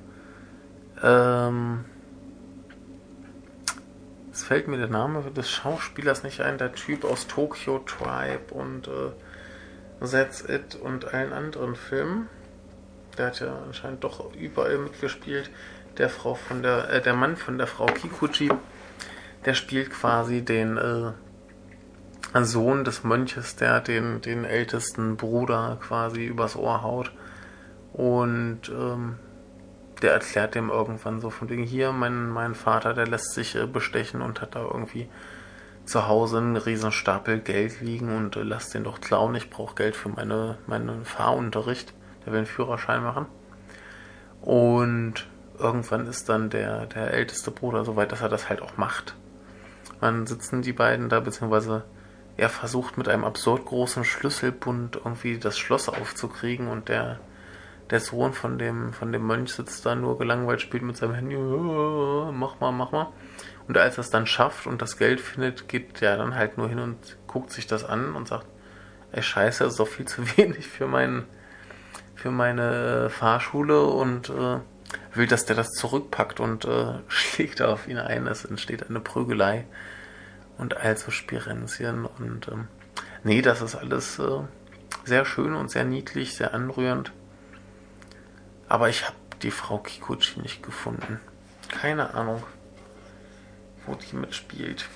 ähm, 1.02 1.84
es 4.32 4.44
fällt 4.44 4.68
mir 4.68 4.78
der 4.78 4.88
Name 4.88 5.22
des 5.30 5.50
Schauspielers 5.50 6.22
nicht 6.22 6.40
ein, 6.40 6.56
der 6.56 6.72
Typ 6.72 7.04
aus 7.04 7.26
Tokyo 7.26 7.80
Tribe 7.80 8.54
und 8.54 8.88
äh, 8.88 10.06
That's 10.06 10.42
It 10.48 10.76
und 10.76 11.12
allen 11.12 11.32
anderen 11.32 11.76
Filmen. 11.76 12.28
Der 13.18 13.26
hat 13.26 13.40
ja 13.40 13.54
anscheinend 13.66 14.02
doch 14.02 14.32
überall 14.34 14.78
mitgespielt. 14.78 15.50
Der 15.98 16.08
Frau 16.08 16.34
von 16.34 16.62
der, 16.62 16.88
äh, 16.88 17.02
der 17.02 17.14
Mann 17.14 17.36
von 17.36 17.58
der 17.58 17.66
Frau 17.66 17.86
Kikuchi, 17.86 18.50
der 19.44 19.54
spielt 19.54 19.90
quasi 19.90 20.42
den 20.42 20.76
äh, 20.76 21.12
Sohn 22.44 22.84
des 22.84 23.04
Mönches, 23.04 23.56
der 23.56 23.80
den, 23.80 24.20
den 24.20 24.44
ältesten 24.44 25.16
Bruder 25.16 25.78
quasi 25.80 26.24
übers 26.24 26.56
Ohr 26.56 26.82
haut. 26.82 27.12
Und 27.92 28.68
ähm, 28.68 29.18
der 30.02 30.12
erklärt 30.12 30.54
dem 30.54 30.70
irgendwann 30.70 31.20
so 31.20 31.30
von 31.30 31.48
Dingen, 31.48 31.64
hier, 31.64 31.92
mein, 31.92 32.30
mein 32.30 32.54
Vater, 32.54 32.94
der 32.94 33.06
lässt 33.06 33.32
sich 33.32 33.56
äh, 33.56 33.66
bestechen 33.66 34.22
und 34.22 34.40
hat 34.40 34.54
da 34.54 34.62
irgendwie 34.62 35.08
zu 35.84 36.06
Hause 36.06 36.38
einen 36.38 36.56
riesen 36.56 36.92
Stapel 36.92 37.40
Geld 37.40 37.80
liegen 37.80 38.16
und 38.16 38.36
äh, 38.36 38.42
lass 38.42 38.70
den 38.70 38.84
doch 38.84 39.00
klauen, 39.00 39.34
ich 39.34 39.50
brauche 39.50 39.74
Geld 39.74 39.96
für 39.96 40.08
meine, 40.08 40.58
meinen 40.66 41.04
Fahrunterricht, 41.04 41.92
der 42.24 42.32
will 42.32 42.38
einen 42.38 42.46
Führerschein 42.46 43.02
machen. 43.02 43.26
Und 44.40 45.26
irgendwann 45.58 46.06
ist 46.06 46.28
dann 46.28 46.48
der, 46.48 46.86
der 46.86 47.12
älteste 47.12 47.50
Bruder 47.50 47.84
so 47.84 47.96
weit, 47.96 48.12
dass 48.12 48.22
er 48.22 48.28
das 48.28 48.48
halt 48.48 48.62
auch 48.62 48.76
macht. 48.76 49.14
Dann 50.00 50.26
sitzen 50.26 50.62
die 50.62 50.72
beiden 50.72 51.08
da, 51.08 51.20
beziehungsweise 51.20 51.84
er 52.36 52.48
versucht 52.48 52.96
mit 52.96 53.08
einem 53.08 53.24
absurd 53.24 53.66
großen 53.66 54.04
Schlüsselbund 54.04 54.96
irgendwie 54.96 55.38
das 55.38 55.58
Schloss 55.58 55.88
aufzukriegen 55.88 56.68
und 56.68 56.88
der, 56.88 57.20
der 57.90 58.00
Sohn 58.00 58.32
von 58.32 58.58
dem, 58.58 58.92
von 58.92 59.12
dem 59.12 59.26
Mönch 59.26 59.52
sitzt 59.52 59.84
da 59.84 59.94
nur 59.94 60.16
gelangweilt, 60.16 60.62
spielt 60.62 60.82
mit 60.82 60.96
seinem 60.96 61.14
Handy, 61.14 61.36
mach 61.36 62.58
mal, 62.60 62.72
mach 62.72 62.92
mal. 62.92 63.08
Und 63.68 63.76
als 63.76 63.98
er 63.98 64.00
es 64.00 64.10
dann 64.10 64.26
schafft 64.26 64.66
und 64.66 64.80
das 64.80 64.96
Geld 64.96 65.20
findet, 65.20 65.68
geht 65.68 66.00
er 66.00 66.16
dann 66.16 66.34
halt 66.34 66.56
nur 66.56 66.68
hin 66.68 66.78
und 66.78 67.18
guckt 67.26 67.52
sich 67.52 67.66
das 67.66 67.84
an 67.84 68.14
und 68.14 68.26
sagt, 68.26 68.46
ey 69.12 69.22
scheiße, 69.22 69.64
das 69.64 69.74
ist 69.74 69.80
doch 69.80 69.88
viel 69.88 70.06
zu 70.06 70.22
wenig 70.36 70.66
für 70.66 70.86
mein, 70.86 71.24
für 72.14 72.30
meine 72.30 73.10
Fahrschule 73.10 73.82
und 73.82 74.30
äh, 74.30 74.58
will, 75.14 75.26
dass 75.26 75.44
der 75.44 75.56
das 75.56 75.70
zurückpackt 75.72 76.40
und 76.40 76.64
äh, 76.64 76.94
schlägt 77.08 77.60
auf 77.62 77.86
ihn 77.86 77.98
ein. 77.98 78.26
Es 78.26 78.44
entsteht 78.44 78.88
eine 78.88 79.00
Prügelei 79.00 79.66
und 80.60 80.76
also 80.76 81.10
Spirenzien 81.10 82.04
und 82.04 82.48
ähm, 82.48 82.68
nee, 83.24 83.40
das 83.40 83.62
ist 83.62 83.74
alles 83.74 84.18
äh, 84.18 84.42
sehr 85.04 85.24
schön 85.24 85.54
und 85.54 85.70
sehr 85.70 85.84
niedlich, 85.84 86.36
sehr 86.36 86.52
anrührend. 86.52 87.12
Aber 88.68 88.90
ich 88.90 89.06
habe 89.06 89.16
die 89.42 89.50
Frau 89.50 89.78
Kikuchi 89.78 90.40
nicht 90.40 90.62
gefunden. 90.62 91.18
Keine 91.68 92.14
Ahnung, 92.14 92.42
wo 93.86 93.94
die 93.94 94.14
mitspielt. 94.14 94.86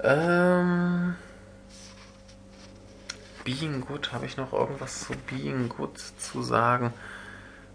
Ähm, 0.00 1.16
Being 3.44 3.80
Good, 3.80 4.12
habe 4.12 4.26
ich 4.26 4.36
noch 4.36 4.52
irgendwas 4.52 5.00
zu 5.00 5.14
Being 5.28 5.68
Good 5.68 5.98
zu 5.98 6.42
sagen? 6.42 6.92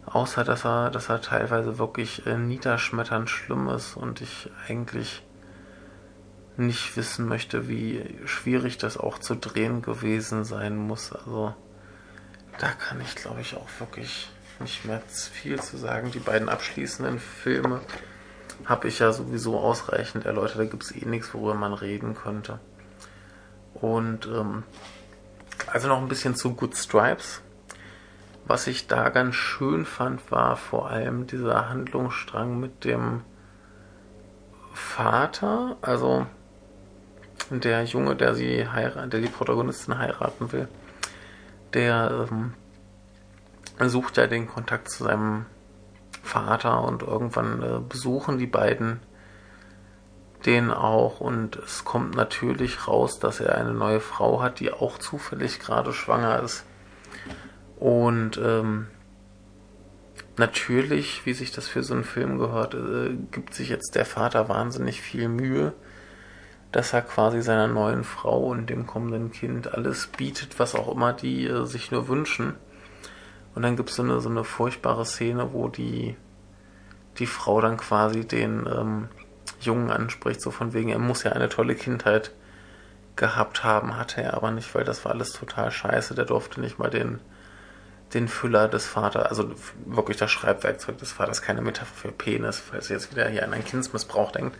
Außer, 0.06 0.46
dass 0.46 0.66
er, 0.66 0.90
dass 0.92 1.10
er 1.10 1.22
teilweise 1.22 1.78
wirklich 1.78 2.26
äh, 2.26 2.38
niederschmetternd 2.38 3.30
schlimm 3.30 3.68
ist 3.68 3.98
und 3.98 4.22
ich 4.22 4.50
eigentlich 4.68 5.24
nicht 6.58 6.96
wissen 6.98 7.28
möchte, 7.28 7.68
wie 7.68 8.04
schwierig 8.26 8.78
das 8.78 8.98
auch 8.98 9.20
zu 9.20 9.36
drehen 9.36 9.82
gewesen 9.82 10.44
sein 10.44 10.78
muss. 10.78 11.12
Also 11.12 11.54
da 12.60 12.70
kann 12.70 13.02
ich, 13.02 13.16
glaube 13.16 13.42
ich, 13.42 13.56
auch 13.56 13.68
wirklich 13.80 14.30
nicht 14.60 14.86
mehr 14.86 15.02
viel 15.08 15.60
zu 15.62 15.78
sagen. 15.78 16.12
Die 16.12 16.20
beiden 16.20 16.50
abschließenden 16.50 17.20
Filme 17.20 17.82
habe 18.66 18.88
ich 18.88 19.00
ja 19.00 19.12
sowieso 19.12 19.60
ausreichend 19.60 20.26
erläutert. 20.26 20.60
Da 20.60 20.66
gibt 20.66 20.84
es 20.84 20.92
eh 20.92 21.06
nichts, 21.06 21.34
worüber 21.34 21.56
man 21.56 21.74
reden 21.74 22.16
könnte. 22.16 22.60
Und 23.74 24.28
ähm, 24.28 24.64
also 25.68 25.88
noch 25.88 26.00
ein 26.00 26.08
bisschen 26.08 26.36
zu 26.36 26.54
Good 26.54 26.76
Stripes. 26.76 27.42
Was 28.46 28.68
ich 28.68 28.88
da 28.88 29.10
ganz 29.10 29.36
schön 29.36 29.86
fand, 29.86 30.30
war 30.30 30.58
vor 30.58 30.90
allem 30.90 31.28
dieser 31.28 31.70
Handlungsstrang 31.70 32.60
mit 32.60 32.84
dem 32.84 33.22
Vater. 34.74 35.78
Also 35.82 36.28
der 37.50 37.84
Junge, 37.84 38.16
der 38.16 38.36
sie 38.36 38.68
heiratet, 38.68 39.14
der 39.14 39.22
die 39.22 39.28
Protagonistin 39.28 39.98
heiraten 39.98 40.52
will, 40.52 40.68
der 41.74 42.28
ähm, 42.30 42.54
sucht 43.90 44.18
ja 44.18 44.28
den 44.28 44.48
Kontakt 44.48 44.90
zu 44.90 45.04
seinem 45.04 45.46
Vater 46.22 46.84
und 46.84 47.04
irgendwann 47.04 47.62
äh, 47.62 47.80
besuchen 47.88 48.38
die 48.38 48.48
beiden 48.48 49.00
den 50.46 50.72
auch 50.72 51.20
und 51.20 51.56
es 51.58 51.86
kommt 51.86 52.16
natürlich 52.16 52.88
raus, 52.88 53.20
dass 53.20 53.40
er 53.40 53.56
eine 53.56 53.74
neue 53.74 54.00
Frau 54.00 54.42
hat, 54.42 54.60
die 54.60 54.72
auch 54.72 54.98
zufällig 54.98 55.60
gerade 55.60 55.94
schwanger 55.94 56.42
ist. 56.42 56.66
Und 57.78 58.38
ähm, 58.38 58.88
natürlich, 60.38 61.26
wie 61.26 61.34
sich 61.34 61.52
das 61.52 61.68
für 61.68 61.84
so 61.84 61.94
einen 61.94 62.04
Film 62.04 62.40
gehört, 62.40 62.74
äh, 62.74 63.16
gibt 63.32 63.54
sich 63.54 63.70
jetzt 63.70 63.96
der 63.96 64.06
Vater 64.06 64.50
wahnsinnig 64.50 65.02
viel 65.02 65.30
Mühe 65.30 65.74
dass 66.74 66.92
er 66.92 67.04
quasi 67.04 67.42
seiner 67.42 67.68
neuen 67.68 68.04
Frau 68.04 68.48
und 68.48 68.70
dem 68.70 68.88
kommenden 68.88 69.32
Kind 69.32 69.74
alles 69.74 70.08
bietet, 70.08 70.60
was 70.60 70.76
auch 70.76 70.92
immer 70.92 71.14
die 71.14 71.46
äh, 71.46 71.66
sich 71.66 71.92
nur 71.92 72.08
wünschen. 72.08 72.56
Und 73.54 73.62
dann 73.62 73.76
gibt 73.78 73.92
es 73.92 73.96
so 73.96 74.04
eine, 74.04 74.20
so 74.20 74.30
eine 74.30 74.44
furchtbare 74.44 75.06
Szene, 75.06 75.54
wo 75.54 75.68
die, 75.70 76.18
die 77.20 77.28
Frau 77.28 77.62
dann 77.62 77.78
quasi 77.78 78.26
den 78.26 78.66
ähm, 78.66 79.08
Jungen 79.62 79.92
anspricht, 79.92 80.42
so 80.42 80.50
von 80.50 80.74
wegen, 80.74 80.90
er 80.90 80.98
muss 80.98 81.24
ja 81.24 81.32
eine 81.32 81.48
tolle 81.48 81.76
Kindheit 81.76 82.32
gehabt 83.16 83.64
haben, 83.64 83.96
hatte 83.96 84.24
er 84.24 84.34
aber 84.34 84.50
nicht, 84.50 84.74
weil 84.74 84.84
das 84.84 85.06
war 85.06 85.12
alles 85.12 85.32
total 85.32 85.70
scheiße. 85.70 86.16
Der 86.16 86.26
durfte 86.26 86.60
nicht 86.60 86.80
mal 86.80 86.90
den, 86.90 87.20
den 88.16 88.28
Füller 88.28 88.68
des 88.68 88.88
Vaters, 88.88 89.28
also 89.28 89.52
wirklich 89.86 90.18
das 90.18 90.32
Schreibwerkzeug 90.32 90.98
des 90.98 91.12
Vaters, 91.12 91.44
keine 91.44 91.62
Metapher 91.62 91.94
für 91.94 92.12
Penis, 92.12 92.60
falls 92.60 92.90
ihr 92.90 92.96
jetzt 92.96 93.12
wieder 93.12 93.30
hier 93.30 93.44
an 93.44 93.54
einen 93.54 93.64
Kindsmissbrauch 93.64 94.32
denkt. 94.32 94.58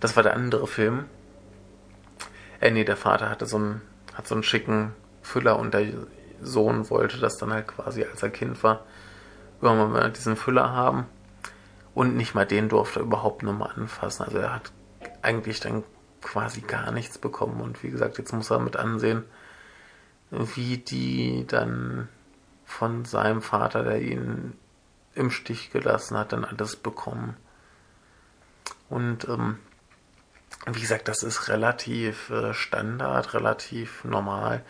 Das 0.00 0.16
war 0.16 0.22
der 0.22 0.32
andere 0.32 0.66
Film. 0.66 1.04
Äh, 2.62 2.70
nee, 2.70 2.84
der 2.84 2.96
Vater 2.96 3.28
hatte 3.28 3.44
so 3.44 3.56
einen, 3.56 3.82
hat 4.14 4.28
so 4.28 4.36
einen 4.36 4.44
schicken 4.44 4.94
Füller 5.20 5.58
und 5.58 5.74
der 5.74 5.88
Sohn 6.40 6.88
wollte 6.90 7.18
das 7.18 7.36
dann 7.36 7.52
halt 7.52 7.66
quasi, 7.66 8.04
als 8.04 8.22
er 8.22 8.30
Kind 8.30 8.62
war, 8.62 8.86
irgendwann 9.60 9.90
mal 9.92 10.12
diesen 10.12 10.36
Füller 10.36 10.70
haben. 10.70 11.06
Und 11.92 12.16
nicht 12.16 12.36
mal 12.36 12.46
den 12.46 12.68
durfte 12.68 13.00
er 13.00 13.02
überhaupt 13.02 13.42
nur 13.42 13.52
mal 13.52 13.72
anfassen. 13.74 14.24
Also 14.24 14.38
er 14.38 14.54
hat 14.54 14.72
eigentlich 15.22 15.58
dann 15.58 15.82
quasi 16.22 16.60
gar 16.60 16.92
nichts 16.92 17.18
bekommen. 17.18 17.60
Und 17.60 17.82
wie 17.82 17.90
gesagt, 17.90 18.18
jetzt 18.18 18.32
muss 18.32 18.50
er 18.50 18.60
mit 18.60 18.76
ansehen, 18.76 19.24
wie 20.30 20.78
die 20.78 21.44
dann 21.48 22.08
von 22.64 23.04
seinem 23.04 23.42
Vater, 23.42 23.82
der 23.82 24.00
ihn 24.00 24.54
im 25.16 25.32
Stich 25.32 25.72
gelassen 25.72 26.16
hat, 26.16 26.32
dann 26.32 26.44
alles 26.44 26.76
bekommen. 26.76 27.36
Und 28.88 29.28
ähm, 29.28 29.58
wie 30.66 30.80
gesagt, 30.80 31.08
das 31.08 31.22
ist 31.22 31.48
relativ 31.48 32.30
äh, 32.30 32.54
Standard, 32.54 33.34
relativ 33.34 34.04
normal, 34.04 34.64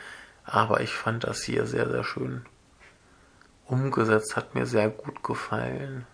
aber 0.44 0.80
ich 0.80 0.92
fand 0.92 1.24
das 1.24 1.42
hier 1.42 1.66
sehr, 1.66 1.90
sehr 1.90 2.04
schön 2.04 2.46
umgesetzt, 3.66 4.36
hat 4.36 4.54
mir 4.54 4.66
sehr 4.66 4.90
gut 4.90 5.22
gefallen. 5.22 6.06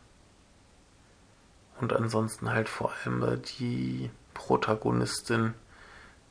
Und 1.80 1.92
ansonsten 1.92 2.50
halt 2.50 2.68
vor 2.68 2.92
allem 2.92 3.22
äh, 3.22 3.36
die 3.36 4.10
Protagonistin, 4.34 5.54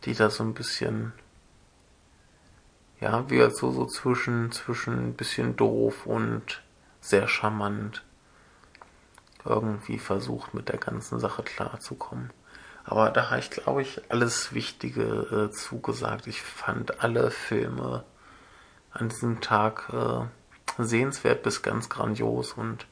die 0.04 0.14
da 0.14 0.30
so 0.30 0.44
ein 0.44 0.54
bisschen, 0.54 1.14
ja, 3.00 3.30
wie 3.30 3.50
so, 3.50 3.72
so 3.72 3.86
zwischen, 3.86 4.52
zwischen 4.52 5.10
ein 5.10 5.14
bisschen 5.14 5.56
doof 5.56 6.06
und 6.06 6.62
sehr 7.02 7.28
charmant 7.28 8.04
irgendwie 9.46 10.00
versucht, 10.00 10.54
mit 10.54 10.70
der 10.70 10.78
ganzen 10.78 11.20
Sache 11.20 11.44
klarzukommen. 11.44 12.32
Aber 12.90 13.10
da 13.12 13.30
habe 13.30 13.42
ich, 13.42 13.52
glaube 13.52 13.82
ich, 13.82 14.02
alles 14.08 14.54
Wichtige 14.54 15.50
äh, 15.50 15.52
zugesagt. 15.52 16.26
Ich 16.26 16.42
fand 16.42 17.04
alle 17.04 17.32
Filme 17.32 18.06
an 18.92 19.10
diesem 19.10 19.42
Tag 19.42 19.92
äh, 19.92 20.84
sehenswert 20.84 21.44
bis 21.44 21.62
ganz 21.62 21.90
grandios 21.90 22.54
und 22.54 22.88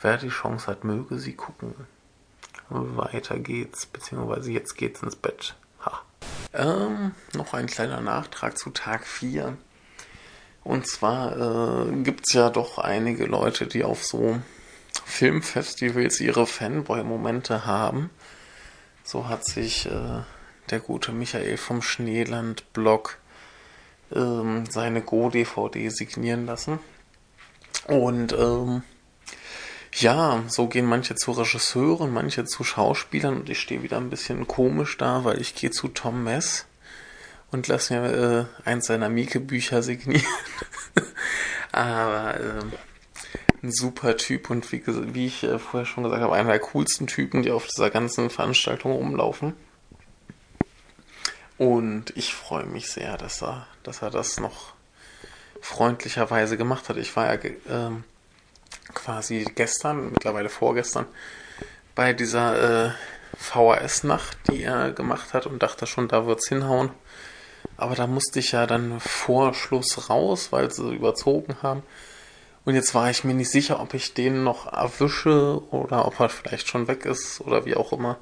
wer 0.00 0.16
die 0.16 0.30
Chance 0.30 0.66
hat, 0.68 0.84
möge 0.84 1.18
sie 1.18 1.34
gucken. 1.34 1.74
Weiter 2.70 3.38
geht's, 3.38 3.84
beziehungsweise 3.84 4.52
jetzt 4.52 4.76
geht's 4.76 5.02
ins 5.02 5.16
Bett. 5.16 5.54
Ha. 5.84 6.00
Ähm, 6.54 7.14
noch 7.34 7.52
ein 7.52 7.66
kleiner 7.66 8.00
Nachtrag 8.00 8.56
zu 8.56 8.70
Tag 8.70 9.06
4. 9.06 9.58
Und 10.64 10.86
zwar 10.86 11.88
äh, 11.88 11.92
gibt's 12.02 12.32
ja 12.32 12.48
doch 12.48 12.78
einige 12.78 13.26
Leute, 13.26 13.66
die 13.66 13.84
auf 13.84 14.02
so 14.02 14.40
Filmfestivals 15.04 16.20
ihre 16.20 16.46
Fanboy-Momente 16.46 17.66
haben. 17.66 18.08
So 19.02 19.28
hat 19.28 19.44
sich 19.44 19.86
äh, 19.86 20.22
der 20.70 20.80
gute 20.80 21.12
Michael 21.12 21.56
vom 21.56 21.82
Schneeland-Blog 21.82 23.18
ähm, 24.14 24.64
seine 24.68 25.02
Go-DVD 25.02 25.88
signieren 25.88 26.46
lassen. 26.46 26.78
Und 27.86 28.32
ähm, 28.32 28.82
ja, 29.92 30.44
so 30.48 30.68
gehen 30.68 30.86
manche 30.86 31.16
zu 31.16 31.32
Regisseuren, 31.32 32.12
manche 32.12 32.44
zu 32.44 32.62
Schauspielern 32.62 33.40
und 33.40 33.50
ich 33.50 33.60
stehe 33.60 33.82
wieder 33.82 33.96
ein 33.96 34.10
bisschen 34.10 34.46
komisch 34.46 34.96
da, 34.96 35.24
weil 35.24 35.40
ich 35.40 35.54
gehe 35.54 35.70
zu 35.70 35.88
Tom 35.88 36.22
Mess 36.22 36.66
und 37.50 37.66
lasse 37.66 38.00
mir 38.00 38.48
äh, 38.64 38.68
eins 38.68 38.86
seiner 38.86 39.08
Mieke-Bücher 39.08 39.82
signieren. 39.82 40.24
Aber 41.72 42.38
äh, 42.38 42.62
ein 43.62 43.72
super 43.72 44.16
Typ 44.16 44.50
und 44.50 44.70
wie, 44.72 44.82
wie 44.86 45.26
ich 45.26 45.42
äh, 45.42 45.58
vorher 45.58 45.86
schon 45.86 46.04
gesagt 46.04 46.22
habe, 46.22 46.34
einer 46.34 46.50
der 46.50 46.60
coolsten 46.60 47.06
Typen, 47.06 47.42
die 47.42 47.50
auf 47.50 47.66
dieser 47.66 47.90
ganzen 47.90 48.30
Veranstaltung 48.30 48.92
rumlaufen. 48.92 49.54
Und 51.58 52.16
ich 52.16 52.34
freue 52.34 52.64
mich 52.64 52.90
sehr, 52.90 53.18
dass 53.18 53.42
er, 53.42 53.66
dass 53.82 54.00
er 54.00 54.10
das 54.10 54.40
noch 54.40 54.72
freundlicherweise 55.60 56.56
gemacht 56.56 56.88
hat. 56.88 56.96
Ich 56.96 57.14
war 57.16 57.26
ja 57.26 57.34
äh, 57.34 57.90
quasi 58.94 59.44
gestern, 59.54 60.10
mittlerweile 60.10 60.48
vorgestern, 60.48 61.06
bei 61.94 62.14
dieser 62.14 62.88
äh, 62.88 62.92
VHS-Nacht, 63.36 64.38
die 64.50 64.62
er 64.62 64.92
gemacht 64.92 65.34
hat 65.34 65.46
und 65.46 65.62
dachte 65.62 65.86
schon, 65.86 66.08
da 66.08 66.26
wird's 66.26 66.48
hinhauen. 66.48 66.90
Aber 67.76 67.94
da 67.94 68.06
musste 68.06 68.38
ich 68.38 68.52
ja 68.52 68.66
dann 68.66 69.00
vor 69.00 69.52
Schluss 69.54 70.08
raus, 70.08 70.52
weil 70.52 70.70
sie 70.70 70.94
überzogen 70.94 71.56
haben. 71.62 71.82
Und 72.64 72.74
jetzt 72.74 72.94
war 72.94 73.10
ich 73.10 73.24
mir 73.24 73.34
nicht 73.34 73.50
sicher, 73.50 73.80
ob 73.80 73.94
ich 73.94 74.14
den 74.14 74.44
noch 74.44 74.72
erwische 74.72 75.62
oder 75.70 76.06
ob 76.06 76.20
er 76.20 76.28
vielleicht 76.28 76.68
schon 76.68 76.88
weg 76.88 77.06
ist 77.06 77.40
oder 77.40 77.64
wie 77.64 77.74
auch 77.74 77.92
immer. 77.92 78.18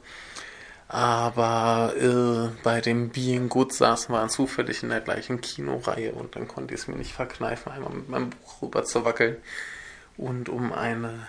Aber 0.89 1.95
äh, 2.01 2.49
bei 2.62 2.80
dem 2.80 3.11
Being 3.11 3.51
Good 3.51 3.74
saßen 3.74 4.14
wir 4.14 4.28
zufällig 4.28 4.82
in 4.82 4.89
der 4.89 5.03
gleichen 5.03 5.43
Kinoreihe 5.43 6.12
und 6.12 6.34
dann 6.34 6.49
konnte 6.49 6.74
ich 6.74 6.80
es 6.80 6.89
mir 6.89 6.97
nicht 6.97 7.12
verkneifen, 7.12 7.70
einmal 7.70 7.93
mit 7.93 8.09
meinem 8.09 8.30
Buch 8.30 8.62
rüber 8.62 8.84
zu 8.84 9.05
wackeln 9.05 9.36
und 10.16 10.49
um 10.49 10.72
eine, 10.72 11.28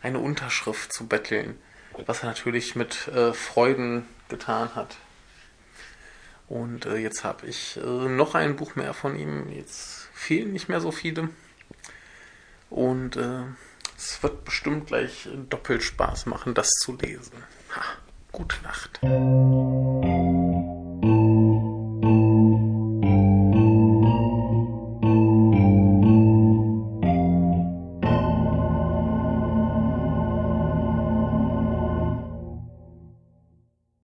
eine 0.00 0.18
Unterschrift 0.18 0.94
zu 0.94 1.06
betteln, 1.06 1.58
was 2.06 2.22
er 2.22 2.28
natürlich 2.28 2.74
mit 2.74 3.08
äh, 3.08 3.34
Freuden 3.34 4.06
getan 4.30 4.74
hat. 4.74 4.96
Und 6.48 6.86
äh, 6.86 6.96
jetzt 6.96 7.22
habe 7.22 7.46
ich 7.46 7.76
äh, 7.76 7.80
noch 7.80 8.34
ein 8.34 8.56
Buch 8.56 8.76
mehr 8.76 8.94
von 8.94 9.18
ihm. 9.18 9.52
Jetzt 9.52 10.08
fehlen 10.14 10.52
nicht 10.52 10.68
mehr 10.68 10.80
so 10.80 10.90
viele. 10.90 11.28
Und 12.70 13.16
äh, 13.16 13.42
es 13.96 14.22
wird 14.22 14.44
bestimmt 14.44 14.88
gleich 14.88 15.28
doppelt 15.48 15.82
Spaß 15.82 16.26
machen, 16.26 16.54
das 16.54 16.68
zu 16.68 16.96
lesen. 16.96 17.44
Ha, 17.74 17.82
gute 18.32 18.56
Nacht. 18.62 19.00